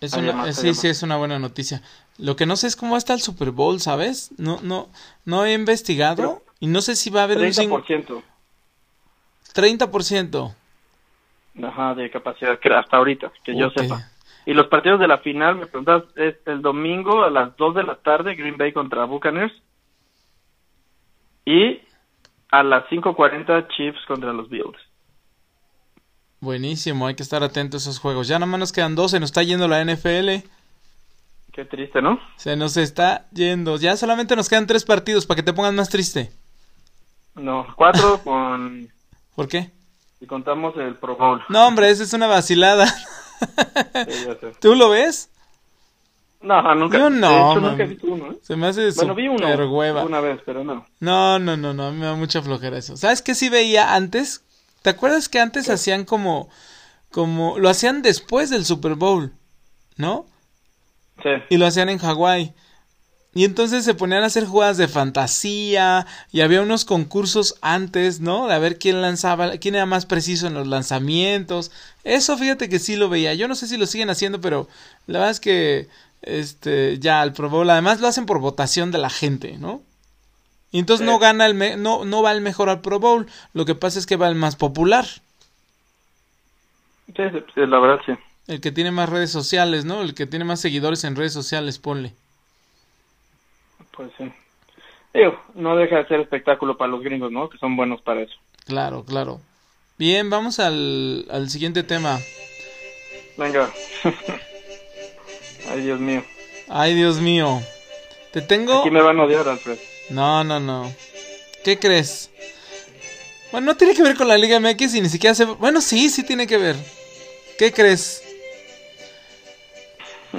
Es 0.00 0.14
una, 0.14 0.52
sí, 0.52 0.74
sí, 0.74 0.88
es 0.88 1.02
una 1.02 1.16
buena 1.16 1.38
noticia. 1.38 1.80
Lo 2.18 2.34
que 2.34 2.44
no 2.44 2.56
sé 2.56 2.66
es 2.66 2.76
cómo 2.76 2.96
está 2.96 3.14
el 3.14 3.20
Super 3.20 3.52
Bowl, 3.52 3.80
¿sabes? 3.80 4.32
No, 4.36 4.60
no, 4.62 4.88
no 5.24 5.44
he 5.44 5.54
investigado 5.54 6.42
y 6.58 6.66
no 6.66 6.80
sé 6.80 6.96
si 6.96 7.08
va 7.10 7.20
a 7.20 7.24
haber 7.24 7.38
30%. 7.38 8.10
un 8.10 8.22
30%. 9.54 10.54
Ajá, 11.62 11.94
de 11.94 12.10
capacidad, 12.10 12.58
hasta 12.76 12.96
ahorita, 12.96 13.32
que 13.44 13.56
yo 13.56 13.70
sepa. 13.70 14.08
Y 14.44 14.54
los 14.54 14.66
partidos 14.66 14.98
de 14.98 15.06
la 15.06 15.18
final, 15.18 15.54
me 15.54 15.66
preguntas, 15.66 16.04
es 16.16 16.34
el 16.46 16.62
domingo 16.62 17.22
a 17.22 17.30
las 17.30 17.56
2 17.56 17.76
de 17.76 17.82
la 17.84 17.94
tarde, 17.96 18.34
Green 18.34 18.56
Bay 18.56 18.72
contra 18.72 19.04
Buccaneers. 19.04 19.52
Y 21.44 21.80
a 22.52 22.62
las 22.62 22.84
5.40, 22.84 23.66
Chiefs 23.74 24.04
contra 24.06 24.32
los 24.32 24.48
Bills. 24.48 24.78
Buenísimo, 26.40 27.06
hay 27.06 27.14
que 27.14 27.22
estar 27.22 27.42
atentos 27.42 27.86
a 27.86 27.90
esos 27.90 28.00
juegos. 28.00 28.28
Ya 28.28 28.38
nada 28.38 28.50
más 28.50 28.60
nos 28.60 28.72
quedan 28.72 28.94
dos, 28.94 29.10
se 29.10 29.20
nos 29.20 29.30
está 29.30 29.42
yendo 29.42 29.68
la 29.68 29.82
NFL. 29.84 30.46
Qué 31.52 31.64
triste, 31.64 32.02
¿no? 32.02 32.20
Se 32.36 32.56
nos 32.56 32.76
está 32.76 33.26
yendo. 33.32 33.76
Ya 33.76 33.96
solamente 33.96 34.36
nos 34.36 34.48
quedan 34.48 34.66
tres 34.66 34.84
partidos 34.84 35.26
para 35.26 35.36
que 35.36 35.42
te 35.42 35.52
pongas 35.52 35.72
más 35.72 35.88
triste. 35.88 36.30
No, 37.34 37.66
cuatro 37.74 38.18
con... 38.24 38.88
¿Por 39.34 39.48
qué? 39.48 39.70
Si 40.18 40.26
contamos 40.26 40.76
el 40.76 40.96
Pro 40.96 41.16
Bowl. 41.16 41.42
No, 41.48 41.66
hombre, 41.66 41.90
esa 41.90 42.02
es 42.02 42.12
una 42.12 42.26
vacilada. 42.26 42.86
¿Tú 44.60 44.74
lo 44.74 44.90
ves? 44.90 45.30
No, 46.42 46.74
nunca. 46.74 46.98
Yo 46.98 47.10
no. 47.10 47.60
nunca 47.60 47.84
he 47.84 47.86
visto 47.86 48.06
uno, 48.06 48.32
¿eh? 48.32 48.38
Se 48.42 48.56
me 48.56 48.66
hace 48.66 48.90
Bueno, 48.92 49.14
vi 49.14 49.28
uno. 49.28 50.04
Una 50.04 50.20
vez, 50.20 50.40
pero 50.44 50.64
no. 50.64 50.84
No, 51.00 51.38
no, 51.38 51.56
no, 51.56 51.72
no. 51.72 51.92
Me 51.92 52.06
da 52.06 52.14
mucha 52.14 52.42
flojera 52.42 52.78
eso. 52.78 52.96
¿Sabes 52.96 53.22
qué 53.22 53.34
sí 53.34 53.48
veía 53.48 53.94
antes? 53.94 54.44
¿Te 54.82 54.90
acuerdas 54.90 55.28
que 55.28 55.38
antes 55.38 55.70
hacían 55.70 56.04
como, 56.04 56.48
como, 57.10 57.58
lo 57.58 57.68
hacían 57.68 58.02
después 58.02 58.50
del 58.50 58.64
Super 58.64 58.96
Bowl, 58.96 59.32
¿no? 59.96 60.26
Sí. 61.22 61.30
Y 61.50 61.56
lo 61.56 61.66
hacían 61.66 61.88
en 61.88 61.98
Hawái. 61.98 62.52
Y 63.34 63.44
entonces 63.44 63.84
se 63.84 63.94
ponían 63.94 64.24
a 64.24 64.26
hacer 64.26 64.44
jugadas 64.44 64.76
de 64.76 64.88
fantasía 64.88 66.06
y 66.32 66.42
había 66.42 66.60
unos 66.60 66.84
concursos 66.84 67.54
antes, 67.62 68.20
¿no? 68.20 68.46
De 68.46 68.54
a 68.54 68.58
ver 68.58 68.78
quién 68.78 69.00
lanzaba, 69.00 69.56
quién 69.56 69.74
era 69.74 69.86
más 69.86 70.04
preciso 70.04 70.48
en 70.48 70.54
los 70.54 70.66
lanzamientos. 70.66 71.70
Eso 72.04 72.36
fíjate 72.36 72.68
que 72.68 72.78
sí 72.78 72.94
lo 72.94 73.08
veía. 73.08 73.32
Yo 73.32 73.48
no 73.48 73.54
sé 73.54 73.68
si 73.68 73.78
lo 73.78 73.86
siguen 73.86 74.10
haciendo, 74.10 74.42
pero 74.42 74.68
la 75.06 75.20
verdad 75.20 75.30
es 75.30 75.40
que 75.40 75.88
este 76.22 76.98
ya 76.98 77.22
el 77.22 77.32
Pro 77.32 77.50
Bowl 77.50 77.68
además 77.68 78.00
lo 78.00 78.08
hacen 78.08 78.26
por 78.26 78.38
votación 78.40 78.90
de 78.90 78.98
la 78.98 79.10
gente, 79.10 79.58
¿no? 79.58 79.82
Y 80.70 80.78
entonces 80.78 81.04
no 81.06 81.18
gana 81.18 81.46
el 81.46 81.82
no, 81.82 82.04
no 82.04 82.22
va 82.22 82.32
el 82.32 82.40
mejor 82.40 82.70
al 82.70 82.80
Pro 82.80 82.98
Bowl, 82.98 83.26
lo 83.52 83.64
que 83.66 83.74
pasa 83.74 83.98
es 83.98 84.06
que 84.06 84.16
va 84.16 84.28
el 84.28 84.34
más 84.34 84.56
popular. 84.56 85.04
Sí, 87.14 87.22
la 87.56 87.78
verdad 87.78 88.00
sí. 88.06 88.12
El 88.48 88.60
que 88.60 88.72
tiene 88.72 88.90
más 88.90 89.08
redes 89.08 89.30
sociales, 89.30 89.84
¿no? 89.84 90.00
El 90.00 90.14
que 90.14 90.26
tiene 90.26 90.44
más 90.44 90.60
seguidores 90.60 91.04
en 91.04 91.14
redes 91.14 91.32
sociales, 91.32 91.78
ponle. 91.78 92.14
Pues 93.94 94.10
sí. 94.16 94.32
Digo, 95.12 95.38
no 95.54 95.76
deja 95.76 95.96
de 95.96 96.08
ser 96.08 96.20
espectáculo 96.20 96.78
para 96.78 96.90
los 96.90 97.02
gringos, 97.02 97.30
¿no? 97.30 97.50
Que 97.50 97.58
son 97.58 97.76
buenos 97.76 98.00
para 98.00 98.22
eso. 98.22 98.34
Claro, 98.64 99.04
claro. 99.04 99.40
Bien, 99.98 100.30
vamos 100.30 100.58
al, 100.58 101.26
al 101.30 101.50
siguiente 101.50 101.82
tema. 101.82 102.18
Venga. 103.36 103.70
Ay, 105.70 105.82
Dios 105.82 106.00
mío. 106.00 106.24
Ay, 106.68 106.94
Dios 106.94 107.20
mío. 107.20 107.62
Te 108.32 108.40
tengo... 108.40 108.80
Aquí 108.80 108.90
me 108.90 109.02
van 109.02 109.18
a 109.20 109.24
odiar, 109.24 109.48
Alfred. 109.48 109.78
No, 110.10 110.42
no, 110.44 110.60
no. 110.60 110.92
¿Qué 111.64 111.78
crees? 111.78 112.30
Bueno, 113.50 113.66
no 113.66 113.76
tiene 113.76 113.94
que 113.94 114.02
ver 114.02 114.16
con 114.16 114.28
la 114.28 114.38
Liga 114.38 114.58
MX 114.58 114.94
y 114.94 115.00
ni 115.02 115.08
siquiera 115.08 115.34
se... 115.34 115.44
Bueno, 115.44 115.80
sí, 115.80 116.08
sí 116.08 116.22
tiene 116.22 116.46
que 116.46 116.56
ver. 116.56 116.76
¿Qué 117.58 117.72
crees? 117.72 118.22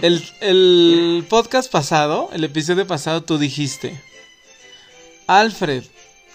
El, 0.02 0.28
el 0.42 1.26
podcast 1.30 1.72
pasado, 1.72 2.30
el 2.34 2.44
episodio 2.44 2.88
pasado, 2.88 3.24
tú 3.24 3.38
dijiste, 3.38 4.02
Alfred, 5.28 5.84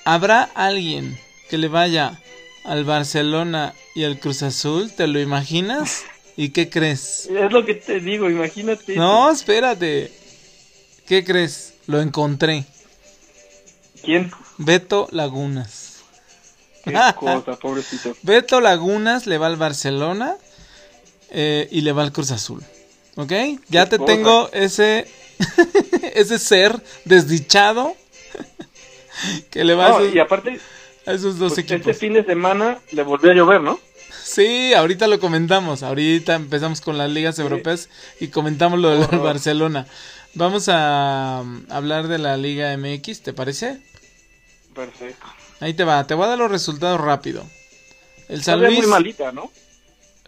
¿habrá 0.04 0.44
alguien 0.54 1.18
que 1.50 1.58
le 1.58 1.66
vaya 1.66 2.20
al 2.64 2.84
Barcelona 2.84 3.74
y 3.96 4.04
al 4.04 4.20
Cruz 4.20 4.44
Azul? 4.44 4.92
¿Te 4.92 5.08
lo 5.08 5.18
imaginas? 5.18 6.04
¿Y 6.38 6.50
qué 6.50 6.70
crees? 6.70 7.26
Es 7.26 7.50
lo 7.50 7.66
que 7.66 7.74
te 7.74 7.98
digo, 7.98 8.30
imagínate. 8.30 8.94
No, 8.94 9.28
espérate. 9.28 10.12
¿Qué 11.04 11.24
crees? 11.24 11.74
Lo 11.88 12.00
encontré. 12.00 12.64
¿Quién? 14.04 14.30
Beto 14.56 15.08
Lagunas. 15.10 16.04
Qué 16.84 16.92
cosa, 17.16 17.56
pobrecito. 17.56 18.14
Beto 18.22 18.60
Lagunas 18.60 19.26
le 19.26 19.36
va 19.36 19.48
al 19.48 19.56
Barcelona 19.56 20.36
eh, 21.30 21.66
y 21.72 21.80
le 21.80 21.90
va 21.90 22.04
al 22.04 22.12
Cruz 22.12 22.30
Azul. 22.30 22.62
¿Ok? 23.16 23.32
Ya 23.68 23.88
te 23.88 23.98
tengo 23.98 24.48
ese, 24.52 25.08
ese 26.14 26.38
ser 26.38 26.80
desdichado 27.04 27.96
que 29.50 29.64
le 29.64 29.74
va 29.74 29.86
a 29.86 29.90
esos, 30.02 30.14
y 30.14 30.20
aparte, 30.20 30.60
a 31.04 31.14
esos 31.14 31.36
dos 31.40 31.54
pues, 31.54 31.64
equipos. 31.64 31.80
Este 31.80 31.94
fin 31.94 32.12
de 32.12 32.24
semana 32.24 32.78
le 32.92 33.02
volvió 33.02 33.32
a 33.32 33.34
llover, 33.34 33.60
¿no? 33.60 33.80
Sí, 34.28 34.74
ahorita 34.74 35.06
lo 35.06 35.18
comentamos. 35.20 35.82
Ahorita 35.82 36.34
empezamos 36.34 36.82
con 36.82 36.98
las 36.98 37.10
ligas 37.10 37.38
europeas 37.38 37.88
y 38.20 38.28
comentamos 38.28 38.78
lo 38.78 38.90
del 38.90 39.18
Barcelona. 39.20 39.86
Vamos 40.34 40.68
a 40.68 41.40
um, 41.42 41.64
hablar 41.70 42.08
de 42.08 42.18
la 42.18 42.36
Liga 42.36 42.76
MX, 42.76 43.22
¿te 43.22 43.32
parece? 43.32 43.80
Perfecto. 44.74 45.26
Ahí 45.60 45.72
te 45.72 45.82
va, 45.82 46.06
te 46.06 46.12
voy 46.12 46.26
a 46.26 46.28
dar 46.28 46.38
los 46.38 46.50
resultados 46.50 47.00
rápido. 47.00 47.42
El 48.28 48.42
San 48.42 48.60
Luis... 48.60 48.76
muy 48.76 48.86
malita, 48.86 49.32
¿no? 49.32 49.50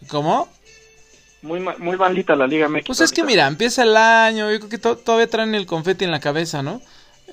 ¿Cómo? 0.08 0.48
Muy, 1.42 1.60
muy 1.60 1.96
malita 1.98 2.34
la 2.34 2.46
Liga 2.46 2.70
MX. 2.70 2.86
Pues 2.86 3.00
es 3.02 3.12
que 3.12 3.22
mira, 3.22 3.46
empieza 3.46 3.82
el 3.82 3.98
año, 3.98 4.50
yo 4.50 4.60
creo 4.60 4.70
que 4.70 4.78
todavía 4.78 5.28
traen 5.28 5.54
el 5.54 5.66
confeti 5.66 6.06
en 6.06 6.10
la 6.10 6.20
cabeza, 6.20 6.62
¿no? 6.62 6.80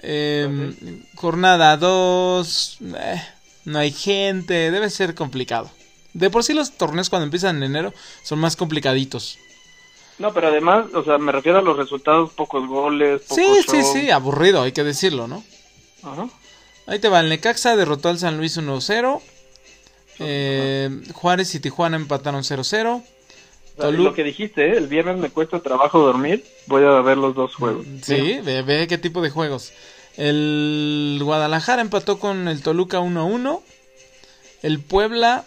Em, 0.01 0.75
jornada 1.15 1.77
2, 1.77 2.77
eh, 2.81 3.23
no 3.63 3.79
hay 3.79 3.91
gente, 3.91 4.69
debe 4.69 4.89
ser 4.89 5.15
complicado. 5.15 5.71
De 6.13 6.29
por 6.29 6.43
sí 6.43 6.53
los 6.53 6.71
torneos 6.77 7.09
cuando 7.09 7.25
empiezan 7.25 7.57
en 7.57 7.63
enero 7.63 7.93
son 8.23 8.39
más 8.39 8.55
complicaditos. 8.55 9.37
No, 10.19 10.33
pero 10.33 10.47
además, 10.47 10.87
o 10.93 11.03
sea, 11.03 11.17
me 11.19 11.31
refiero 11.31 11.59
a 11.59 11.61
los 11.61 11.77
resultados, 11.77 12.31
pocos 12.33 12.67
goles. 12.67 13.21
sí, 13.29 13.45
sí, 13.69 13.83
sí, 13.83 14.09
aburrido, 14.09 14.63
hay 14.63 14.71
que 14.71 14.83
decirlo, 14.83 15.27
¿no? 15.27 15.43
Ajá. 16.01 16.27
Ahí 16.87 16.99
te 16.99 17.09
va, 17.09 17.19
el 17.19 17.29
Necaxa 17.29 17.75
derrotó 17.75 18.09
al 18.09 18.17
San 18.17 18.37
Luis 18.37 18.57
1-0. 18.57 19.21
Eh, 20.19 20.89
Juárez 21.13 21.53
y 21.53 21.59
Tijuana 21.59 21.97
empataron 21.97 22.41
0-0. 22.41 23.03
Lo 23.77 24.13
que 24.13 24.23
dijiste, 24.23 24.69
¿eh? 24.69 24.77
el 24.77 24.87
viernes 24.87 25.17
me 25.17 25.29
cuesta 25.29 25.59
trabajo 25.59 25.99
dormir, 25.99 26.43
voy 26.65 26.83
a 26.83 27.01
ver 27.01 27.17
los 27.17 27.35
dos 27.35 27.53
juegos. 27.53 27.85
Sí, 28.01 28.39
ve, 28.43 28.63
ve, 28.63 28.87
qué 28.87 28.97
tipo 28.97 29.21
de 29.21 29.29
juegos. 29.29 29.71
El 30.15 31.19
Guadalajara 31.21 31.83
empató 31.83 32.19
con 32.19 32.47
el 32.47 32.63
Toluca 32.63 32.99
1-1. 32.99 33.61
El 34.63 34.79
Puebla 34.79 35.45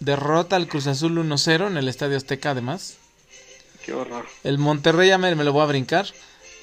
derrota 0.00 0.56
al 0.56 0.66
Cruz 0.66 0.86
Azul 0.86 1.16
1-0 1.16 1.68
en 1.68 1.76
el 1.76 1.88
Estadio 1.88 2.16
Azteca 2.16 2.50
además. 2.50 2.98
Qué 3.84 3.92
horror. 3.92 4.26
El 4.44 4.58
Monterrey 4.58 5.08
ya 5.08 5.18
me, 5.18 5.34
lo 5.34 5.52
voy 5.52 5.62
a 5.62 5.66
brincar. 5.66 6.06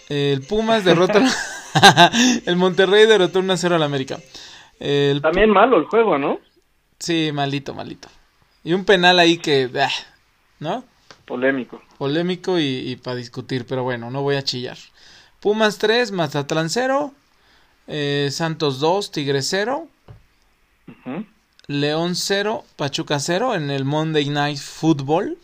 El 0.10 0.42
Pumas 0.42 0.84
derrota... 0.84 1.22
el 2.46 2.56
Monterrey 2.56 3.06
derrotó 3.06 3.42
1-0 3.42 3.72
al 3.72 3.84
América. 3.84 4.20
También 5.22 5.50
malo 5.50 5.78
el 5.78 5.86
juego, 5.86 6.18
¿no? 6.18 6.40
Sí, 7.00 7.32
malito, 7.34 7.74
malito. 7.74 8.10
Y 8.64 8.74
un 8.74 8.86
penal 8.86 9.20
ahí 9.20 9.38
que... 9.38 9.70
Ah, 9.80 9.90
¿No? 10.60 10.84
Polémico. 11.26 11.82
Polémico 11.98 12.58
y, 12.60 12.96
para 13.04 13.18
discutir, 13.18 13.66
pero 13.68 13.84
bueno, 13.84 14.10
no 14.10 14.22
voy 14.22 14.36
a 14.36 14.44
chillar. 14.44 14.78
Pumas 15.40 15.78
3, 15.78 16.12
Mazatlán 16.12 16.70
0. 16.70 17.14
Eh, 17.88 18.30
Santos 18.32 18.80
2, 18.80 19.12
Tigre 19.12 19.42
0. 19.42 19.88
León 21.70 22.16
0, 22.16 22.64
Pachuca 22.78 23.20
0 23.20 23.56
en 23.56 23.70
el 23.70 23.84
Monday 23.84 24.30
Night 24.30 24.58
Football. 24.58 25.38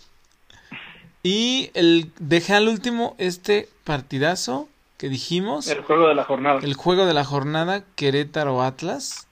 Y 1.22 1.70
el 1.74 2.12
dejé 2.18 2.54
al 2.54 2.70
último 2.70 3.16
este 3.18 3.68
partidazo 3.84 4.70
que 4.98 5.10
dijimos. 5.10 5.68
El 5.68 5.82
juego 5.82 6.08
de 6.08 6.16
la 6.16 6.24
jornada. 6.24 6.62
El 6.64 6.76
juego 6.76 7.06
de 7.06 7.14
la 7.14 7.26
jornada, 7.26 7.84
Querétaro 7.98 8.64
Atlas. 8.64 9.28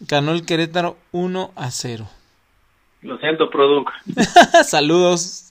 Ganó 0.00 0.32
el 0.32 0.44
Querétaro 0.44 0.98
1 1.12 1.50
a 1.56 1.70
0. 1.70 2.06
Lo 3.00 3.16
siento, 3.16 3.48
Produc. 3.48 3.90
Saludos. 4.66 5.50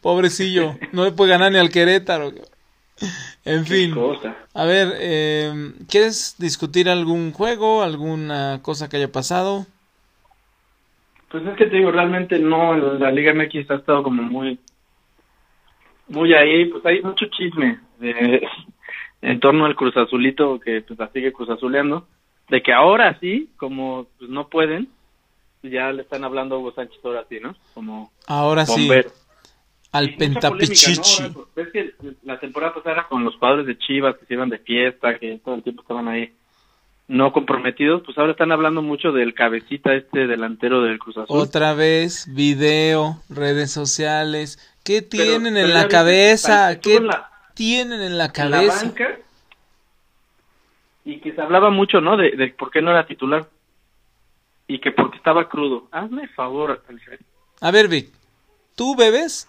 Pobrecillo. 0.00 0.78
No 0.92 1.04
le 1.04 1.10
puede 1.10 1.32
ganar 1.32 1.50
ni 1.50 1.58
al 1.58 1.70
Querétaro. 1.70 2.32
En 3.44 3.66
fin. 3.66 3.92
A 4.54 4.64
ver, 4.64 4.94
eh, 5.00 5.72
¿quieres 5.88 6.36
discutir 6.38 6.88
algún 6.88 7.32
juego, 7.32 7.82
alguna 7.82 8.60
cosa 8.62 8.88
que 8.88 8.98
haya 8.98 9.10
pasado? 9.10 9.66
Pues 11.32 11.46
es 11.46 11.56
que 11.56 11.64
te 11.64 11.78
digo, 11.78 11.90
realmente 11.90 12.38
no, 12.38 12.76
la 12.76 13.10
Liga 13.10 13.32
MX 13.32 13.70
ha 13.70 13.76
estado 13.76 14.02
como 14.02 14.22
muy, 14.22 14.58
muy 16.08 16.34
ahí, 16.34 16.66
pues 16.66 16.84
hay 16.84 17.00
mucho 17.00 17.24
chisme 17.26 17.80
de, 17.98 18.46
en 19.22 19.40
torno 19.40 19.64
al 19.64 19.74
Cruz 19.74 19.96
Azulito 19.96 20.60
que 20.60 20.82
pues 20.82 20.98
la 20.98 21.08
sigue 21.08 21.32
Cruz 21.32 21.48
Azuleando, 21.48 22.06
de 22.50 22.62
que 22.62 22.74
ahora 22.74 23.18
sí, 23.18 23.48
como 23.56 24.08
pues 24.18 24.30
no 24.30 24.48
pueden, 24.48 24.88
ya 25.62 25.90
le 25.90 26.02
están 26.02 26.22
hablando 26.22 26.56
a 26.56 26.58
Hugo 26.58 26.72
Sánchez 26.72 27.02
ahora 27.02 27.24
sí, 27.30 27.38
¿no? 27.40 27.56
Como 27.72 28.12
ahora 28.26 28.66
sí. 28.66 28.90
Al 29.92 30.14
pentapichichi. 30.16 31.22
¿no? 31.22 31.46
Ves 31.56 31.68
que 31.72 31.94
la 32.24 32.40
temporada 32.40 32.74
pasada 32.74 32.92
era 32.92 33.08
con 33.08 33.24
los 33.24 33.36
padres 33.36 33.66
de 33.66 33.78
Chivas 33.78 34.16
que 34.18 34.26
se 34.26 34.34
iban 34.34 34.50
de 34.50 34.58
fiesta, 34.58 35.18
que 35.18 35.38
todo 35.42 35.54
el 35.54 35.62
tiempo 35.62 35.80
estaban 35.80 36.08
ahí 36.08 36.30
no 37.08 37.32
comprometidos, 37.32 38.02
pues 38.04 38.16
ahora 38.16 38.32
están 38.32 38.52
hablando 38.52 38.82
mucho 38.82 39.12
del 39.12 39.34
cabecita 39.34 39.94
este 39.94 40.26
delantero 40.26 40.82
del 40.82 40.98
Cruz 40.98 41.18
Azul. 41.18 41.38
Otra 41.38 41.74
vez, 41.74 42.32
video, 42.32 43.20
redes 43.28 43.70
sociales. 43.70 44.58
¿Qué 44.84 45.02
tienen 45.02 45.56
en 45.56 45.74
la 45.74 45.88
cabeza? 45.88 46.80
¿Qué 46.80 47.00
tienen 47.54 48.00
en 48.00 48.18
la 48.18 48.32
cabeza? 48.32 48.84
banca, 48.86 49.18
y 51.04 51.20
que 51.20 51.32
se 51.32 51.40
hablaba 51.40 51.70
mucho, 51.70 52.00
¿no? 52.00 52.16
De, 52.16 52.30
de, 52.32 52.48
por 52.48 52.70
qué 52.70 52.80
no 52.80 52.90
era 52.90 53.06
titular. 53.06 53.48
Y 54.68 54.78
que 54.78 54.92
porque 54.92 55.16
estaba 55.16 55.48
crudo. 55.48 55.88
Hazme 55.90 56.28
favor. 56.28 56.82
A 57.60 57.70
ver, 57.70 57.88
Vic, 57.88 58.10
¿tú 58.76 58.96
bebes? 58.96 59.48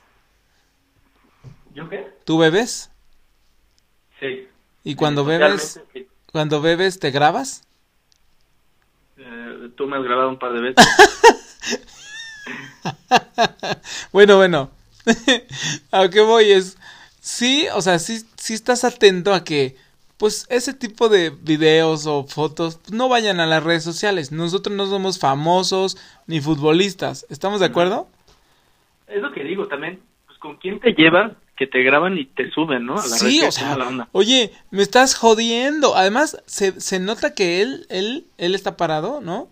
¿Yo 1.74 1.88
qué? 1.90 2.08
¿Tú 2.26 2.40
bebes? 2.40 2.92
Sí. 4.20 4.48
¿Y 4.84 4.96
cuando 4.96 5.24
bebes? 5.24 5.82
Cuando 6.34 6.62
bebes, 6.62 6.98
¿te 6.98 7.12
grabas? 7.12 7.62
Eh, 9.18 9.70
tú 9.78 9.86
me 9.86 9.98
has 9.98 10.04
grabado 10.04 10.30
un 10.30 10.40
par 10.40 10.52
de 10.52 10.62
veces. 10.62 10.84
bueno, 14.12 14.38
bueno. 14.38 14.72
a 15.92 16.10
qué 16.10 16.22
voy 16.22 16.50
es, 16.50 16.80
sí, 17.22 17.68
o 17.76 17.84
sea, 17.84 18.00
sí, 18.00 18.26
sí 18.36 18.56
estás 18.56 18.84
atento 18.84 19.32
a 19.32 19.44
que, 19.44 19.76
pues, 20.18 20.48
ese 20.50 20.74
tipo 20.74 21.08
de 21.08 21.30
videos 21.30 22.08
o 22.08 22.24
fotos 22.24 22.80
no 22.92 23.10
vayan 23.10 23.40
a 23.40 23.46
las 23.46 23.64
redes 23.64 23.84
sociales. 23.84 24.32
Nosotros 24.32 24.76
no 24.76 24.88
somos 24.88 25.20
famosos 25.20 26.00
ni 26.26 26.42
futbolistas. 26.42 27.28
¿Estamos 27.30 27.60
de 27.60 27.68
acuerdo? 27.68 28.08
Es 29.06 29.22
lo 29.22 29.32
que 29.32 29.44
digo 29.44 29.68
también. 29.68 30.02
Pues, 30.26 30.40
¿con 30.40 30.58
quién 30.58 30.80
te 30.80 30.94
llevas 30.94 31.34
que 31.56 31.68
te 31.68 31.84
graban 31.84 32.18
y 32.18 32.26
te 32.26 32.50
suben, 32.52 32.86
¿no? 32.86 33.00
A 33.00 33.08
la 33.08 33.18
sí, 33.18 33.42
o 33.44 33.52
sea, 33.52 33.78
oye, 34.12 34.52
me 34.72 34.82
estás 34.82 35.16
jodiendo. 35.16 35.96
Además, 35.96 36.42
se, 36.46 36.80
se 36.82 37.00
nota 37.00 37.34
que 37.34 37.62
él, 37.62 37.86
él, 37.90 38.26
él 38.38 38.56
está 38.56 38.76
parado, 38.76 39.22
¿no? 39.22 39.50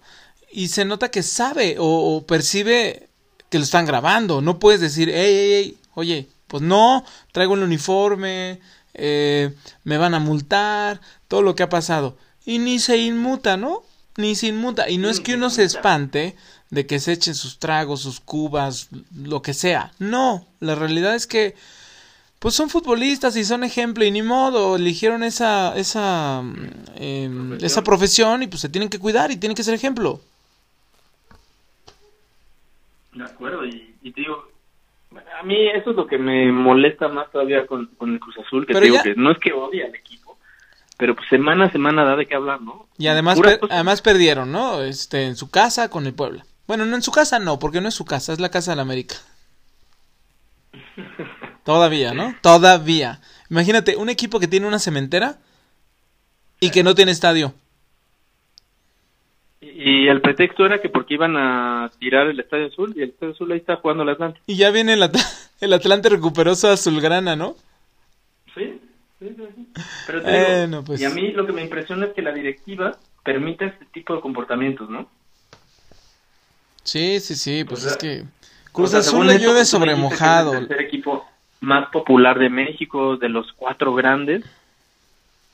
Y 0.52 0.70
se 0.70 0.84
nota 0.84 1.12
que 1.12 1.24
sabe 1.24 1.76
o, 1.80 2.26
percibe 2.28 3.08
que 3.50 3.60
lo 3.60 3.64
están 3.64 3.86
grabando. 3.86 4.42
No 4.42 4.60
puedes 4.60 4.82
decir, 4.82 5.10
hey, 5.14 5.34
hey, 5.36 5.52
hey, 5.54 5.78
oye, 5.94 6.28
pues 6.48 6.64
no, 6.64 7.06
traigo 7.32 7.54
el 7.54 7.64
uniforme, 7.64 8.60
eh, 8.94 9.54
me 9.84 9.98
van 9.98 10.16
a 10.16 10.20
multar, 10.20 11.02
todo 11.28 11.44
lo 11.44 11.56
que 11.56 11.64
ha 11.64 11.70
pasado. 11.70 12.18
Y 12.46 12.58
ni 12.58 12.80
se 12.80 12.98
inmuta, 12.98 13.58
¿no? 13.58 13.84
Ni 14.18 14.36
se 14.36 14.48
inmuta. 14.48 14.90
Y 14.90 14.98
no 14.98 15.10
es 15.10 15.20
que 15.20 15.36
uno 15.36 15.52
se 15.52 15.64
espante 15.64 16.36
de 16.72 16.88
que 16.88 17.00
se 17.00 17.12
echen 17.12 17.36
sus 17.36 17.60
tragos, 17.60 18.02
sus 18.02 18.20
cubas, 18.20 18.90
lo 19.16 19.42
que 19.42 19.54
sea. 19.54 19.92
No, 20.00 20.48
la 20.60 20.74
realidad 20.74 21.16
es 21.16 21.28
que 21.28 21.56
pues 22.42 22.56
son 22.56 22.72
futbolistas 22.72 23.38
y 23.38 23.46
son 23.46 23.64
ejemplo 23.64 24.04
y 24.04 24.10
ni 24.10 24.24
modo, 24.24 24.76
eligieron 24.76 25.22
esa, 25.22 25.78
esa, 25.78 26.42
eh, 26.96 27.30
¿Profesión? 27.30 27.64
esa 27.64 27.84
profesión 27.84 28.42
y 28.42 28.48
pues 28.48 28.62
se 28.62 28.70
tienen 28.70 28.90
que 28.90 28.98
cuidar 28.98 29.30
y 29.30 29.38
tienen 29.38 29.56
que 29.56 29.62
ser 29.62 29.76
ejemplo. 29.76 30.20
De 33.14 33.24
acuerdo, 33.24 33.64
y, 33.64 33.94
te 34.02 34.22
digo, 34.22 34.44
a 35.40 35.44
mí 35.44 35.68
eso 35.68 35.92
es 35.92 35.96
lo 35.96 36.08
que 36.08 36.18
me 36.18 36.52
molesta 36.52 37.10
más 37.10 37.30
todavía 37.32 37.68
con, 37.68 37.86
con 37.96 38.12
el 38.12 38.20
Cruz 38.20 38.40
Azul, 38.40 38.66
que 38.66 38.74
te 38.74 38.82
digo 38.82 38.98
que 39.04 39.14
no 39.14 39.30
es 39.30 39.38
que 39.38 39.54
odie 39.54 39.86
al 39.86 39.94
equipo, 39.94 40.40
pero 40.98 41.16
pues 41.16 41.30
semana 41.30 41.66
a 41.66 41.72
semana 41.72 42.04
da 42.04 42.16
de 42.16 42.26
qué 42.26 42.34
hablar, 42.34 42.60
¿no? 42.60 42.88
Y 42.98 43.06
además, 43.06 43.40
además 43.70 44.02
perdieron, 44.02 44.52
¿no? 44.52 44.82
Este, 44.82 45.28
en 45.28 45.36
su 45.36 45.52
casa 45.52 45.92
con 45.92 46.08
el 46.08 46.16
Puebla. 46.16 46.44
Bueno, 46.66 46.88
no 46.88 46.96
en 46.96 47.04
su 47.04 47.12
casa 47.12 47.38
no, 47.38 47.60
porque 47.60 47.82
no 47.82 47.88
es 47.88 47.94
su 47.94 48.06
casa, 48.06 48.34
es 48.34 48.40
la 48.40 48.50
casa 48.50 48.72
de 48.72 48.78
la 48.78 48.82
América. 48.82 49.18
Todavía, 51.64 52.14
¿no? 52.14 52.36
Todavía. 52.42 53.20
Imagínate, 53.50 53.96
un 53.96 54.10
equipo 54.10 54.40
que 54.40 54.48
tiene 54.48 54.68
una 54.68 54.80
cementera 54.80 55.38
y 56.60 56.72
que 56.72 56.84
no 56.84 56.96
tiene 56.96 57.12
estadio. 57.12 57.54
Y 59.60 60.08
el 60.08 60.22
pretexto 60.22 60.66
era 60.66 60.82
que 60.82 60.90
porque 60.90 61.14
iban 61.14 61.36
a 61.38 61.92
tirar 62.00 62.28
el 62.28 62.40
Estadio 62.40 62.68
Azul 62.68 62.94
y 62.96 63.04
el 63.04 63.10
Estadio 63.10 63.34
Azul 63.34 63.52
ahí 63.52 63.60
está 63.60 63.76
jugando 63.76 64.04
el 64.04 64.10
Atlante. 64.10 64.40
Y 64.48 64.56
ya 64.56 64.72
viene 64.72 64.94
el, 64.94 65.10
el 65.62 65.74
Atlante 65.74 66.10
recuperó 66.10 66.56
su 66.56 66.68
azulgrana, 66.68 67.36
¿no? 67.36 67.56
Sí, 68.56 68.80
sí, 69.20 69.36
sí. 69.36 69.68
Pero 70.08 70.22
te 70.24 70.68
digo, 70.68 70.84
pues... 70.84 71.02
Y 71.02 71.06
a 71.06 71.10
mí 71.10 71.32
lo 71.32 71.46
que 71.46 71.54
me 71.54 71.62
impresiona 71.62 72.08
es 72.08 72.14
que 72.14 72.22
la 72.22 72.32
directiva 72.32 72.98
permita 73.24 73.66
este 73.66 73.86
tipo 73.86 74.16
de 74.16 74.22
comportamientos, 74.22 74.90
¿no? 74.90 75.08
Sí, 76.84 77.20
sí, 77.20 77.36
sí, 77.36 77.64
pues 77.64 77.86
es 77.86 77.96
que 77.98 78.24
Cruz 78.72 78.94
Azul 78.94 79.28
le 79.28 79.38
llueve 79.38 79.66
sobre 79.66 79.96
mojado. 79.96 80.54
El 80.54 80.72
equipo 80.80 81.28
más 81.62 81.90
popular 81.90 82.38
de 82.40 82.50
México, 82.50 83.16
de 83.16 83.30
los 83.30 83.54
cuatro 83.54 83.94
grandes. 83.94 84.44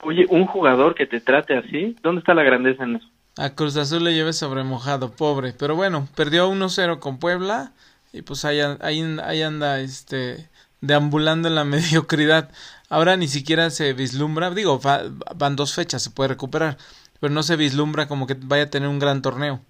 Oye, 0.02 0.26
un 0.28 0.46
jugador 0.46 0.94
que 0.94 1.06
te 1.06 1.20
trate 1.20 1.56
así, 1.56 1.96
¿dónde 2.02 2.20
está 2.20 2.34
la 2.34 2.42
grandeza 2.42 2.84
en 2.84 2.96
eso? 2.96 3.06
A 3.36 3.50
Cruz 3.50 3.76
Azul 3.76 4.02
le 4.02 4.14
lleve 4.14 4.32
sobre 4.32 4.64
mojado, 4.64 5.12
pobre. 5.12 5.52
Pero 5.52 5.76
bueno, 5.76 6.08
perdió 6.16 6.50
1-0 6.50 6.98
con 6.98 7.18
Puebla 7.18 7.72
y 8.12 8.22
pues 8.22 8.44
ahí, 8.44 8.58
ahí, 8.60 9.42
anda 9.42 9.80
este 9.80 10.48
deambulando 10.80 11.46
en 11.46 11.54
la 11.54 11.64
mediocridad. 11.64 12.50
Ahora 12.88 13.16
ni 13.16 13.28
siquiera 13.28 13.70
se 13.70 13.92
vislumbra, 13.92 14.50
digo, 14.50 14.80
van 15.36 15.56
dos 15.56 15.74
fechas, 15.74 16.02
se 16.02 16.10
puede 16.10 16.28
recuperar, 16.28 16.78
pero 17.20 17.32
no 17.32 17.42
se 17.42 17.56
vislumbra 17.56 18.08
como 18.08 18.26
que 18.26 18.34
vaya 18.34 18.64
a 18.64 18.70
tener 18.70 18.88
un 18.88 18.98
gran 18.98 19.20
torneo. 19.20 19.60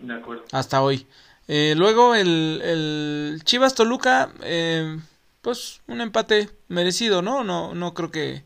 De 0.00 0.14
acuerdo. 0.14 0.44
Hasta 0.52 0.80
hoy. 0.80 1.06
Eh, 1.48 1.74
luego 1.76 2.14
el, 2.14 2.60
el 2.64 3.40
Chivas 3.44 3.74
Toluca, 3.74 4.30
eh, 4.42 4.98
pues 5.42 5.80
un 5.86 6.00
empate 6.00 6.50
merecido, 6.68 7.22
¿no? 7.22 7.44
No, 7.44 7.74
no 7.74 7.94
creo 7.94 8.10
que, 8.10 8.42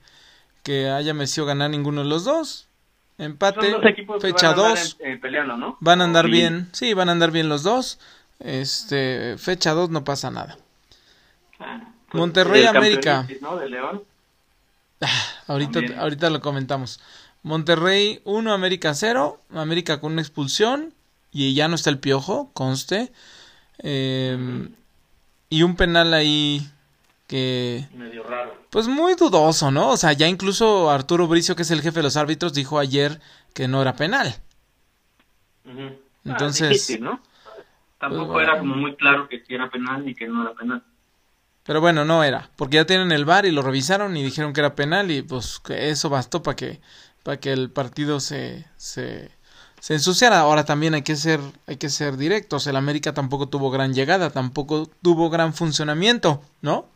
que 0.62 0.90
haya 0.90 1.14
merecido 1.14 1.46
ganar 1.46 1.70
ninguno 1.70 2.02
de 2.02 2.08
los 2.08 2.24
dos. 2.24 2.68
Empate, 3.16 3.76
fecha 4.18 4.54
2. 4.54 4.98
¿no? 5.58 5.76
Van 5.80 6.00
a 6.00 6.04
andar 6.04 6.26
bien, 6.26 6.70
sí, 6.72 6.94
van 6.94 7.10
a 7.10 7.12
andar 7.12 7.30
bien 7.30 7.50
los 7.50 7.62
dos. 7.62 7.98
Este, 8.38 9.36
fecha 9.36 9.72
2 9.72 9.90
no 9.90 10.04
pasa 10.04 10.30
nada. 10.30 10.56
Ah, 11.58 11.92
pues, 12.10 12.18
Monterrey 12.18 12.64
América. 12.64 13.28
Ah, 15.02 15.08
ahorita, 15.48 15.80
ahorita 15.98 16.30
lo 16.30 16.40
comentamos. 16.40 17.00
Monterrey 17.42 18.22
1, 18.24 18.52
América 18.52 18.94
0. 18.94 19.38
América 19.54 20.00
con 20.00 20.12
una 20.12 20.22
expulsión 20.22 20.94
y 21.32 21.54
ya 21.54 21.68
no 21.68 21.74
está 21.74 21.90
el 21.90 21.98
piojo, 21.98 22.50
conste. 22.52 23.12
Em, 23.78 24.74
y 25.48 25.62
un 25.62 25.76
penal 25.76 26.12
ahí 26.14 26.66
que... 27.26 27.88
Medio 27.94 28.22
raro. 28.24 28.54
Pues 28.70 28.88
muy 28.88 29.14
dudoso, 29.14 29.70
¿no? 29.70 29.90
O 29.90 29.96
sea, 29.96 30.12
ya 30.12 30.28
incluso 30.28 30.90
Arturo 30.90 31.26
Bricio, 31.26 31.56
que 31.56 31.62
es 31.62 31.70
el 31.70 31.82
jefe 31.82 32.00
de 32.00 32.04
los 32.04 32.16
árbitros, 32.16 32.52
dijo 32.52 32.78
ayer 32.78 33.20
que 33.54 33.68
no 33.68 33.82
era 33.82 33.94
penal. 33.94 34.34
Entonces... 36.24 36.90
Ah, 36.94 36.98
¿no? 37.00 37.20
Tampoco 37.98 38.32
pues, 38.32 38.48
era 38.48 38.58
como 38.58 38.76
muy 38.76 38.96
claro 38.96 39.28
que 39.28 39.40
sí 39.40 39.54
era 39.54 39.70
penal 39.70 40.08
y 40.08 40.14
que 40.14 40.26
no 40.26 40.42
era 40.42 40.54
penal. 40.54 40.82
Pero 41.64 41.82
bueno, 41.82 42.06
no 42.06 42.24
era, 42.24 42.48
porque 42.56 42.76
ya 42.76 42.86
tienen 42.86 43.12
el 43.12 43.26
VAR 43.26 43.44
y 43.44 43.52
lo 43.52 43.60
revisaron 43.60 44.16
y 44.16 44.22
dijeron 44.22 44.54
que 44.54 44.60
era 44.60 44.74
penal 44.74 45.10
y 45.10 45.20
pues 45.20 45.60
que 45.60 45.90
eso 45.90 46.08
bastó 46.08 46.42
para 46.42 46.56
que 46.56 46.80
para 47.22 47.38
que 47.38 47.52
el 47.52 47.70
partido 47.70 48.18
se, 48.18 48.66
se 48.76 49.30
se 49.80 49.94
ensuciara. 49.94 50.40
Ahora 50.40 50.64
también 50.64 50.94
hay 50.94 51.02
que 51.02 51.16
ser, 51.16 51.40
hay 51.66 51.76
que 51.76 51.88
ser 51.88 52.16
directos. 52.16 52.66
El 52.68 52.76
América 52.76 53.12
tampoco 53.12 53.48
tuvo 53.48 53.70
gran 53.70 53.92
llegada, 53.92 54.30
tampoco 54.30 54.88
tuvo 55.02 55.28
gran 55.30 55.52
funcionamiento, 55.52 56.40
¿no? 56.62 56.86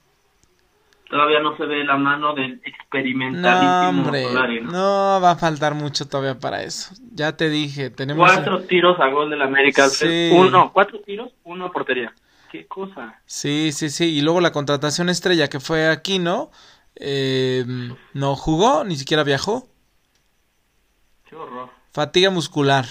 Todavía 1.10 1.40
no 1.40 1.56
se 1.56 1.66
ve 1.66 1.84
la 1.84 1.96
mano 1.96 2.34
del 2.34 2.60
experimentalísimo 2.64 4.10
no, 4.10 4.72
¿no? 4.72 5.20
va 5.20 5.32
a 5.32 5.36
faltar 5.36 5.74
mucho 5.74 6.08
todavía 6.08 6.38
para 6.38 6.62
eso. 6.62 6.94
Ya 7.12 7.36
te 7.36 7.50
dije, 7.50 7.90
tenemos... 7.90 8.30
Cuatro 8.32 8.62
tiros 8.62 8.98
a 8.98 9.08
gol 9.08 9.30
del 9.30 9.42
América. 9.42 9.88
Sí. 9.88 10.30
Uno, 10.32 10.72
cuatro 10.72 11.00
tiros, 11.00 11.32
uno 11.44 11.66
a 11.66 11.72
portería. 11.72 12.12
Qué 12.50 12.66
cosa. 12.66 13.20
Sí, 13.26 13.70
sí, 13.72 13.90
sí. 13.90 14.16
Y 14.16 14.22
luego 14.22 14.40
la 14.40 14.52
contratación 14.52 15.08
estrella 15.08 15.48
que 15.48 15.60
fue 15.60 15.88
aquí, 15.88 16.18
¿no? 16.18 16.50
eh, 16.96 17.64
no 18.12 18.36
jugó, 18.36 18.84
ni 18.84 18.96
siquiera 18.96 19.24
viajó. 19.24 19.68
Qué 21.28 21.36
horror. 21.36 21.70
Fatiga 21.94 22.28
muscular. 22.28 22.86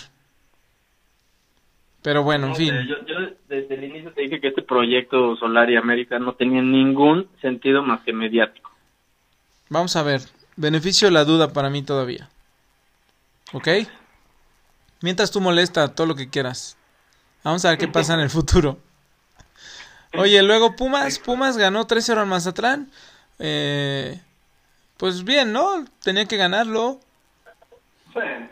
Pero 2.02 2.24
bueno, 2.24 2.48
en 2.48 2.56
fin. 2.56 2.74
yo 2.88 3.16
desde 3.50 3.76
el 3.76 3.84
inicio 3.84 4.14
te 4.14 4.22
dije 4.22 4.40
que 4.40 4.48
este 4.48 4.62
proyecto 4.62 5.36
Solar 5.36 5.70
y 5.70 5.76
América 5.76 6.20
no 6.20 6.36
tenía 6.36 6.62
ningún 6.62 7.28
sentido 7.42 7.84
más 7.84 8.02
que 8.04 8.14
mediático. 8.14 8.72
Vamos 9.68 9.98
a 9.98 10.04
ver. 10.04 10.22
Beneficio 10.56 11.10
de 11.10 11.14
la 11.14 11.26
duda 11.26 11.52
para 11.52 11.70
mí 11.70 11.84
todavía. 11.84 12.30
¿Ok? 13.52 13.68
Mientras 15.02 15.32
tú 15.32 15.42
molesta 15.42 15.94
todo 15.94 16.08
lo 16.08 16.16
que 16.16 16.30
quieras. 16.30 16.78
Vamos 17.44 17.66
a 17.66 17.72
ver 17.72 17.80
qué 17.80 17.88
pasa 17.90 18.14
en 18.14 18.22
el 18.22 18.30
futuro. 18.30 18.80
Oye, 20.14 20.42
luego 20.44 20.78
Pumas. 20.78 21.20
Pumas 21.20 21.58
ganó 21.58 21.86
3-0 21.88 22.20
al 22.20 22.28
Mazatlán. 22.28 22.90
Eh, 23.38 24.22
pues 24.96 25.26
bien, 25.26 25.52
¿no? 25.52 25.84
Tenía 26.02 26.26
que 26.26 26.38
ganarlo. 26.38 27.02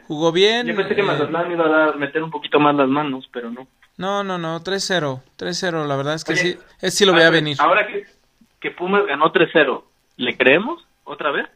Jugó 0.07 0.31
bien. 0.31 0.67
Yo 0.67 0.75
pensé 0.75 0.95
que 0.95 1.01
eh, 1.01 1.05
Mazatlán 1.05 1.51
iba 1.51 1.65
a 1.65 1.69
dar- 1.69 1.97
meter 1.97 2.23
un 2.23 2.31
poquito 2.31 2.59
más 2.59 2.75
las 2.75 2.87
manos, 2.89 3.27
pero 3.31 3.49
no. 3.51 3.67
No, 3.97 4.23
no, 4.23 4.37
no. 4.37 4.61
3-0. 4.61 5.21
3-0. 5.37 5.85
La 5.87 5.95
verdad 5.95 6.15
es 6.15 6.23
que 6.23 6.33
Oye, 6.33 6.41
sí. 6.41 6.57
Es 6.79 6.95
sí 6.95 7.05
lo 7.05 7.13
Ah, 7.13 7.15
pues, 7.17 7.31
venir. 7.31 7.57
Ahora 7.59 7.85
que, 7.87 8.05
que 8.59 8.71
Pumas 8.71 9.05
ganó 9.05 9.31
3-0, 9.31 9.83
¿le 10.17 10.37
creemos 10.37 10.83
otra 11.03 11.31
vez? 11.31 11.47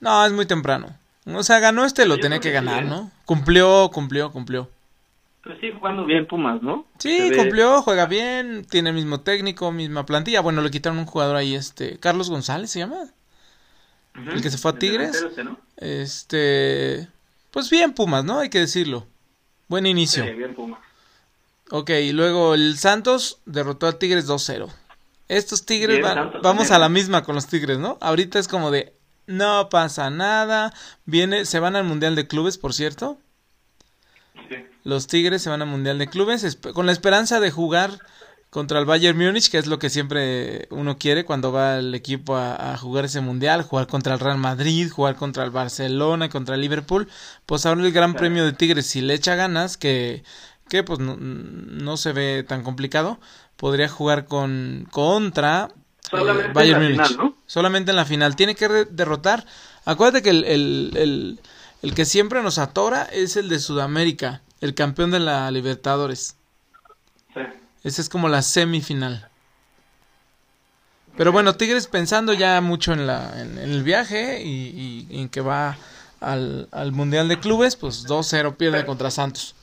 No, 0.00 0.24
es 0.24 0.32
muy 0.32 0.46
temprano. 0.46 0.88
O 1.26 1.42
sea, 1.42 1.58
ganó 1.58 1.84
este, 1.84 2.06
lo 2.06 2.16
Yo 2.16 2.22
tenía 2.22 2.38
que 2.40 2.50
ganar, 2.52 2.84
¿eh? 2.84 2.86
¿no? 2.86 3.10
Cumplió, 3.24 3.90
cumplió, 3.92 4.30
cumplió. 4.30 4.70
Pues 5.42 5.58
sí, 5.60 5.70
jugando 5.72 6.04
bien 6.04 6.26
Pumas, 6.26 6.62
¿no? 6.62 6.86
Sí, 6.98 7.16
Se 7.18 7.30
ve- 7.30 7.36
cumplió, 7.36 7.82
juega 7.82 8.06
bien, 8.06 8.64
tiene 8.68 8.90
el 8.90 8.96
mismo 8.96 9.20
técnico, 9.20 9.70
misma 9.72 10.04
plantilla. 10.06 10.40
Bueno, 10.40 10.60
le 10.62 10.70
quitaron 10.70 10.98
un 10.98 11.06
jugador 11.06 11.36
ahí, 11.36 11.54
este, 11.54 11.98
Carlos 11.98 12.30
González 12.30 12.70
se 12.70 12.80
llama. 12.80 12.96
El 14.14 14.40
que 14.42 14.50
se 14.50 14.58
fue 14.58 14.70
a 14.70 14.74
Tigres. 14.78 15.14
este, 15.14 15.44
¿no? 15.44 15.58
Este, 15.76 17.08
pues 17.50 17.70
bien 17.70 17.92
Pumas, 17.92 18.24
¿no? 18.24 18.38
Hay 18.40 18.50
que 18.50 18.60
decirlo. 18.60 19.06
Buen 19.68 19.86
inicio. 19.86 20.24
Sí, 20.24 20.30
bien 20.30 20.54
Pumas. 20.54 20.80
Ok, 21.70 21.90
y 21.90 22.12
luego 22.12 22.54
el 22.54 22.78
Santos 22.78 23.40
derrotó 23.44 23.86
a 23.88 23.98
Tigres 23.98 24.26
2-0. 24.28 24.68
Estos 25.28 25.66
Tigres 25.66 25.96
Bien, 25.98 26.02
van- 26.02 26.32
vamos 26.42 26.70
a 26.70 26.78
la 26.78 26.88
misma 26.88 27.24
con 27.24 27.34
los 27.34 27.48
Tigres, 27.48 27.78
¿no? 27.78 27.98
Ahorita 28.00 28.38
es 28.38 28.46
como 28.46 28.70
de 28.70 28.94
no 29.26 29.68
pasa 29.68 30.08
nada. 30.10 30.72
Viene, 31.04 31.44
se 31.44 31.58
van 31.58 31.74
al 31.74 31.82
Mundial 31.84 32.14
de 32.14 32.28
Clubes, 32.28 32.58
por 32.58 32.72
cierto. 32.72 33.18
Sí. 34.48 34.56
Los 34.84 35.08
Tigres 35.08 35.42
se 35.42 35.50
van 35.50 35.62
al 35.62 35.68
Mundial 35.68 35.98
de 35.98 36.06
Clubes 36.08 36.58
con 36.74 36.86
la 36.86 36.92
esperanza 36.92 37.40
de 37.40 37.50
jugar 37.50 37.98
contra 38.50 38.78
el 38.78 38.86
Bayern 38.86 39.18
Múnich, 39.18 39.50
que 39.50 39.58
es 39.58 39.66
lo 39.66 39.78
que 39.78 39.90
siempre 39.90 40.66
uno 40.70 40.98
quiere 40.98 41.24
cuando 41.24 41.52
va 41.52 41.78
el 41.78 41.94
equipo 41.94 42.36
a, 42.36 42.72
a 42.72 42.78
jugar 42.78 43.04
ese 43.04 43.20
Mundial, 43.20 43.62
jugar 43.62 43.86
contra 43.86 44.14
el 44.14 44.20
Real 44.20 44.38
Madrid, 44.38 44.90
jugar 44.90 45.16
contra 45.16 45.44
el 45.44 45.50
Barcelona, 45.50 46.28
contra 46.28 46.54
el 46.54 46.60
Liverpool. 46.62 47.08
Pues 47.46 47.66
ahora 47.66 47.82
el 47.82 47.92
Gran 47.92 48.14
Claro. 48.14 48.20
Premio 48.20 48.44
de 48.44 48.52
Tigres, 48.52 48.86
si 48.86 49.00
le 49.02 49.14
echa 49.14 49.34
ganas, 49.34 49.76
que, 49.76 50.24
que 50.68 50.82
pues 50.82 50.98
no, 51.00 51.16
no 51.18 51.96
se 51.96 52.12
ve 52.12 52.44
tan 52.48 52.62
complicado, 52.62 53.20
podría 53.56 53.88
jugar 53.88 54.26
con 54.26 54.86
contra 54.90 55.68
eh, 56.12 56.52
en 56.54 56.54
Bayern 56.54 56.72
la 56.72 56.80
Múnich. 56.80 57.08
final, 57.08 57.16
¿no? 57.16 57.36
Solamente 57.46 57.90
en 57.90 57.96
la 57.96 58.04
final. 58.06 58.36
Tiene 58.36 58.54
que 58.54 58.68
derrotar. 58.90 59.44
Acuérdate 59.84 60.22
que 60.22 60.30
el, 60.30 60.44
el, 60.44 60.92
el, 60.96 61.40
el 61.82 61.94
que 61.94 62.04
siempre 62.04 62.42
nos 62.42 62.58
atora 62.58 63.02
es 63.04 63.36
el 63.36 63.48
de 63.48 63.58
Sudamérica, 63.58 64.42
el 64.60 64.74
campeón 64.74 65.10
de 65.10 65.20
la 65.20 65.50
Libertadores. 65.50 66.36
Sí. 67.34 67.40
Esa 67.86 68.02
es 68.02 68.08
como 68.08 68.28
la 68.28 68.42
semifinal. 68.42 69.28
Pero 71.16 71.30
bueno, 71.30 71.54
Tigres 71.54 71.86
pensando 71.86 72.32
ya 72.32 72.60
mucho 72.60 72.92
en, 72.92 73.06
la, 73.06 73.40
en, 73.40 73.58
en 73.58 73.70
el 73.70 73.84
viaje 73.84 74.42
y, 74.42 75.06
y 75.08 75.20
en 75.20 75.28
que 75.28 75.40
va 75.40 75.78
al, 76.20 76.68
al 76.72 76.90
Mundial 76.90 77.28
de 77.28 77.38
Clubes, 77.38 77.76
pues 77.76 78.04
2-0 78.08 78.56
pierde 78.56 78.84
contra 78.84 79.12
Santos. 79.12 79.54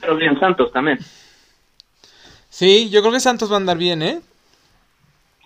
Pero 0.00 0.16
bien, 0.16 0.38
Santos 0.40 0.72
también. 0.72 0.98
Sí, 2.50 2.90
yo 2.90 3.02
creo 3.02 3.12
que 3.12 3.20
Santos 3.20 3.52
va 3.52 3.54
a 3.54 3.58
andar 3.58 3.78
bien, 3.78 4.02
¿eh? 4.02 4.20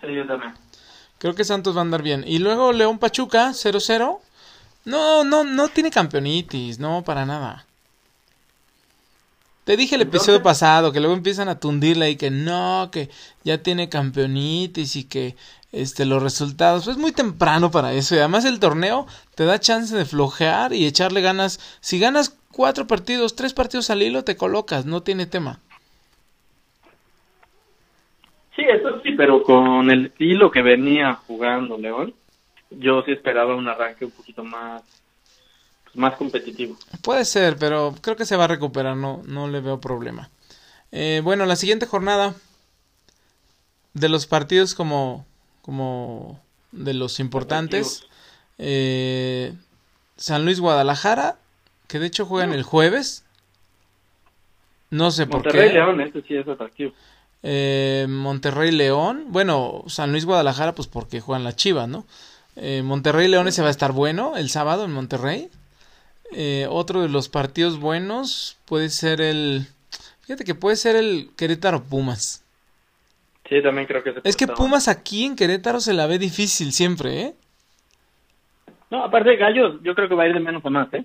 Sí, 0.00 0.14
yo 0.14 0.26
también. 0.26 0.54
Creo 1.18 1.34
que 1.34 1.44
Santos 1.44 1.76
va 1.76 1.80
a 1.80 1.82
andar 1.82 2.02
bien. 2.02 2.24
Y 2.26 2.38
luego 2.38 2.72
León 2.72 2.98
Pachuca, 2.98 3.50
0-0. 3.50 4.18
No, 4.86 5.24
no, 5.24 5.44
no 5.44 5.68
tiene 5.68 5.90
campeonitis, 5.90 6.78
no, 6.78 7.02
para 7.04 7.26
nada. 7.26 7.66
Te 9.64 9.76
dije 9.76 9.94
el 9.94 10.02
episodio 10.02 10.36
Entonces- 10.38 10.60
pasado 10.60 10.92
que 10.92 11.00
luego 11.00 11.14
empiezan 11.14 11.48
a 11.48 11.60
tundirle 11.60 12.10
y 12.10 12.16
que 12.16 12.30
no, 12.30 12.88
que 12.90 13.10
ya 13.44 13.58
tiene 13.62 13.88
campeonitis 13.88 14.96
y 14.96 15.04
que 15.04 15.36
este 15.70 16.04
los 16.04 16.22
resultados, 16.22 16.84
pues 16.84 16.96
es 16.96 17.00
muy 17.00 17.12
temprano 17.12 17.70
para 17.70 17.92
eso 17.94 18.14
y 18.14 18.18
además 18.18 18.44
el 18.44 18.58
torneo 18.60 19.06
te 19.36 19.44
da 19.44 19.58
chance 19.60 19.96
de 19.96 20.04
flojear 20.04 20.72
y 20.72 20.84
echarle 20.86 21.20
ganas. 21.20 21.60
Si 21.80 21.98
ganas 21.98 22.36
cuatro 22.50 22.86
partidos, 22.86 23.36
tres 23.36 23.54
partidos 23.54 23.88
al 23.90 24.02
hilo, 24.02 24.24
te 24.24 24.36
colocas, 24.36 24.84
no 24.84 25.02
tiene 25.02 25.26
tema. 25.26 25.60
Sí, 28.56 28.62
eso 28.68 29.00
sí, 29.02 29.12
pero 29.12 29.42
con 29.44 29.90
el 29.90 30.06
estilo 30.06 30.50
que 30.50 30.60
venía 30.60 31.14
jugando 31.14 31.78
León, 31.78 32.12
yo 32.70 33.02
sí 33.02 33.12
esperaba 33.12 33.54
un 33.54 33.66
arranque 33.68 34.04
un 34.04 34.10
poquito 34.10 34.44
más, 34.44 34.82
más 35.94 36.14
competitivo. 36.16 36.76
Puede 37.02 37.24
ser, 37.24 37.56
pero 37.56 37.94
creo 38.00 38.16
que 38.16 38.26
se 38.26 38.36
va 38.36 38.44
a 38.44 38.48
recuperar, 38.48 38.96
no, 38.96 39.22
no 39.26 39.48
le 39.48 39.60
veo 39.60 39.80
problema. 39.80 40.30
Eh, 40.90 41.20
bueno, 41.24 41.46
la 41.46 41.56
siguiente 41.56 41.86
jornada 41.86 42.34
de 43.94 44.08
los 44.08 44.26
partidos 44.26 44.74
como, 44.74 45.26
como 45.62 46.40
de 46.72 46.94
los 46.94 47.20
importantes, 47.20 48.04
eh, 48.58 49.54
San 50.16 50.44
Luis 50.44 50.60
Guadalajara, 50.60 51.36
que 51.88 51.98
de 51.98 52.06
hecho 52.06 52.26
juegan 52.26 52.52
el 52.52 52.62
jueves. 52.62 53.24
No 54.90 55.10
sé 55.10 55.26
por 55.26 55.42
Monterrey 55.42 55.68
qué. 55.68 55.74
León, 55.74 56.00
este 56.00 56.22
sí 56.22 56.36
es 56.36 56.46
atractivo. 56.46 56.92
Eh, 57.42 58.06
Monterrey 58.08 58.70
León, 58.70 59.26
bueno, 59.28 59.84
San 59.88 60.12
Luis 60.12 60.24
Guadalajara, 60.24 60.74
pues 60.74 60.86
porque 60.86 61.20
juegan 61.20 61.44
las 61.44 61.56
Chivas, 61.56 61.88
¿no? 61.88 62.06
Eh, 62.56 62.82
Monterrey 62.84 63.28
León 63.28 63.48
ese 63.48 63.62
va 63.62 63.68
a 63.68 63.72
estar 63.72 63.92
bueno 63.92 64.36
el 64.36 64.50
sábado 64.50 64.84
en 64.84 64.92
Monterrey. 64.92 65.50
Eh, 66.34 66.66
otro 66.68 67.02
de 67.02 67.08
los 67.08 67.28
partidos 67.28 67.78
buenos 67.78 68.58
puede 68.64 68.88
ser 68.88 69.20
el. 69.20 69.66
Fíjate 70.22 70.44
que 70.44 70.54
puede 70.54 70.76
ser 70.76 70.96
el 70.96 71.30
Querétaro 71.36 71.82
Pumas. 71.82 72.44
Sí, 73.48 73.62
también 73.62 73.86
creo 73.86 74.02
que 74.02 74.14
se 74.14 74.20
Es 74.24 74.36
que 74.36 74.46
Pumas 74.46 74.88
aquí 74.88 75.24
en 75.24 75.36
Querétaro 75.36 75.80
se 75.80 75.92
la 75.92 76.06
ve 76.06 76.18
difícil 76.18 76.72
siempre, 76.72 77.20
¿eh? 77.20 77.34
No, 78.90 79.04
aparte 79.04 79.30
de 79.30 79.36
Gallos, 79.36 79.80
yo 79.82 79.94
creo 79.94 80.08
que 80.08 80.14
va 80.14 80.24
a 80.24 80.28
ir 80.28 80.34
de 80.34 80.40
menos 80.40 80.64
a 80.64 80.70
más, 80.70 80.92
¿eh? 80.94 81.04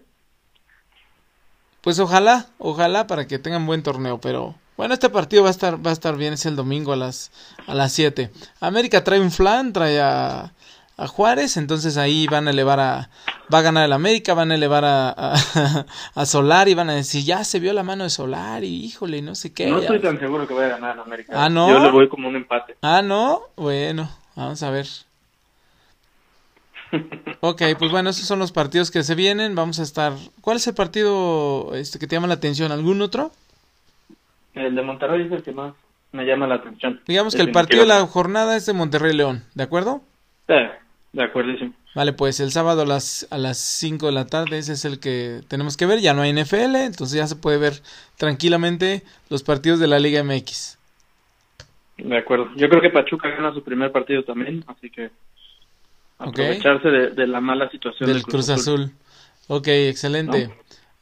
Pues 1.81 1.99
ojalá, 1.99 2.47
ojalá 2.57 3.07
para 3.07 3.27
que 3.27 3.39
tengan 3.39 3.65
buen 3.65 3.81
torneo, 3.81 4.19
pero 4.19 4.55
bueno, 4.75 4.93
este 4.93 5.09
partido 5.09 5.43
va 5.43 5.49
a 5.49 5.51
estar 5.51 5.85
va 5.85 5.89
a 5.89 5.93
estar 5.93 6.17
bien, 6.17 6.33
es 6.33 6.45
el 6.45 6.55
domingo 6.55 6.93
a 6.93 6.95
las 6.97 7.31
a 7.65 7.73
las 7.73 7.93
7. 7.93 8.29
América 8.59 9.03
trae 9.03 9.19
un 9.19 9.31
flan, 9.31 9.73
trae 9.73 9.99
a, 9.99 10.53
a 10.97 11.07
Juárez, 11.07 11.57
entonces 11.57 11.95
ahí 11.95 12.25
van 12.27 12.47
a 12.47 12.51
elevar 12.51 12.79
a 12.79 13.09
va 13.53 13.59
a 13.59 13.61
ganar 13.61 13.85
el 13.85 13.93
América, 13.93 14.33
van 14.33 14.51
a 14.51 14.55
elevar 14.55 14.83
a, 14.83 15.09
a, 15.15 15.35
a 16.15 16.25
Solar 16.25 16.67
y 16.67 16.73
van 16.73 16.89
a 16.89 16.95
decir, 16.95 17.23
"Ya 17.23 17.43
se 17.43 17.59
vio 17.59 17.71
la 17.73 17.83
mano 17.83 18.03
de 18.03 18.09
Solar 18.09 18.63
y 18.63 18.83
híjole, 18.85 19.21
no 19.21 19.35
sé 19.35 19.53
qué." 19.53 19.67
No 19.67 19.77
ya". 19.77 19.83
estoy 19.83 19.99
tan 20.01 20.19
seguro 20.19 20.47
que 20.47 20.55
vaya 20.55 20.67
a 20.67 20.79
ganar 20.79 20.95
en 20.95 21.01
América. 21.01 21.33
Ah, 21.35 21.49
¿no? 21.49 21.69
Yo 21.69 21.79
le 21.79 21.91
voy 21.91 22.09
como 22.09 22.27
un 22.27 22.35
empate. 22.35 22.77
Ah, 22.81 23.03
no. 23.03 23.43
Bueno, 23.55 24.09
vamos 24.35 24.61
a 24.63 24.71
ver. 24.71 24.87
Ok, 27.39 27.61
pues 27.77 27.91
bueno, 27.91 28.09
esos 28.09 28.25
son 28.25 28.39
los 28.39 28.51
partidos 28.51 28.89
que 28.89 29.03
se 29.03 29.13
vienen. 29.13 29.53
Vamos 29.53 29.79
a 29.79 29.83
estar. 29.83 30.13
¿Cuál 30.41 30.57
es 30.57 30.65
el 30.65 30.73
partido 30.73 31.75
este 31.75 31.99
que 31.99 32.07
te 32.07 32.15
llama 32.15 32.27
la 32.27 32.33
atención? 32.33 32.71
¿Algún 32.71 32.99
otro? 33.01 33.31
El 34.55 34.73
de 34.73 34.81
Monterrey 34.81 35.27
es 35.27 35.31
el 35.31 35.43
que 35.43 35.51
más 35.51 35.73
me 36.13 36.25
llama 36.25 36.47
la 36.47 36.55
atención. 36.55 36.99
Digamos 37.05 37.35
que 37.35 37.43
el 37.43 37.51
partido 37.51 37.83
de 37.83 37.89
la 37.89 38.07
jornada 38.07 38.55
es 38.55 38.65
de 38.65 38.73
Monterrey 38.73 39.13
León, 39.13 39.43
¿de 39.53 39.63
acuerdo? 39.63 40.01
Sí, 40.47 40.55
de 41.13 41.23
acuerdísimo. 41.23 41.73
Vale, 41.95 42.13
pues 42.13 42.39
el 42.39 42.51
sábado 42.51 42.83
a 42.83 42.85
las 42.85 43.27
a 43.31 43.37
las 43.37 43.57
5 43.57 44.05
de 44.05 44.11
la 44.11 44.27
tarde 44.27 44.59
ese 44.59 44.73
es 44.73 44.85
el 44.85 44.99
que 44.99 45.41
tenemos 45.47 45.77
que 45.77 45.85
ver, 45.85 45.99
ya 45.99 46.13
no 46.13 46.21
hay 46.21 46.31
NFL, 46.31 46.75
entonces 46.75 47.13
ya 47.13 47.27
se 47.27 47.35
puede 47.35 47.57
ver 47.57 47.73
tranquilamente 48.17 49.03
los 49.29 49.43
partidos 49.43 49.79
de 49.79 49.87
la 49.87 49.99
Liga 49.99 50.23
MX. 50.23 50.77
De 51.97 52.17
acuerdo. 52.17 52.49
Yo 52.55 52.69
creo 52.69 52.81
que 52.81 52.91
Pachuca 52.91 53.29
gana 53.29 53.53
su 53.53 53.63
primer 53.63 53.91
partido 53.91 54.23
también, 54.23 54.63
así 54.67 54.89
que 54.89 55.09
aprovecharse 56.19 56.89
de, 56.89 57.09
de 57.11 57.27
la 57.27 57.41
mala 57.41 57.69
situación 57.69 58.07
Del 58.07 58.23
Cruz 58.23 58.49
Azul. 58.49 58.91
Ok, 59.47 59.67
excelente. 59.67 60.47
¿No? 60.47 60.53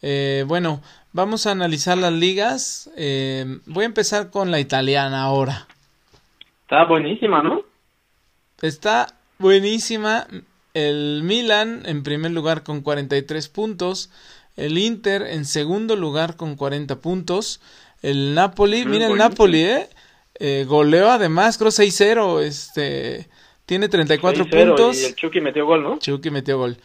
Eh, 0.01 0.43
bueno, 0.47 0.81
vamos 1.13 1.47
a 1.47 1.51
analizar 1.51 1.97
las 1.97 2.13
ligas. 2.13 2.91
Eh, 2.95 3.59
voy 3.65 3.83
a 3.83 3.87
empezar 3.87 4.29
con 4.29 4.51
la 4.51 4.59
italiana 4.59 5.23
ahora. 5.23 5.67
Está 6.61 6.85
buenísima, 6.85 7.41
¿no? 7.41 7.61
Está 8.61 9.07
buenísima. 9.39 10.27
El 10.73 11.21
Milan 11.23 11.83
en 11.85 12.03
primer 12.03 12.31
lugar 12.31 12.63
con 12.63 12.81
43 12.81 13.47
puntos. 13.49 14.09
El 14.57 14.77
Inter 14.77 15.21
en 15.23 15.45
segundo 15.45 15.95
lugar 15.95 16.35
con 16.35 16.55
40 16.55 16.97
puntos. 16.99 17.61
El 18.01 18.35
Napoli, 18.35 18.85
Mm, 18.85 18.89
mira 18.89 19.07
el. 19.07 19.17
Napoli, 19.17 19.61
¿eh? 19.63 19.89
Eh, 20.39 20.65
goleó 20.67 21.09
además, 21.11 21.57
creo 21.57 21.71
6-0. 21.71 22.41
Este, 22.41 23.27
tiene 23.65 23.87
34 23.89 24.45
6-0, 24.45 24.67
puntos. 24.75 24.97
Y 25.01 25.05
el 25.05 25.15
Chucky 25.15 25.41
metió 25.41 25.65
gol, 25.65 25.83
¿no? 25.83 25.97
Chucky 25.99 26.29
metió 26.29 26.57
gol. 26.57 26.77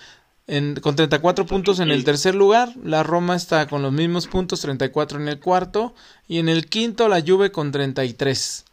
En- 0.47 0.75
con 0.77 0.97
34 0.97 1.47
puntos 1.47 1.79
en 1.79 1.91
el 1.93 2.03
tercer 2.05 2.35
lugar, 2.35 2.73
la 2.83 3.05
Roma 3.05 3.37
está 3.37 3.69
con 3.69 3.83
los 3.83 3.93
mismos 3.93 4.27
puntos, 4.27 4.61
34 4.61 5.21
en 5.21 5.29
el 5.29 5.39
cuarto, 5.39 5.95
y 6.27 6.39
en 6.39 6.49
el 6.49 6.67
quinto 6.67 7.09
la 7.09 7.21
Juve 7.25 7.53
con 7.53 7.71
33. 7.71 8.65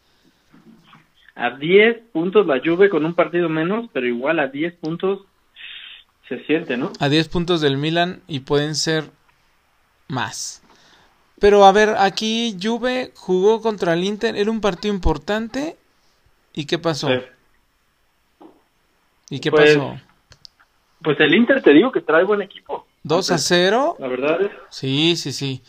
A 1.38 1.52
10 1.52 1.98
puntos 2.12 2.48
la 2.48 2.60
Juve 2.64 2.90
con 2.90 3.06
un 3.06 3.14
partido 3.14 3.48
menos, 3.48 3.90
pero 3.94 4.08
igual 4.08 4.40
a 4.40 4.48
10 4.48 4.74
puntos 4.76 5.22
se 6.28 6.44
siente, 6.46 6.78
¿no? 6.78 6.92
A 7.00 7.10
10 7.10 7.28
puntos 7.30 7.62
del 7.62 7.78
Milan 7.78 8.22
y 8.28 8.40
pueden 8.40 8.74
ser 8.76 9.06
más. 10.08 10.64
Pero 11.40 11.66
a 11.66 11.72
ver, 11.72 11.96
aquí 12.00 12.58
Juve 12.62 13.12
jugó 13.16 13.62
contra 13.62 13.94
el 13.94 14.04
Inter, 14.04 14.36
era 14.36 14.50
un 14.50 14.62
partido 14.62 14.94
importante. 14.94 15.78
¿Y 16.54 16.66
qué 16.66 16.80
pasó? 16.80 17.08
Sí. 17.10 17.20
¿Y 19.30 19.40
qué 19.40 19.52
Pues, 19.52 19.78
pasó? 19.78 20.00
Pues 21.04 21.20
el 21.20 21.36
Inter 21.36 21.62
te 21.62 21.72
digo 21.72 21.92
que 21.92 22.02
trae 22.02 22.24
buen 22.24 22.42
equipo. 22.42 22.88
2 23.04 23.32
a 23.32 23.38
0. 23.38 23.98
La 24.00 24.08
verdad 24.08 24.42
es. 24.42 24.52
Sí, 24.70 25.16
sí, 25.16 25.32
sí. 25.32 25.62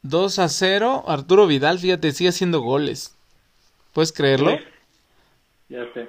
2 0.00 0.38
a 0.38 0.48
0. 0.48 1.04
Arturo 1.06 1.46
Vidal, 1.46 1.78
fíjate, 1.78 2.12
sigue 2.12 2.30
haciendo 2.30 2.60
goles. 2.60 3.14
¿Puedes 3.92 4.12
creerlo? 4.12 4.52
Sí. 4.52 4.64
Ya 5.68 5.84
sé. 5.94 6.08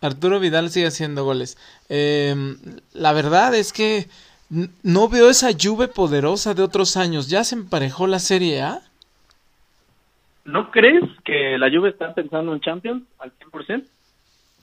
Arturo 0.00 0.40
Vidal 0.40 0.70
sigue 0.70 0.86
haciendo 0.88 1.24
goles. 1.24 1.56
Eh, 1.88 2.34
la 2.92 3.12
verdad 3.12 3.54
es 3.54 3.72
que 3.72 4.08
no 4.82 5.08
veo 5.08 5.30
esa 5.30 5.50
Juve 5.58 5.88
poderosa 5.88 6.54
de 6.54 6.62
otros 6.62 6.96
años. 6.96 7.28
¿Ya 7.28 7.44
se 7.44 7.54
emparejó 7.54 8.06
la 8.06 8.18
Serie 8.18 8.62
A? 8.62 8.82
¿No 10.44 10.70
crees 10.70 11.02
que 11.24 11.56
la 11.58 11.70
Juve 11.70 11.90
está 11.90 12.12
pensando 12.14 12.52
en 12.52 12.60
Champions 12.60 13.04
al 13.18 13.32
100%? 13.38 13.84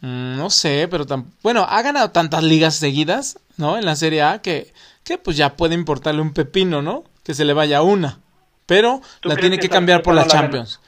Mm, 0.01 0.35
no 0.37 0.49
sé, 0.49 0.87
pero 0.89 1.05
tam- 1.05 1.25
bueno, 1.41 1.65
ha 1.67 1.81
ganado 1.81 2.11
tantas 2.11 2.43
ligas 2.43 2.75
seguidas, 2.75 3.39
¿no? 3.57 3.77
En 3.77 3.85
la 3.85 3.95
Serie 3.95 4.21
A 4.23 4.41
que, 4.41 4.71
que 5.03 5.17
pues 5.17 5.37
ya 5.37 5.55
puede 5.55 5.73
importarle 5.75 6.21
un 6.21 6.33
pepino, 6.33 6.81
¿no? 6.81 7.03
Que 7.23 7.33
se 7.33 7.45
le 7.45 7.53
vaya 7.53 7.81
una. 7.81 8.19
Pero 8.67 9.01
¿Tú 9.21 9.29
la 9.29 9.35
tiene 9.35 9.57
que 9.57 9.63
que 9.63 9.69
cambiar 9.69 10.01
por 10.03 10.13
la? 10.15 10.27
Champions. 10.27 10.79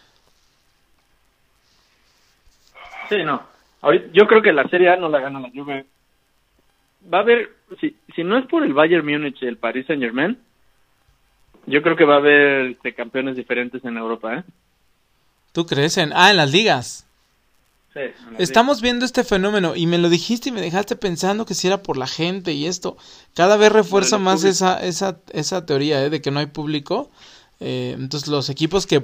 Sí, 3.10 3.24
no. 3.24 3.42
Ahorita, 3.82 4.08
yo 4.14 4.28
creo 4.28 4.42
que 4.42 4.54
la 4.54 4.68
Serie 4.70 4.90
A 4.90 4.96
no 4.96 5.10
la 5.10 5.20
gana 5.20 5.40
la 5.40 5.50
Juve. 5.50 5.86
Va 7.14 7.20
a 7.20 7.22
haber, 7.22 7.52
si, 7.82 7.96
si 8.16 8.24
no 8.24 8.38
es 8.38 8.46
por 8.46 8.64
el 8.64 8.74
Bayern 8.74 9.06
Múnich 9.06 9.42
y 9.42 9.46
el 9.46 9.58
Paris 9.58 9.86
Saint 9.88 10.02
Germain, 10.02 10.38
yo 11.66 11.82
creo 11.82 11.96
que 11.96 12.06
va 12.06 12.16
a 12.16 12.20
haber 12.20 12.72
este, 12.72 12.94
campeones 12.94 13.36
diferentes 13.36 13.84
en 13.86 13.98
Europa, 13.98 14.36
¿eh? 14.36 14.44
¿Tú 15.52 15.66
crees 15.66 15.98
en? 15.98 16.12
Ah, 16.14 16.32
en 16.32 16.38
las 16.38 16.52
ligas. 16.52 17.08
Sí. 17.94 18.00
en 18.00 18.36
Estamos 18.40 18.82
viendo 18.82 19.06
este 19.06 19.24
fenómeno 19.24 19.76
y 19.76 19.86
me 19.86 20.00
lo 20.00 20.10
dijiste 20.10 20.50
y 20.50 20.52
me 20.52 20.62
dejaste 20.62 20.96
pensando 20.96 21.46
que 21.46 21.54
si 21.54 21.68
era 21.68 21.84
por 21.84 21.96
la 21.96 22.08
gente 22.08 22.54
y 22.54 22.66
esto. 22.66 22.98
Cada 23.36 23.56
vez 23.56 23.72
refuerza 23.72 24.18
más 24.18 24.42
público. 24.42 24.50
esa, 24.50 24.84
esa, 24.84 25.20
esa 25.32 25.66
teoría 25.66 26.04
¿eh? 26.04 26.10
de 26.10 26.22
que 26.22 26.32
no 26.32 26.40
hay 26.40 26.48
público. 26.48 27.12
Eh, 27.64 27.96
entonces 27.98 28.28
los 28.28 28.50
equipos 28.50 28.86
que 28.86 29.04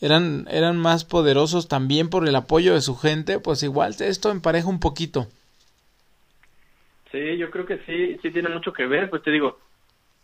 eran, 0.00 0.48
eran 0.50 0.76
más 0.76 1.04
poderosos 1.04 1.68
también 1.68 2.10
por 2.10 2.26
el 2.26 2.34
apoyo 2.34 2.74
de 2.74 2.80
su 2.80 2.96
gente, 2.96 3.38
pues 3.38 3.62
igual 3.62 3.94
esto 4.00 4.30
empareja 4.30 4.68
un 4.68 4.80
poquito. 4.80 5.28
Sí, 7.12 7.36
yo 7.38 7.50
creo 7.50 7.66
que 7.66 7.78
sí, 7.86 8.18
sí 8.20 8.30
tiene 8.30 8.48
mucho 8.48 8.72
que 8.72 8.86
ver, 8.86 9.08
pues 9.10 9.22
te 9.22 9.30
digo, 9.30 9.58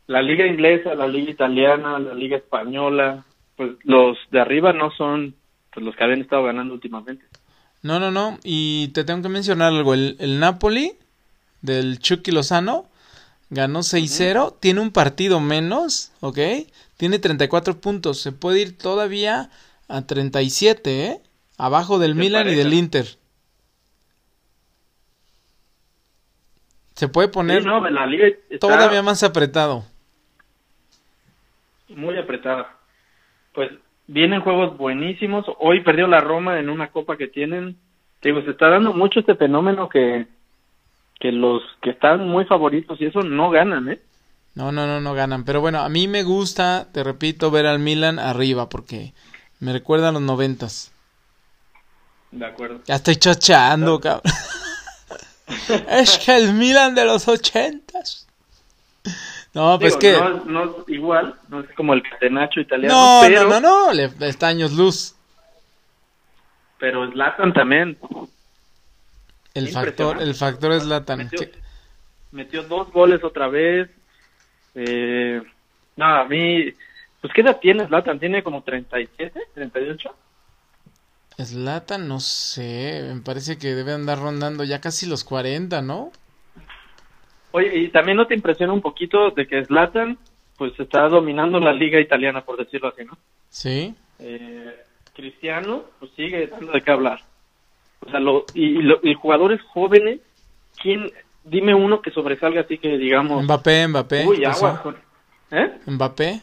la 0.09 0.21
liga 0.21 0.47
inglesa, 0.47 0.95
la 0.95 1.07
liga 1.07 1.31
italiana, 1.31 1.99
la 1.99 2.15
liga 2.15 2.37
española, 2.37 3.25
pues 3.57 3.73
los 3.85 4.19
de 4.31 4.41
arriba 4.41 4.73
no 4.73 4.91
son 4.91 5.35
pues 5.73 5.87
los 5.87 5.95
que 5.95 6.05
habían 6.05 6.23
estado 6.23 6.45
ganando 6.45 6.75
últimamente. 6.75 7.25
No, 7.83 8.01
no, 8.01 8.11
no. 8.11 8.39
Y 8.43 8.89
te 8.89 9.05
tengo 9.05 9.23
que 9.23 9.29
mencionar 9.29 9.73
algo. 9.73 9.95
El, 9.95 10.17
el 10.19 10.41
Napoli 10.41 10.93
del 11.61 11.99
Chucky 12.01 12.33
Lozano 12.33 12.87
ganó 13.51 13.81
6-0. 13.81 14.57
Tiene 14.61 14.81
un 14.81 14.91
partido 14.91 15.41
menos, 15.41 16.13
¿ok? 16.21 16.39
Tiene 16.97 17.19
34 17.19 17.81
puntos. 17.81 18.21
Se 18.21 18.33
puede 18.33 18.61
ir 18.61 18.79
todavía 18.79 19.51
a 19.89 20.07
37, 20.07 21.05
¿eh? 21.07 21.21
Abajo 21.59 21.99
del 21.99 22.15
Milan 22.15 22.49
y 22.49 22.55
del 22.55 22.75
Inter. 22.75 23.07
Se 26.95 27.09
puede 27.09 27.29
poner 27.29 27.63
Sí, 27.63 27.69
no, 27.69 27.89
la 27.91 28.07
liga 28.07 28.27
está 28.27 28.69
todavía 28.69 29.03
más 29.03 29.23
apretado. 29.23 29.85
muy 31.89 32.17
apretada. 32.19 32.75
Pues 33.53 33.71
vienen 34.07 34.41
juegos 34.41 34.77
buenísimos. 34.77 35.45
Hoy 35.59 35.83
perdió 35.83 36.07
la 36.07 36.21
Roma 36.21 36.59
en 36.59 36.71
una 36.71 36.91
copa 36.91 37.17
que 37.17 37.29
tienen. 37.29 37.77
Te 38.21 38.31
digo, 38.31 38.43
se 38.43 38.51
está 38.51 38.69
dando 38.71 38.93
mucho 38.95 39.21
este 39.21 39.35
fenómeno 39.35 39.89
que 39.89 40.27
que 41.21 41.33
los 41.33 41.63
que 41.83 41.91
están 41.91 42.29
muy 42.29 42.45
favoritos 42.45 43.01
y 43.01 43.07
eso 43.07 43.23
no 43.23 43.51
ganan, 43.51 43.89
¿eh? 43.89 44.01
No, 44.55 44.73
no, 44.73 44.87
no, 44.87 45.01
no 45.01 45.15
ganan. 45.15 45.45
Pero 45.45 45.61
bueno, 45.61 45.81
a 45.81 45.89
mí 45.89 46.09
me 46.09 46.23
gusta, 46.23 46.89
te 46.93 47.05
repito, 47.05 47.51
ver 47.51 47.67
al 47.67 47.79
Milan 47.79 48.19
arriba 48.19 48.69
porque 48.69 49.13
me 49.61 49.73
recuerda 49.73 50.09
a 50.09 50.13
los 50.13 50.23
noventas. 50.23 50.93
De 52.31 52.47
acuerdo. 52.47 52.81
Ya 52.87 52.97
estoy 52.97 53.17
chocheando, 53.17 54.01
cabrón. 54.01 54.23
es 55.89 56.19
que 56.19 56.37
el 56.37 56.55
Milan 56.55 56.95
de 56.95 57.05
los 57.05 57.29
ochentas. 57.29 58.27
No, 59.55 59.79
pues 59.79 59.99
Digo, 59.99 60.01
que... 60.01 60.13
no, 60.13 60.45
no 60.45 60.65
es 60.65 60.89
igual, 60.89 61.35
no 61.49 61.61
es 61.61 61.67
como 61.77 61.95
el 61.95 62.03
catenacho 62.03 62.61
italiano, 62.61 62.95
No, 62.95 63.21
pero, 63.23 63.45
no, 63.45 63.61
no, 63.61 63.87
no, 63.87 63.93
le 63.93 64.11
está 64.29 64.49
años 64.49 64.73
luz. 64.73 65.15
pero 66.79 67.11
Zlatan 67.11 67.55
también 67.55 67.97
El 69.57 69.69
factor, 69.69 70.21
el 70.21 70.35
factor 70.35 70.73
es 70.73 70.85
Latan. 70.85 71.19
metió, 71.19 71.49
metió 72.31 72.63
dos 72.65 72.93
goles 72.93 73.25
otra 73.25 73.49
vez. 73.49 73.89
Eh, 74.75 75.41
no, 75.97 76.05
a 76.05 76.25
mí, 76.27 76.71
pues 77.21 77.33
¿qué 77.33 77.41
edad 77.41 77.59
tiene 77.59 77.87
Zlatan? 77.87 78.21
¿Tiene 78.21 78.43
como 78.43 78.63
37, 78.63 79.41
38? 79.55 80.15
Zlatan, 81.39 82.07
no 82.07 82.21
sé, 82.21 83.11
me 83.15 83.21
parece 83.23 83.59
que 83.59 83.75
debe 83.75 83.93
andar 83.93 84.19
rondando 84.19 84.65
ya 84.65 84.81
casi 84.81 85.07
los 85.07 85.25
40, 85.25 85.81
¿no? 85.83 86.13
Oye, 87.53 87.79
y 87.79 87.89
también 87.89 88.19
no 88.19 88.27
te 88.27 88.35
impresiona 88.35 88.73
un 88.75 88.83
poquito 88.83 89.31
de 89.31 89.47
que 89.47 89.65
Zlatan, 89.65 90.19
pues 90.59 90.79
está 90.79 91.09
dominando 91.09 91.59
la 91.59 91.73
liga 91.73 91.99
italiana, 91.99 92.45
por 92.45 92.59
decirlo 92.59 92.89
así, 92.89 93.05
¿no? 93.05 93.17
Sí. 93.49 93.95
Eh, 94.19 94.75
Cristiano, 95.15 95.85
pues 95.99 96.11
sigue 96.13 96.47
dando 96.47 96.73
de 96.73 96.83
qué 96.83 96.91
hablar. 96.91 97.21
O 98.01 98.11
sea, 98.11 98.21
lo, 98.21 98.45
y, 98.55 98.83
lo- 98.83 99.01
y 99.03 99.15
jugadores 99.15 99.61
jóvenes, 99.63 100.21
¿quién? 100.81 101.11
Dime 101.45 101.75
uno 101.75 102.03
que 102.03 102.11
sobresalga 102.11 102.63
así 102.63 102.79
que 102.79 102.99
digamos... 102.99 103.45
Mbappé, 103.45 103.87
Mbappé. 103.89 104.27
Uy, 104.27 104.45
agua 104.45 104.83
con... 104.83 104.97
¿Eh? 105.53 105.79
Mbappé. 105.87 106.41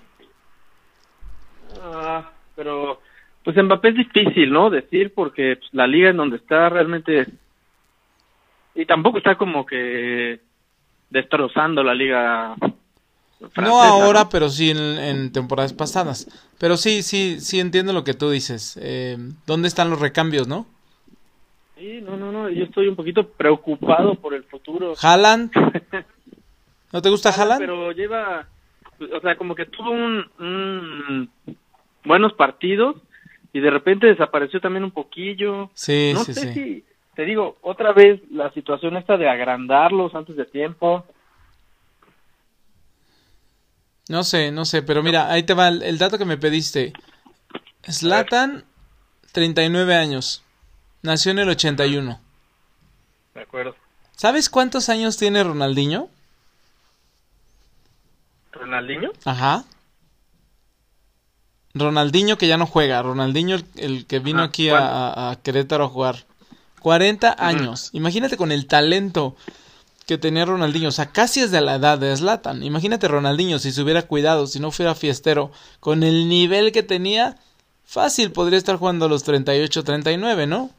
Ah, 1.81 2.31
pero 2.55 3.01
pues 3.43 3.57
Mbappé 3.57 3.89
es 3.89 3.95
difícil, 3.95 4.51
¿no? 4.51 4.69
Decir 4.69 5.13
porque 5.13 5.57
pues, 5.57 5.69
la 5.73 5.87
liga 5.87 6.09
en 6.09 6.17
donde 6.17 6.37
está 6.37 6.69
realmente 6.69 7.27
y 8.75 8.85
tampoco 8.85 9.17
está 9.17 9.35
como 9.35 9.65
que 9.65 10.39
destrozando 11.09 11.83
la 11.83 11.93
liga. 11.93 12.55
No 13.57 13.81
ahora, 13.81 14.29
pero 14.29 14.47
sí 14.49 14.71
en, 14.71 14.77
en 14.77 15.31
temporadas 15.33 15.73
pasadas. 15.73 16.27
Pero 16.57 16.77
sí, 16.77 17.03
sí, 17.03 17.41
sí 17.41 17.59
entiendo 17.59 17.91
lo 17.91 18.05
que 18.05 18.13
tú 18.13 18.31
dices. 18.31 18.79
Eh, 18.81 19.17
¿Dónde 19.45 19.67
están 19.67 19.89
los 19.89 19.99
recambios, 19.99 20.47
no? 20.47 20.65
Sí, 21.77 22.01
no, 22.01 22.17
no, 22.17 22.31
no. 22.31 22.49
Yo 22.49 22.65
estoy 22.65 22.87
un 22.87 22.95
poquito 22.95 23.27
preocupado 23.27 24.15
por 24.15 24.33
el 24.33 24.43
futuro. 24.43 24.93
Haaland. 25.01 25.51
¿No 26.93 27.01
te 27.01 27.09
gusta 27.09 27.29
Haaland? 27.29 27.59
Pero 27.59 27.91
lleva, 27.91 28.47
o 28.99 29.19
sea, 29.19 29.35
como 29.35 29.55
que 29.55 29.65
tuvo 29.65 29.91
un, 29.91 30.25
un 30.39 31.29
buenos 32.05 32.33
partidos 32.33 32.97
y 33.51 33.59
de 33.59 33.69
repente 33.69 34.07
desapareció 34.07 34.59
también 34.61 34.83
un 34.83 34.91
poquillo. 34.91 35.71
Sí, 35.73 36.11
no 36.13 36.23
sí, 36.23 36.33
sé 36.33 36.41
sí. 36.41 36.53
si, 36.53 36.85
te 37.15 37.25
digo, 37.25 37.57
otra 37.61 37.93
vez 37.93 38.21
la 38.31 38.51
situación 38.53 38.97
esta 38.97 39.17
de 39.17 39.29
agrandarlos 39.29 40.13
antes 40.15 40.35
de 40.35 40.45
tiempo. 40.45 41.05
No 44.09 44.23
sé, 44.23 44.51
no 44.51 44.65
sé, 44.65 44.83
pero 44.83 45.01
mira, 45.01 45.31
ahí 45.31 45.43
te 45.43 45.53
va 45.53 45.69
el, 45.69 45.81
el 45.81 45.97
dato 45.97 46.17
que 46.17 46.25
me 46.25 46.37
pediste. 46.37 46.93
Zlatan, 47.89 48.65
39 49.31 49.95
años. 49.95 50.42
Nació 51.03 51.31
en 51.31 51.39
el 51.39 51.49
81. 51.49 52.19
De 53.35 53.41
acuerdo. 53.41 53.75
¿Sabes 54.15 54.49
cuántos 54.49 54.89
años 54.89 55.17
tiene 55.17 55.43
Ronaldinho? 55.43 56.09
¿Ronaldinho? 58.51 59.11
Ajá. 59.25 59.63
Ronaldinho 61.73 62.37
que 62.37 62.47
ya 62.47 62.57
no 62.57 62.67
juega. 62.67 63.01
Ronaldinho 63.01 63.55
el, 63.55 63.65
el 63.75 64.05
que 64.05 64.19
vino 64.19 64.41
Ah, 64.41 64.45
aquí 64.45 64.69
a, 64.69 64.77
a- 64.77 65.31
a 65.31 65.35
Querétaro 65.37 65.85
a 65.85 65.89
jugar. 65.89 66.25
40 66.81 67.35
años. 67.39 67.89
Imagínate 67.93 68.37
con 68.37 68.51
el 68.51 68.67
talento 68.67 69.35
que 70.05 70.17
tenía 70.17 70.45
Ronaldinho. 70.45 70.89
O 70.89 70.91
sea, 70.91 71.07
casi 71.07 71.39
es 71.41 71.49
de 71.51 71.61
la 71.61 71.75
edad 71.75 71.97
de 71.97 72.15
Zlatan. 72.15 72.61
Imagínate 72.61 73.07
Ronaldinho 73.07 73.57
si 73.57 73.71
se 73.71 73.81
hubiera 73.81 74.03
cuidado, 74.03 74.45
si 74.47 74.59
no 74.59 74.69
fuera 74.71 74.93
fiestero. 74.93 75.51
Con 75.79 76.03
el 76.03 76.27
nivel 76.29 76.71
que 76.71 76.83
tenía, 76.83 77.37
fácil 77.85 78.31
podría 78.31 78.57
estar 78.59 78.75
jugando 78.75 79.05
a 79.05 79.09
los 79.09 79.23
38, 79.23 79.83
39, 79.83 80.45
¿no? 80.45 80.69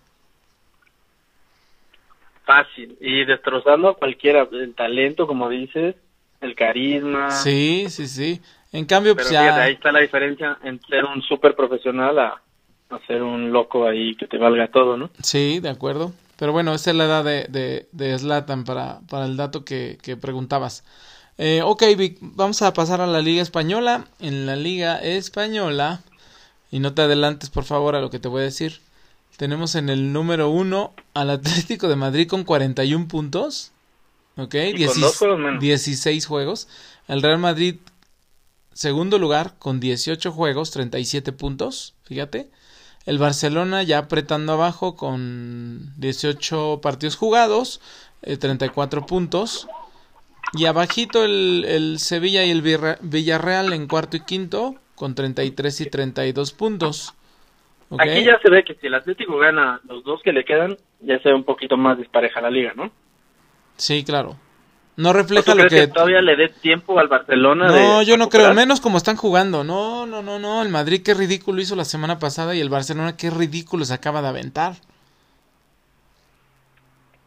Fácil 2.45 2.97
y 3.01 3.25
destrozando 3.25 3.89
a 3.89 3.97
cualquiera, 3.97 4.49
el 4.53 4.75
talento, 4.75 5.27
como 5.27 5.49
dices, 5.49 5.97
el 6.41 6.55
carisma. 6.55 7.31
Sí, 7.31 7.87
sí, 7.89 8.07
sí. 8.07 8.41
En 8.73 8.85
cambio, 8.87 9.15
Pero 9.15 9.29
pues 9.29 9.33
ya... 9.33 9.43
fíjate, 9.43 9.61
ahí 9.61 9.73
está 9.75 9.93
la 9.93 10.01
diferencia 10.01 10.59
entre 10.63 10.99
ser 10.99 11.05
un 11.05 11.23
súper 11.23 11.55
profesional 11.55 12.19
a, 12.19 12.43
a 12.91 12.99
ser 13.07 13.23
un 13.23 13.53
loco 13.53 13.87
ahí 13.87 14.15
que 14.17 14.27
te 14.27 14.37
valga 14.37 14.69
todo, 14.69 14.97
¿no? 14.97 15.11
Sí, 15.23 15.61
de 15.61 15.69
acuerdo. 15.71 16.13
Pero 16.37 16.53
bueno, 16.53 16.75
esa 16.75 16.91
es 16.91 16.97
la 16.97 17.05
edad 17.05 17.25
de, 17.25 17.47
de, 17.49 17.87
de 17.93 18.19
Zlatan 18.19 18.65
para, 18.65 19.01
para 19.09 19.27
el 19.27 19.37
dato 19.37 19.65
que, 19.65 19.99
que 20.03 20.17
preguntabas. 20.17 20.85
Eh, 21.39 21.63
ok, 21.63 21.83
Vic, 21.97 22.19
vamos 22.21 22.63
a 22.63 22.73
pasar 22.75 23.01
a 23.01 23.07
la 23.07 23.21
Liga 23.21 23.43
Española. 23.43 24.07
En 24.21 24.45
la 24.45 24.57
Liga 24.57 25.01
Española, 25.01 26.01
y 26.71 26.81
no 26.81 26.93
te 26.95 27.03
adelantes 27.03 27.51
por 27.51 27.65
favor 27.65 27.95
a 27.95 28.01
lo 28.01 28.11
que 28.11 28.19
te 28.19 28.29
voy 28.29 28.41
a 28.41 28.45
decir, 28.45 28.81
tenemos 29.37 29.74
en 29.74 29.89
el 29.89 30.12
número 30.12 30.51
uno 30.51 30.93
al 31.12 31.30
Atlético 31.30 31.89
de 31.89 31.97
Madrid 31.97 32.28
con 32.28 32.45
41 32.45 33.09
puntos. 33.09 33.72
Ok, 34.37 34.55
Y 34.55 34.87
con 34.87 35.01
dos 35.01 35.16
juegos 35.16 35.39
menos. 35.39 35.61
16 35.61 36.26
juegos. 36.26 36.68
El 37.07 37.22
Real 37.22 37.39
Madrid, 37.39 37.76
segundo 38.72 39.18
lugar, 39.18 39.55
con 39.59 39.80
18 39.80 40.32
juegos, 40.32 40.70
37 40.70 41.32
puntos. 41.32 41.95
Fíjate. 42.05 42.51
El 43.07 43.18
Barcelona 43.18 43.82
ya 43.82 43.99
apretando 43.99 44.55
abajo 44.55 44.97
con 44.97 45.93
18 45.99 46.80
partidos 46.80 47.16
jugados, 47.16 47.80
eh, 48.22 48.39
34 48.39 49.05
puntos. 49.07 49.68
Y 50.55 50.66
abajito 50.66 51.24
el, 51.24 51.64
el 51.68 51.99
Sevilla 51.99 52.45
y 52.45 52.51
el 52.51 52.62
Villarreal 53.03 53.72
en 53.72 53.89
cuarto 53.89 54.16
y 54.16 54.20
quinto 54.20 54.76
con 54.95 55.14
33 55.14 55.80
y 55.82 55.91
32 55.91 56.53
puntos. 56.53 57.14
Aquí 57.99 58.24
ya 58.24 58.39
se 58.41 58.51
ve 58.51 58.64
que 58.64 58.74
si 58.74 58.87
el 58.87 58.95
Atlético 58.95 59.39
gana 59.39 59.80
los 59.89 60.05
dos 60.05 60.20
que 60.22 60.32
le 60.32 60.45
quedan, 60.45 60.76
ya 61.01 61.18
se 61.20 61.28
ve 61.28 61.35
un 61.35 61.45
poquito 61.45 61.76
más 61.76 61.99
dispareja 61.99 62.41
la 62.41 62.51
liga, 62.51 62.72
¿no? 62.74 62.91
Sí, 63.76 64.05
claro. 64.05 64.37
No 64.97 65.12
¿Tú 65.12 65.18
refleja 65.18 65.55
lo 65.55 65.66
crees 65.66 65.82
que... 65.82 65.89
que 65.89 65.93
todavía 65.93 66.20
le 66.22 66.37
dé 66.37 66.49
tiempo 66.49 66.99
al 66.99 67.09
Barcelona? 67.09 67.66
No, 67.66 67.99
de 67.99 68.07
yo 68.07 68.16
no 68.16 68.28
creo, 68.28 68.45
recuperar? 68.45 68.55
menos 68.55 68.80
como 68.80 68.97
están 68.97 69.16
jugando. 69.16 69.64
No, 69.64 70.07
no, 70.07 70.22
no, 70.22 70.39
no. 70.39 70.62
El 70.62 70.68
Madrid 70.68 71.03
qué 71.05 71.14
ridículo 71.14 71.61
hizo 71.61 71.74
la 71.74 71.85
semana 71.85 72.18
pasada 72.18 72.55
y 72.55 72.61
el 72.61 72.68
Barcelona 72.68 73.16
qué 73.16 73.30
ridículo 73.30 73.85
se 73.85 73.95
acaba 73.95 74.22
de 74.22 74.28
aventar. 74.28 74.74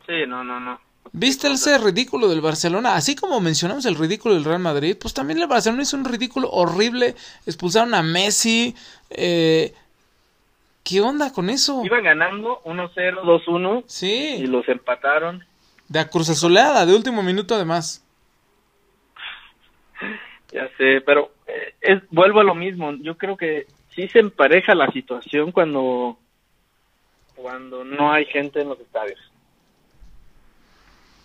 Sí, 0.05 0.25
no, 0.27 0.43
no, 0.43 0.59
no. 0.59 0.79
¿Viste 1.11 1.47
ese 1.47 1.77
ridículo 1.77 2.27
del 2.29 2.41
Barcelona? 2.41 2.95
Así 2.95 3.15
como 3.15 3.39
mencionamos 3.41 3.85
el 3.85 3.95
ridículo 3.95 4.35
del 4.35 4.45
Real 4.45 4.59
Madrid, 4.59 4.95
pues 4.99 5.13
también 5.13 5.39
el 5.39 5.47
Barcelona 5.47 5.83
hizo 5.83 5.97
un 5.97 6.05
ridículo 6.05 6.49
horrible. 6.49 7.15
Expulsaron 7.45 7.93
a 7.93 8.03
Messi. 8.03 8.75
Eh, 9.09 9.73
¿Qué 10.87 11.01
onda 11.01 11.33
con 11.33 11.49
eso? 11.49 11.83
Iban 11.83 12.03
ganando 12.03 12.61
1-0, 12.63 13.21
2-1 13.23 13.79
y 13.85 13.89
Sí, 13.89 14.47
los 14.47 14.67
empataron. 14.69 15.43
de 15.89 15.99
acruzazoleada, 15.99 16.85
de 16.85 16.95
último 16.95 17.21
minuto 17.23 17.55
además. 17.55 18.03
Ya 20.53 20.69
sé, 20.77 21.01
pero 21.05 21.33
eh, 21.45 21.75
es, 21.81 22.01
vuelvo 22.09 22.39
a 22.39 22.43
lo 22.45 22.55
mismo. 22.55 22.93
Yo 23.01 23.17
creo 23.17 23.35
que 23.35 23.67
sí 23.93 24.07
se 24.07 24.19
empareja 24.19 24.73
la 24.75 24.89
situación 24.91 25.51
cuando, 25.51 26.17
cuando 27.35 27.83
no 27.83 28.13
hay 28.13 28.25
gente 28.25 28.61
en 28.61 28.69
los 28.69 28.79
estadios. 28.79 29.19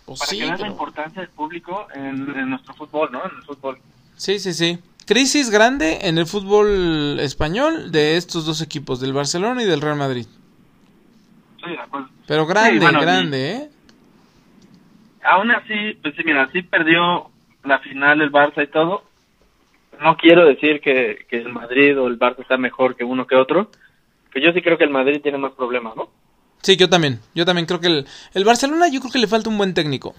Pues 0.05 0.19
Para 0.19 0.29
sí, 0.29 0.39
que 0.39 0.43
veas 0.43 0.59
la 0.59 0.65
pero- 0.65 0.71
importancia 0.73 1.21
del 1.21 1.31
público 1.31 1.87
en, 1.95 2.37
en 2.37 2.49
nuestro 2.49 2.73
fútbol, 2.73 3.13
¿no? 3.13 3.23
En 3.23 3.31
el 3.37 3.43
fútbol. 3.43 3.79
sí, 4.17 4.37
sí, 4.39 4.53
sí. 4.53 4.77
Crisis 5.05 5.49
grande 5.49 5.99
en 6.03 6.17
el 6.17 6.25
fútbol 6.25 7.19
español 7.19 7.91
de 7.91 8.17
estos 8.17 8.45
dos 8.45 8.61
equipos, 8.61 8.99
del 8.99 9.13
Barcelona 9.13 9.61
y 9.63 9.65
del 9.65 9.81
Real 9.81 9.97
Madrid. 9.97 10.25
Sí, 11.63 11.71
de 11.71 11.79
acuerdo. 11.79 12.09
Pero 12.27 12.45
grande, 12.45 12.79
bueno, 12.79 13.01
grande, 13.01 13.51
¿eh? 13.51 13.69
Aún 15.23 15.51
así, 15.51 15.97
pues 16.01 16.15
sí, 16.15 16.23
mira, 16.25 16.49
sí 16.51 16.61
perdió 16.61 17.29
la 17.63 17.79
final 17.79 18.21
el 18.21 18.31
Barça 18.31 18.63
y 18.63 18.67
todo. 18.67 19.03
No 20.01 20.17
quiero 20.17 20.45
decir 20.45 20.81
que, 20.81 21.25
que 21.29 21.37
el 21.37 21.53
Madrid 21.53 21.97
o 21.99 22.07
el 22.07 22.19
Barça 22.19 22.41
está 22.41 22.57
mejor 22.57 22.95
que 22.95 23.03
uno 23.03 23.27
que 23.27 23.35
otro, 23.35 23.69
que 24.31 24.41
yo 24.41 24.51
sí 24.51 24.61
creo 24.61 24.77
que 24.77 24.83
el 24.83 24.89
Madrid 24.89 25.21
tiene 25.21 25.37
más 25.37 25.53
problemas, 25.53 25.95
¿no? 25.95 26.09
Sí, 26.61 26.77
yo 26.77 26.89
también. 26.89 27.19
Yo 27.35 27.45
también 27.45 27.65
creo 27.65 27.79
que 27.79 27.87
el, 27.87 28.07
el 28.33 28.45
Barcelona, 28.45 28.87
yo 28.87 28.99
creo 29.01 29.11
que 29.11 29.19
le 29.19 29.27
falta 29.27 29.49
un 29.49 29.57
buen 29.57 29.73
técnico. 29.73 30.15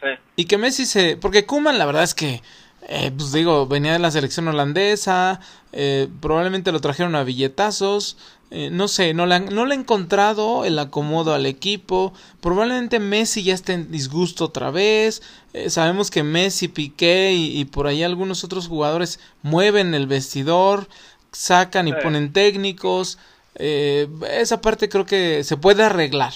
Sí. 0.00 0.08
Y 0.36 0.44
que 0.44 0.58
Messi 0.58 0.86
se... 0.86 1.16
Porque 1.16 1.44
Koeman 1.44 1.78
la 1.78 1.86
verdad 1.86 2.04
es 2.04 2.14
que, 2.14 2.40
eh, 2.88 3.10
pues 3.16 3.32
digo, 3.32 3.66
venía 3.66 3.92
de 3.92 3.98
la 3.98 4.10
selección 4.10 4.48
holandesa, 4.48 5.40
eh, 5.72 6.08
probablemente 6.20 6.70
lo 6.72 6.80
trajeron 6.80 7.14
a 7.16 7.24
billetazos, 7.24 8.16
eh, 8.52 8.70
no 8.70 8.86
sé, 8.86 9.12
no 9.12 9.26
le, 9.26 9.40
no 9.40 9.66
le 9.66 9.74
he 9.74 9.78
encontrado 9.78 10.64
el 10.64 10.78
acomodo 10.78 11.34
al 11.34 11.46
equipo, 11.46 12.12
probablemente 12.40 13.00
Messi 13.00 13.42
ya 13.42 13.54
esté 13.54 13.72
en 13.72 13.90
disgusto 13.90 14.44
otra 14.44 14.70
vez, 14.70 15.20
sabemos 15.68 16.10
que 16.10 16.22
Messi, 16.22 16.68
Piqué 16.68 17.32
y, 17.32 17.58
y 17.58 17.64
por 17.64 17.88
ahí 17.88 18.02
algunos 18.04 18.44
otros 18.44 18.68
jugadores 18.68 19.18
mueven 19.42 19.94
el 19.94 20.06
vestidor, 20.06 20.88
sacan 21.32 21.88
y 21.88 21.92
Sí. 21.92 21.98
ponen 22.02 22.32
técnicos, 22.32 23.18
esa 23.58 24.60
parte 24.60 24.88
creo 24.88 25.06
que 25.06 25.42
se 25.42 25.56
puede 25.56 25.82
arreglar. 25.82 26.34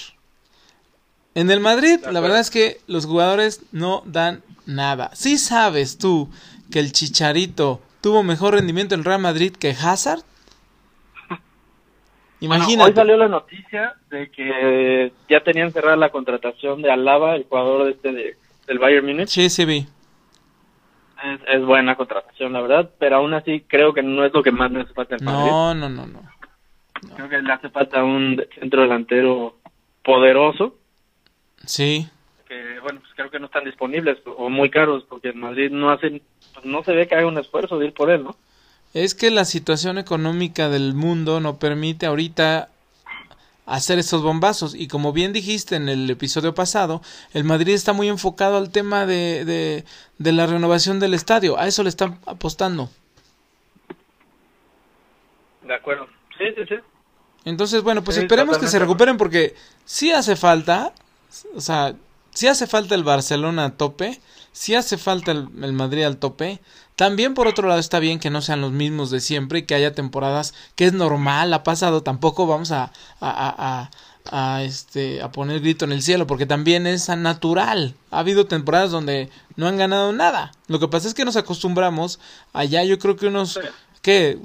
En 1.34 1.50
el 1.50 1.60
Madrid, 1.60 2.00
la 2.10 2.18
verdad 2.20 2.40
es 2.40 2.50
que 2.50 2.80
los 2.88 3.06
jugadores 3.06 3.60
no 3.70 4.02
dan 4.04 4.42
nada. 4.70 5.10
Si 5.14 5.38
sabes 5.38 5.98
tú 5.98 6.30
que 6.70 6.78
el 6.80 6.92
Chicharito 6.92 7.80
tuvo 8.00 8.22
mejor 8.22 8.54
rendimiento 8.54 8.94
en 8.94 9.04
Real 9.04 9.20
Madrid 9.20 9.52
que 9.52 9.70
Hazard, 9.70 10.20
Bueno, 11.28 12.54
imagínate. 12.56 12.90
hoy 12.90 12.96
salió 12.96 13.16
la 13.18 13.28
noticia 13.28 13.94
de 14.08 14.30
que 14.30 15.12
ya 15.28 15.42
tenían 15.44 15.72
cerrada 15.72 15.96
la 15.96 16.08
contratación 16.10 16.80
de 16.80 16.90
Alaba, 16.90 17.36
el 17.36 17.44
jugador 17.44 17.90
este 17.90 18.12
de, 18.12 18.36
del 18.66 18.78
Bayern 18.78 19.04
Múnich. 19.06 19.28
Sí, 19.28 19.50
sí 19.50 19.64
vi. 19.66 19.86
Es, 21.22 21.40
es 21.48 21.64
buena 21.66 21.96
contratación, 21.96 22.54
la 22.54 22.62
verdad, 22.62 22.90
pero 22.98 23.16
aún 23.16 23.34
así 23.34 23.60
creo 23.68 23.92
que 23.92 24.02
no 24.02 24.24
es 24.24 24.32
lo 24.32 24.42
que 24.42 24.52
más 24.52 24.70
le 24.70 24.80
hace 24.80 24.94
falta 24.94 25.16
al 25.16 25.22
Madrid. 25.22 25.50
No, 25.50 25.74
no, 25.74 25.88
no, 25.90 26.06
no. 26.06 26.22
Creo 27.14 27.28
que 27.28 27.42
le 27.42 27.52
hace 27.52 27.68
falta 27.68 28.02
un 28.02 28.42
centro 28.58 28.82
delantero 28.82 29.58
poderoso, 30.02 30.76
Sí, 31.66 32.08
bueno, 32.82 33.00
pues 33.00 33.12
creo 33.14 33.30
que 33.30 33.38
no 33.38 33.46
están 33.46 33.64
disponibles 33.64 34.18
o 34.24 34.48
muy 34.48 34.70
caros, 34.70 35.04
porque 35.08 35.30
en 35.30 35.40
Madrid 35.40 35.70
no 35.70 35.90
hacen, 35.90 36.22
pues 36.54 36.64
no 36.66 36.82
se 36.82 36.92
ve 36.92 37.06
que 37.06 37.14
haga 37.14 37.26
un 37.26 37.38
esfuerzo 37.38 37.78
de 37.78 37.86
ir 37.86 37.92
por 37.94 38.10
él, 38.10 38.24
¿no? 38.24 38.36
es 38.92 39.14
que 39.14 39.30
la 39.30 39.44
situación 39.44 39.98
económica 39.98 40.68
del 40.68 40.94
mundo 40.94 41.40
no 41.40 41.58
permite 41.58 42.06
ahorita 42.06 42.70
hacer 43.66 43.98
estos 44.00 44.22
bombazos. 44.22 44.74
Y 44.74 44.88
como 44.88 45.12
bien 45.12 45.32
dijiste 45.32 45.76
en 45.76 45.88
el 45.88 46.10
episodio 46.10 46.54
pasado, 46.54 47.02
el 47.32 47.44
Madrid 47.44 47.74
está 47.74 47.92
muy 47.92 48.08
enfocado 48.08 48.56
al 48.56 48.70
tema 48.70 49.06
de, 49.06 49.44
de, 49.44 49.84
de 50.18 50.32
la 50.32 50.46
renovación 50.46 50.98
del 50.98 51.14
estadio. 51.14 51.56
A 51.58 51.68
eso 51.68 51.84
le 51.84 51.88
están 51.88 52.18
apostando. 52.26 52.90
De 55.62 55.74
acuerdo. 55.74 56.08
Sí, 56.36 56.44
sí, 56.56 56.62
sí. 56.68 56.74
Entonces, 57.44 57.82
bueno, 57.82 58.02
pues 58.02 58.16
Sí, 58.16 58.22
esperemos 58.22 58.58
que 58.58 58.66
se 58.66 58.78
recuperen 58.78 59.16
porque 59.16 59.54
sí 59.84 60.10
hace 60.10 60.34
falta, 60.34 60.92
o 61.54 61.60
sea, 61.60 61.94
sí 62.34 62.46
hace 62.46 62.66
falta 62.66 62.94
el 62.94 63.04
Barcelona 63.04 63.64
a 63.66 63.76
tope, 63.76 64.20
sí 64.52 64.74
hace 64.74 64.98
falta 64.98 65.32
el, 65.32 65.72
Madrid 65.72 66.04
al 66.04 66.18
tope. 66.18 66.60
También 66.96 67.34
por 67.34 67.46
otro 67.46 67.66
lado 67.66 67.80
está 67.80 67.98
bien 67.98 68.18
que 68.18 68.30
no 68.30 68.42
sean 68.42 68.60
los 68.60 68.72
mismos 68.72 69.10
de 69.10 69.20
siempre 69.20 69.60
y 69.60 69.62
que 69.62 69.74
haya 69.74 69.94
temporadas 69.94 70.54
que 70.74 70.84
es 70.84 70.92
normal, 70.92 71.52
ha 71.54 71.62
pasado, 71.62 72.02
tampoco 72.02 72.46
vamos 72.46 72.72
a, 72.72 72.92
a, 73.20 73.90
a, 74.30 74.62
este, 74.62 75.22
a 75.22 75.32
poner 75.32 75.60
grito 75.60 75.84
en 75.84 75.92
el 75.92 76.02
cielo 76.02 76.26
porque 76.26 76.46
también 76.46 76.86
es 76.86 77.08
natural. 77.08 77.94
Ha 78.10 78.18
habido 78.18 78.46
temporadas 78.46 78.90
donde 78.90 79.30
no 79.56 79.66
han 79.66 79.78
ganado 79.78 80.12
nada. 80.12 80.52
Lo 80.66 80.78
que 80.78 80.88
pasa 80.88 81.08
es 81.08 81.14
que 81.14 81.24
nos 81.24 81.36
acostumbramos 81.36 82.20
allá 82.52 82.84
yo 82.84 82.98
creo 82.98 83.16
que 83.16 83.26
unos. 83.26 83.58
Que 84.02 84.38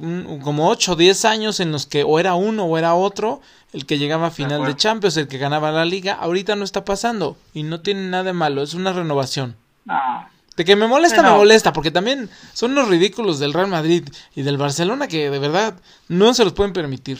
como 0.43 0.69
8 0.69 0.93
o 0.93 0.95
10 0.95 1.25
años 1.25 1.59
en 1.59 1.71
los 1.71 1.85
que 1.85 2.03
o 2.03 2.19
era 2.19 2.35
uno 2.35 2.65
o 2.65 2.77
era 2.77 2.93
otro 2.93 3.41
el 3.73 3.85
que 3.85 3.97
llegaba 3.97 4.27
a 4.27 4.31
final 4.31 4.65
de. 4.65 4.75
Champions, 4.75 5.17
el 5.17 5.27
que 5.27 5.37
ganaba 5.37 5.71
la 5.71 5.85
liga, 5.85 6.13
ahorita 6.13 6.55
no 6.55 6.63
está 6.63 6.85
pasando 6.85 7.37
y 7.53 7.63
no 7.63 7.81
tiene 7.81 8.09
nada 8.09 8.23
de 8.23 8.33
malo, 8.33 8.61
es 8.61 8.73
una 8.73 8.93
renovación. 8.93 9.55
No. 9.85 10.29
De 10.55 10.63
que 10.63 10.77
me 10.77 10.87
molesta, 10.87 11.21
no. 11.21 11.31
me 11.31 11.37
molesta, 11.37 11.73
porque 11.73 11.91
también 11.91 12.29
son 12.53 12.71
unos 12.71 12.87
ridículos 12.87 13.39
del 13.39 13.53
Real 13.53 13.67
Madrid 13.67 14.03
y 14.35 14.43
del 14.43 14.57
Barcelona 14.57 15.07
que 15.07 15.29
de 15.29 15.39
verdad 15.39 15.75
no 16.07 16.33
se 16.33 16.45
los 16.45 16.53
pueden 16.53 16.71
permitir. 16.71 17.17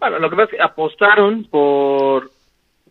Bueno, 0.00 0.18
lo 0.18 0.28
que 0.28 0.36
pasa 0.36 0.50
es 0.50 0.56
que 0.56 0.62
apostaron 0.62 1.44
por 1.44 2.32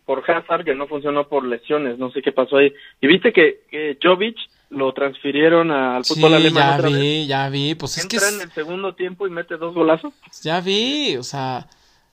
por 0.06 0.28
Hazard 0.28 0.64
que 0.64 0.74
no 0.74 0.86
funcionó 0.88 1.28
por 1.28 1.44
lesiones, 1.44 1.98
no 1.98 2.10
sé 2.10 2.22
qué 2.22 2.32
pasó 2.32 2.56
ahí. 2.56 2.72
Y 3.00 3.06
viste 3.06 3.32
que, 3.32 3.60
que 3.70 3.98
Jovic 4.02 4.36
lo 4.72 4.92
transfirieron 4.94 5.70
al 5.70 6.04
Sí, 6.04 6.14
fútbol 6.14 6.34
alemán 6.34 6.64
ya 6.68 6.74
otra 6.76 6.88
vez. 6.88 6.98
vi, 6.98 7.26
ya 7.26 7.48
vi, 7.48 7.74
pues 7.74 7.98
es 7.98 8.06
que 8.06 8.16
Entra 8.16 8.28
es- 8.28 8.34
en 8.34 8.40
el 8.40 8.52
segundo 8.54 8.94
tiempo 8.94 9.26
y 9.26 9.30
mete 9.30 9.56
dos 9.56 9.74
golazos. 9.74 10.12
Ya 10.42 10.60
vi, 10.60 11.16
o 11.16 11.22
sea, 11.22 11.68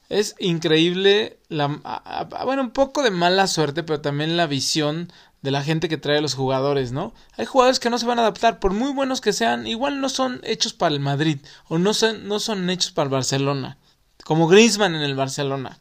es 0.09 0.35
increíble 0.39 1.37
la 1.47 1.79
a- 1.83 2.25
a- 2.31 2.43
bueno, 2.45 2.61
un 2.61 2.71
poco 2.71 3.01
de 3.03 3.11
mala 3.11 3.47
suerte, 3.47 3.83
pero 3.83 4.01
también 4.01 4.37
la 4.37 4.45
visión 4.47 5.11
de 5.41 5.51
la 5.51 5.63
gente 5.63 5.87
que 5.87 5.97
trae 5.97 6.17
a 6.17 6.21
los 6.21 6.33
jugadores, 6.35 6.91
¿no? 6.91 7.13
Hay 7.37 7.45
jugadores 7.45 7.79
que 7.79 7.89
no 7.89 7.97
se 7.97 8.05
van 8.05 8.19
a 8.19 8.23
adaptar, 8.23 8.59
por 8.59 8.73
muy 8.73 8.91
buenos 8.91 9.21
que 9.21 9.31
sean, 9.31 9.65
igual 9.67 10.01
no 10.01 10.09
son 10.09 10.41
hechos 10.43 10.73
para 10.73 10.93
el 10.93 10.99
Madrid 10.99 11.37
o 11.69 11.77
no 11.77 11.93
son 11.93 12.27
no 12.27 12.39
son 12.41 12.69
hechos 12.69 12.91
para 12.91 13.05
el 13.05 13.11
Barcelona, 13.11 13.77
como 14.25 14.47
Griezmann 14.49 14.95
en 14.95 15.01
el 15.01 15.15
Barcelona. 15.15 15.79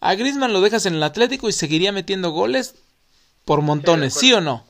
A 0.00 0.14
Griezmann 0.14 0.52
lo 0.52 0.60
dejas 0.60 0.84
en 0.86 0.94
el 0.96 1.02
Atlético 1.02 1.48
y 1.48 1.52
seguiría 1.52 1.90
metiendo 1.90 2.30
goles 2.30 2.74
por 3.46 3.62
montones, 3.62 4.12
¿sí, 4.12 4.32
o 4.34 4.40
no? 4.42 4.64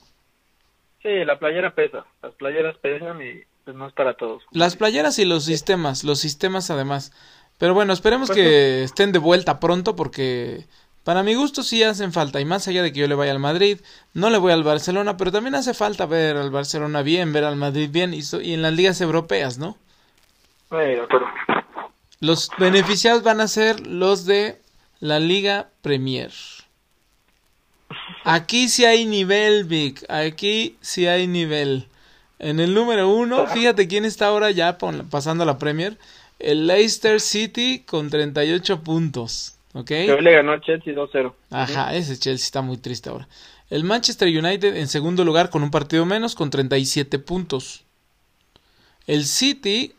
Sí, 1.07 1.25
la 1.25 1.39
playera 1.39 1.73
pesa. 1.73 2.05
Las 2.21 2.35
playeras 2.35 2.77
pesan 2.79 3.23
y 3.23 3.45
pues 3.65 3.77
no 3.77 3.87
es 3.87 3.93
para 3.93 4.15
todos. 4.15 4.43
Las 4.51 4.75
playeras 4.75 5.21
y 5.21 5.25
los 5.25 5.45
sistemas, 5.45 6.03
los 6.03 6.19
sistemas 6.19 6.69
además. 6.69 7.13
Pero 7.59 7.75
bueno, 7.75 7.93
esperemos 7.93 8.27
pues 8.27 8.37
que 8.37 8.83
estén 8.83 9.13
de 9.13 9.21
vuelta 9.21 9.61
pronto 9.61 9.95
porque 9.95 10.67
para 11.05 11.23
mi 11.23 11.37
gusto 11.37 11.63
sí 11.63 11.85
hacen 11.85 12.13
falta. 12.13 12.41
Y 12.41 12.45
más 12.45 12.67
allá 12.67 12.83
de 12.83 12.93
que 12.93 12.99
yo 12.99 13.07
le 13.07 13.15
vaya 13.15 13.31
al 13.31 13.39
Madrid, 13.39 13.79
no 14.15 14.31
le 14.31 14.39
voy 14.39 14.51
al 14.51 14.65
Barcelona, 14.65 15.17
pero 15.17 15.31
también 15.31 15.55
hace 15.55 15.75
falta 15.75 16.07
ver 16.07 16.37
al 16.37 16.51
Barcelona 16.51 17.03
bien, 17.03 17.33
ver 17.33 17.45
al 17.45 17.55
Madrid 17.55 17.89
bien 17.93 18.13
y, 18.13 18.23
y 18.43 18.55
en 18.55 18.63
las 18.63 18.73
ligas 18.73 19.01
europeas, 19.01 19.59
¿no? 19.59 19.79
Los 22.19 22.51
beneficiados 22.59 23.23
van 23.23 23.41
a 23.41 23.47
ser 23.47 23.87
los 23.87 24.27
de 24.27 24.61
la 24.99 25.21
Liga 25.21 25.69
Premier. 25.83 26.33
Aquí 28.25 28.69
sí 28.69 28.85
hay 28.85 29.07
nivel, 29.07 29.65
Vic. 29.65 30.05
Aquí 30.09 30.77
sí 30.81 31.07
hay 31.07 31.27
nivel. 31.27 31.87
En 32.39 32.61
el 32.61 32.75
número 32.75 33.09
uno, 33.09 33.47
fíjate 33.47 33.89
quién 33.89 34.05
está 34.05 34.27
ahora 34.27 34.51
ya 34.51 34.79
pasando 35.11 35.45
a 35.45 35.47
la 35.47 35.59
Premier. 35.59 35.97
El 36.39 36.67
Leicester 36.67 37.21
City 37.21 37.85
con 37.87 38.11
38 38.11 38.83
puntos. 38.83 39.57
¿Ok? 39.73 39.91
hoy 39.91 40.23
le 40.23 40.33
ganó 40.33 40.53
a 40.53 40.61
Chelsea 40.61 40.95
2-0. 40.95 41.33
Ajá, 41.51 41.95
ese 41.95 42.19
Chelsea 42.19 42.45
está 42.45 42.63
muy 42.63 42.79
triste 42.79 43.11
ahora. 43.11 43.29
El 43.69 43.85
Manchester 43.85 44.29
United 44.29 44.77
en 44.77 44.89
segundo 44.89 45.25
lugar 45.25 45.51
con 45.51 45.63
un 45.63 45.71
partido 45.71 46.07
menos 46.07 46.35
con 46.35 46.51
37 46.51 47.19
puntos. 47.19 47.85
El 49.07 49.25
City 49.25 49.93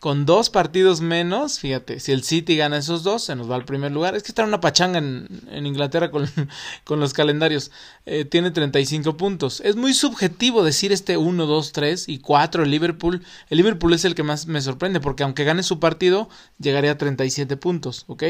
con 0.00 0.26
dos 0.26 0.50
partidos 0.50 1.00
menos, 1.00 1.58
fíjate, 1.58 1.98
si 2.00 2.12
el 2.12 2.22
City 2.22 2.56
gana 2.56 2.78
esos 2.78 3.02
dos, 3.02 3.24
se 3.24 3.34
nos 3.34 3.50
va 3.50 3.56
al 3.56 3.64
primer 3.64 3.92
lugar. 3.92 4.14
Es 4.14 4.22
que 4.22 4.30
está 4.30 4.44
una 4.44 4.60
pachanga 4.60 4.98
en, 4.98 5.26
en 5.50 5.66
Inglaterra 5.66 6.10
con, 6.10 6.28
con, 6.84 7.00
los 7.00 7.12
calendarios. 7.12 7.70
Eh, 8.06 8.24
tiene 8.24 8.50
35 8.50 9.16
puntos. 9.16 9.60
Es 9.64 9.76
muy 9.76 9.94
subjetivo 9.94 10.62
decir 10.62 10.92
este 10.92 11.16
1, 11.16 11.46
2, 11.46 11.72
3 11.72 12.08
y 12.08 12.18
4 12.18 12.62
el 12.62 12.70
Liverpool. 12.70 13.24
El 13.50 13.58
Liverpool 13.58 13.92
es 13.94 14.04
el 14.04 14.14
que 14.14 14.22
más 14.22 14.46
me 14.46 14.60
sorprende 14.60 15.00
porque 15.00 15.24
aunque 15.24 15.44
gane 15.44 15.62
su 15.62 15.80
partido, 15.80 16.28
llegaría 16.58 16.92
a 16.92 16.98
37 16.98 17.56
puntos, 17.56 18.04
¿ok? 18.06 18.24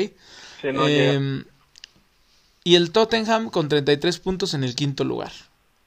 Em, 0.63 1.45
y 2.65 2.75
el 2.75 2.91
Tottenham 2.91 3.51
con 3.51 3.69
33 3.69 4.19
puntos 4.19 4.55
en 4.55 4.65
el 4.65 4.75
quinto 4.75 5.05
lugar. 5.05 5.33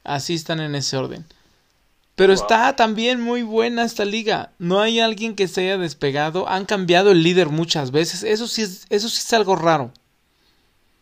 Así 0.04 0.34
están 0.34 0.60
en 0.60 0.76
ese 0.76 0.98
orden. 0.98 1.26
Pero 2.16 2.34
está 2.34 2.76
también 2.76 3.22
muy 3.22 3.42
buena 3.42 3.84
esta 3.84 4.06
liga. 4.06 4.52
No 4.60 4.82
hay 4.82 5.00
alguien 5.00 5.36
que 5.36 5.48
se 5.48 5.62
haya 5.62 5.78
despegado. 5.78 6.48
Han 6.48 6.66
cambiado 6.66 7.12
el 7.12 7.24
líder 7.24 7.50
muchas 7.50 7.92
veces. 7.92 8.24
Eso 8.24 8.48
sí 8.48 8.62
es, 8.62 8.86
eso 8.90 9.10
sí 9.10 9.20
es 9.20 9.34
algo 9.34 9.56
raro. 9.56 9.92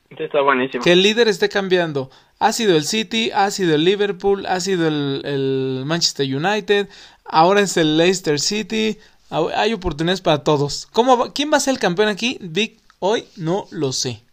Está 0.10 0.42
buenísimo. 0.42 0.84
Que 0.84 0.94
el 0.94 1.04
líder 1.04 1.28
esté 1.28 1.50
cambiando. 1.50 2.10
Ha 2.40 2.54
sido 2.54 2.76
el 2.78 2.84
City, 2.84 3.32
ha 3.34 3.52
sido 3.52 3.76
el 3.76 3.84
Liverpool, 3.84 4.46
ha 4.46 4.60
sido 4.60 4.88
el, 4.88 5.22
el 5.26 5.84
Manchester 5.86 6.26
United, 6.26 6.88
ahora 7.26 7.62
es 7.62 7.76
el 7.78 7.98
Leicester 7.98 8.40
City. 8.40 8.98
Hay 9.30 9.74
oportunidades 9.74 10.22
para 10.22 10.44
todos. 10.44 10.88
¿Cómo 10.92 11.34
¿Quién 11.34 11.52
va 11.52 11.58
a 11.58 11.60
ser 11.60 11.74
el 11.74 11.80
campeón 11.80 12.08
aquí? 12.08 12.38
Vic, 12.42 12.80
hoy 13.00 13.26
no 13.36 13.66
lo 13.72 13.92
sé. 13.92 14.24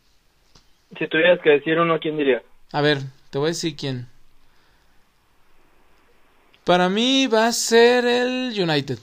Si 0.99 1.07
tuvieras 1.09 1.41
que 1.43 1.51
decir 1.51 1.79
uno, 1.79 1.99
¿quién 2.01 2.16
diría? 2.16 2.43
A 2.72 2.81
ver, 2.81 2.99
te 3.31 3.39
voy 3.39 3.47
a 3.47 3.49
decir 3.49 3.77
quién. 3.77 4.07
Para 6.67 6.89
mí 6.89 7.29
va 7.29 7.47
a 7.47 7.53
ser 7.53 8.05
el 8.05 8.53
United. 8.61 8.99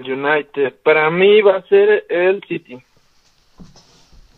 United. 0.00 0.74
Para 0.82 1.08
mí 1.10 1.40
va 1.42 1.58
a 1.58 1.62
ser 1.68 2.06
el 2.08 2.42
City. 2.48 2.82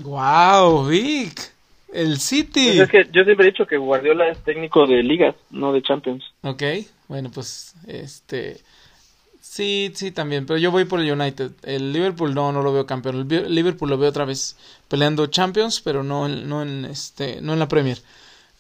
Wow, 0.00 0.86
Vic. 0.86 1.55
El 1.90 2.18
City. 2.18 2.66
Pues 2.66 2.80
es 2.80 2.90
que 2.90 3.05
yo 3.11 3.24
siempre 3.24 3.46
he 3.46 3.50
dicho 3.50 3.66
que 3.66 3.78
Guardiola 3.78 4.28
es 4.28 4.44
técnico 4.44 4.86
de 4.86 5.03
ligas, 5.03 5.34
no 5.50 5.72
de 5.72 5.80
Champions. 5.80 6.22
Ok, 6.42 6.62
bueno, 7.09 7.30
pues 7.32 7.74
este 7.86 8.61
sí, 9.40 9.90
sí 9.94 10.11
también, 10.11 10.44
pero 10.44 10.59
yo 10.59 10.70
voy 10.70 10.84
por 10.84 11.00
el 11.00 11.11
United. 11.11 11.53
El 11.62 11.94
Liverpool 11.94 12.34
no, 12.34 12.53
no 12.53 12.61
lo 12.62 12.74
veo 12.74 12.84
campeón. 12.84 13.26
El 13.30 13.55
Liverpool 13.55 13.88
lo 13.88 13.96
veo 13.96 14.11
otra 14.11 14.26
vez 14.26 14.59
peleando 14.86 15.28
Champions, 15.28 15.80
pero 15.80 16.03
no, 16.03 16.28
no 16.28 16.61
en 16.61 16.84
este, 16.84 17.40
no 17.40 17.55
en 17.55 17.59
la 17.59 17.68
Premier. 17.68 17.96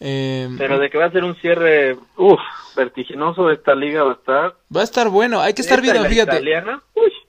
Eh, 0.04 0.48
Pero 0.58 0.80
de 0.80 0.90
que 0.90 0.98
va 0.98 1.04
a 1.04 1.12
ser 1.12 1.22
un 1.22 1.36
cierre, 1.36 1.96
uff, 2.16 2.40
vertiginoso 2.74 3.52
esta 3.52 3.72
liga 3.76 4.02
va 4.02 4.10
a 4.10 4.14
estar. 4.14 4.56
Va 4.74 4.80
a 4.80 4.84
estar 4.84 5.08
bueno, 5.08 5.40
hay 5.40 5.54
que 5.54 5.62
estar 5.62 5.80
viendo, 5.80 6.04
fíjate. 6.04 6.36
italiana? 6.36 6.82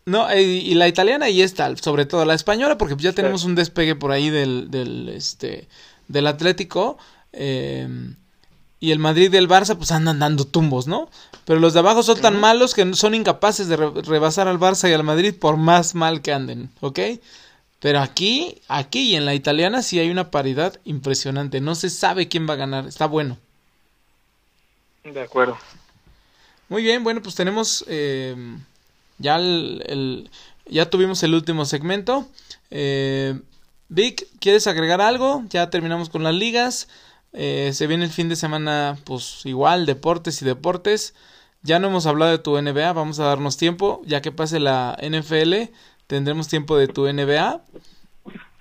No, 0.08 0.28
eh, 0.32 0.42
y 0.42 0.74
la 0.74 0.88
italiana 0.88 1.30
y 1.30 1.44
esta, 1.44 1.76
sobre 1.78 2.08
todo 2.08 2.26
la 2.26 2.34
española, 2.34 2.78
porque 2.80 2.96
ya 2.98 3.14
tenemos 3.14 3.46
un 3.46 3.54
despegue 3.54 3.96
por 3.96 4.12
ahí 4.12 4.32
del, 4.32 4.72
del, 4.72 5.10
este, 5.10 5.68
del 6.08 6.26
Atlético. 6.26 6.98
Eh, 7.32 7.88
y 8.80 8.92
el 8.92 9.00
Madrid 9.00 9.32
y 9.32 9.38
el 9.38 9.48
Barça 9.48 9.78
pues 9.78 9.92
andan 9.92 10.20
dando 10.20 10.46
tumbos, 10.46 10.88
¿no? 10.88 11.10
Pero 11.46 11.60
los 11.60 11.74
de 11.74 11.80
abajo 11.80 12.04
son 12.04 12.20
tan 12.20 12.38
malos 12.38 12.74
que 12.74 12.94
son 12.96 13.16
incapaces 13.16 13.70
de 13.70 13.78
rebasar 13.78 14.48
al 14.48 14.60
Barça 14.60 14.90
y 14.90 14.94
al 14.94 15.04
Madrid 15.04 15.36
por 15.40 15.58
más 15.58 15.96
mal 15.96 16.22
que 16.22 16.34
anden, 16.34 16.70
¿ok? 16.82 17.00
Pero 17.84 18.00
aquí, 18.00 18.62
aquí 18.70 19.12
y 19.12 19.16
en 19.18 19.26
la 19.26 19.36
italiana 19.36 19.82
sí 19.82 20.00
hay 20.00 20.10
una 20.10 20.32
paridad 20.32 20.80
impresionante. 20.86 21.60
No 21.60 21.76
se 21.76 21.90
sabe 21.90 22.30
quién 22.30 22.48
va 22.48 22.54
a 22.54 22.56
ganar. 22.56 22.88
Está 22.88 23.08
bueno. 23.08 23.38
De 25.04 25.22
acuerdo. 25.22 25.58
Muy 26.70 26.82
bien, 26.82 27.04
bueno, 27.04 27.22
pues 27.22 27.36
tenemos 27.36 27.84
eh, 27.90 28.38
ya 29.18 29.36
el, 29.36 30.30
ya 30.66 30.90
tuvimos 30.90 31.24
el 31.24 31.34
último 31.34 31.66
segmento. 31.66 32.26
Eh, 32.72 33.38
Vic, 33.90 34.28
¿quieres 34.40 34.66
agregar 34.68 35.02
algo? 35.02 35.44
Ya 35.50 35.70
terminamos 35.70 36.08
con 36.08 36.24
las 36.24 36.34
ligas. 36.34 36.88
Eh, 37.34 37.72
se 37.74 37.88
viene 37.88 38.06
el 38.06 38.12
fin 38.12 38.30
de 38.30 38.38
semana, 38.38 38.98
pues 39.04 39.46
igual, 39.46 39.86
deportes 39.86 40.42
y 40.42 40.46
deportes. 40.46 41.16
Ya 41.64 41.80
no 41.80 41.90
hemos 41.90 42.06
hablado 42.06 42.32
de 42.32 42.40
tu 42.40 42.62
NBA, 42.62 42.94
vamos 42.94 43.20
a 43.20 43.26
darnos 43.26 43.58
tiempo, 43.58 44.02
ya 44.06 44.22
que 44.22 44.32
pase 44.32 44.62
la 44.62 44.98
NFL 45.02 45.70
tendremos 46.08 46.48
tiempo 46.48 46.78
de 46.78 46.88
tu 46.88 47.06
NBA. 47.06 47.62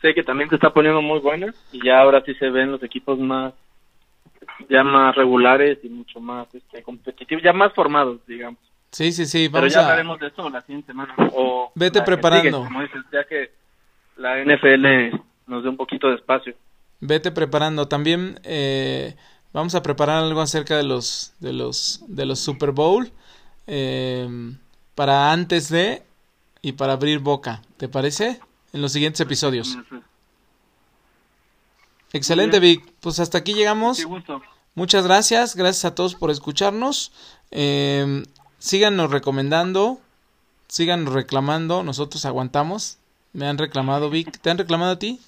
Sé 0.01 0.14
que 0.14 0.22
también 0.22 0.49
se 0.49 0.57
está 0.57 0.72
poniendo 0.72 1.01
muy 1.01 1.20
buena 1.20 1.55
y 1.70 1.84
ya 1.84 2.01
ahora 2.01 2.22
sí 2.24 2.34
se 2.34 2.51
ven 2.51 2.72
los 2.72 2.82
equipos 2.82 3.18
más 3.18 3.55
ya 4.68 4.82
más 4.82 5.14
regulares 5.14 5.78
y 5.82 5.88
mucho 5.88 6.20
más 6.20 6.53
este, 6.55 6.82
competitivos, 6.82 7.43
ya 7.43 7.53
más 7.53 7.72
formados, 7.72 8.18
digamos. 8.26 8.61
Sí, 8.90 9.12
sí, 9.12 9.26
sí. 9.26 9.49
Vamos 9.49 9.72
Pero 9.72 9.74
ya 9.74 9.80
hablaremos 9.80 10.20
de 10.20 10.26
eso 10.26 10.51
la 10.51 10.61
siguiente 10.61 10.88
semana. 10.88 11.14
O 11.34 11.72
Vete 11.74 12.03
preparando. 12.03 12.64
como 12.64 12.82
dices, 12.82 13.03
ya 13.12 13.24
que 13.24 13.51
la 14.16 14.43
NFL 14.45 15.16
nos 15.47 15.62
dé 15.62 15.68
un 15.68 15.76
poquito 15.76 16.09
de 16.09 16.16
espacio. 16.16 16.55
Vete 17.01 17.32
preparando. 17.32 17.88
También 17.88 18.38
eh, 18.45 19.16
vamos 19.53 19.74
a 19.74 19.82
preparar 19.82 20.22
algo 20.22 20.40
acerca 20.40 20.76
de 20.76 20.84
los 20.84 21.34
de 21.40 21.53
los 21.53 22.05
de 22.07 22.26
los 22.26 22.38
Super 22.38 22.72
Bowl 22.72 23.11
eh, 23.66 24.28
para 24.95 25.32
antes 25.32 25.70
de 25.70 26.03
y 26.62 26.72
para 26.72 26.94
abrir 26.94 27.18
boca. 27.18 27.60
¿Te 27.76 27.88
parece? 27.88 28.40
En 28.72 28.80
los 28.80 28.92
siguientes 28.92 29.20
episodios. 29.20 29.76
Excelente, 32.12 32.60
Vic. 32.60 32.90
Pues 33.00 33.18
hasta 33.20 33.38
aquí 33.38 33.52
llegamos. 33.52 34.06
Muchas 34.74 35.04
gracias. 35.04 35.56
Gracias 35.56 35.84
a 35.84 35.94
todos 35.94 36.14
por 36.14 36.30
escucharnos. 36.30 37.12
Eh, 37.50 38.22
síganos 38.58 39.10
recomendando. 39.10 40.00
Síganos 40.68 41.12
reclamando. 41.12 41.82
Nosotros 41.82 42.24
aguantamos. 42.24 42.98
Me 43.32 43.46
han 43.46 43.58
reclamado, 43.58 44.08
Vic. 44.08 44.38
¿Te 44.40 44.50
han 44.50 44.58
reclamado 44.58 44.92
a 44.92 44.98
ti? 44.98 45.20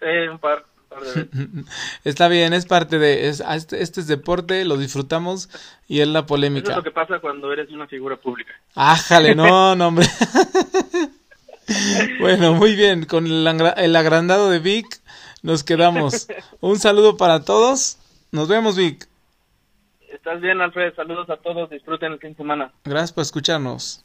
Sí, 0.00 0.28
un 0.30 0.38
par. 0.38 0.64
Está 2.04 2.28
bien, 2.28 2.52
es 2.52 2.66
parte 2.66 2.98
de. 2.98 3.32
Ah, 3.44 3.56
este, 3.56 3.82
este, 3.82 4.00
es 4.00 4.06
deporte, 4.06 4.64
lo 4.64 4.76
disfrutamos 4.76 5.48
y 5.88 6.00
es 6.00 6.08
la 6.08 6.26
polémica. 6.26 6.64
Eso 6.64 6.72
es 6.72 6.76
lo 6.78 6.82
que 6.82 6.90
pasa 6.90 7.18
cuando 7.20 7.52
eres 7.52 7.70
una 7.70 7.86
figura 7.86 8.16
pública. 8.16 8.52
Ájale, 8.74 9.34
no, 9.34 9.74
no, 9.76 9.88
hombre. 9.88 10.06
bueno, 12.20 12.54
muy 12.54 12.74
bien. 12.74 13.06
Con 13.06 13.26
el, 13.26 13.72
el 13.76 13.96
agrandado 13.96 14.50
de 14.50 14.58
Vic 14.58 15.00
nos 15.42 15.64
quedamos. 15.64 16.28
Un 16.60 16.78
saludo 16.78 17.16
para 17.16 17.44
todos. 17.44 17.98
Nos 18.30 18.48
vemos, 18.48 18.76
Vic. 18.76 19.08
Estás 20.08 20.40
bien, 20.40 20.60
Alfred. 20.60 20.94
Saludos 20.94 21.28
a 21.30 21.36
todos. 21.36 21.68
Disfruten 21.70 22.12
el 22.12 22.18
fin 22.18 22.30
de 22.30 22.36
semana. 22.36 22.72
Gracias 22.84 23.12
por 23.12 23.22
escucharnos. 23.22 24.04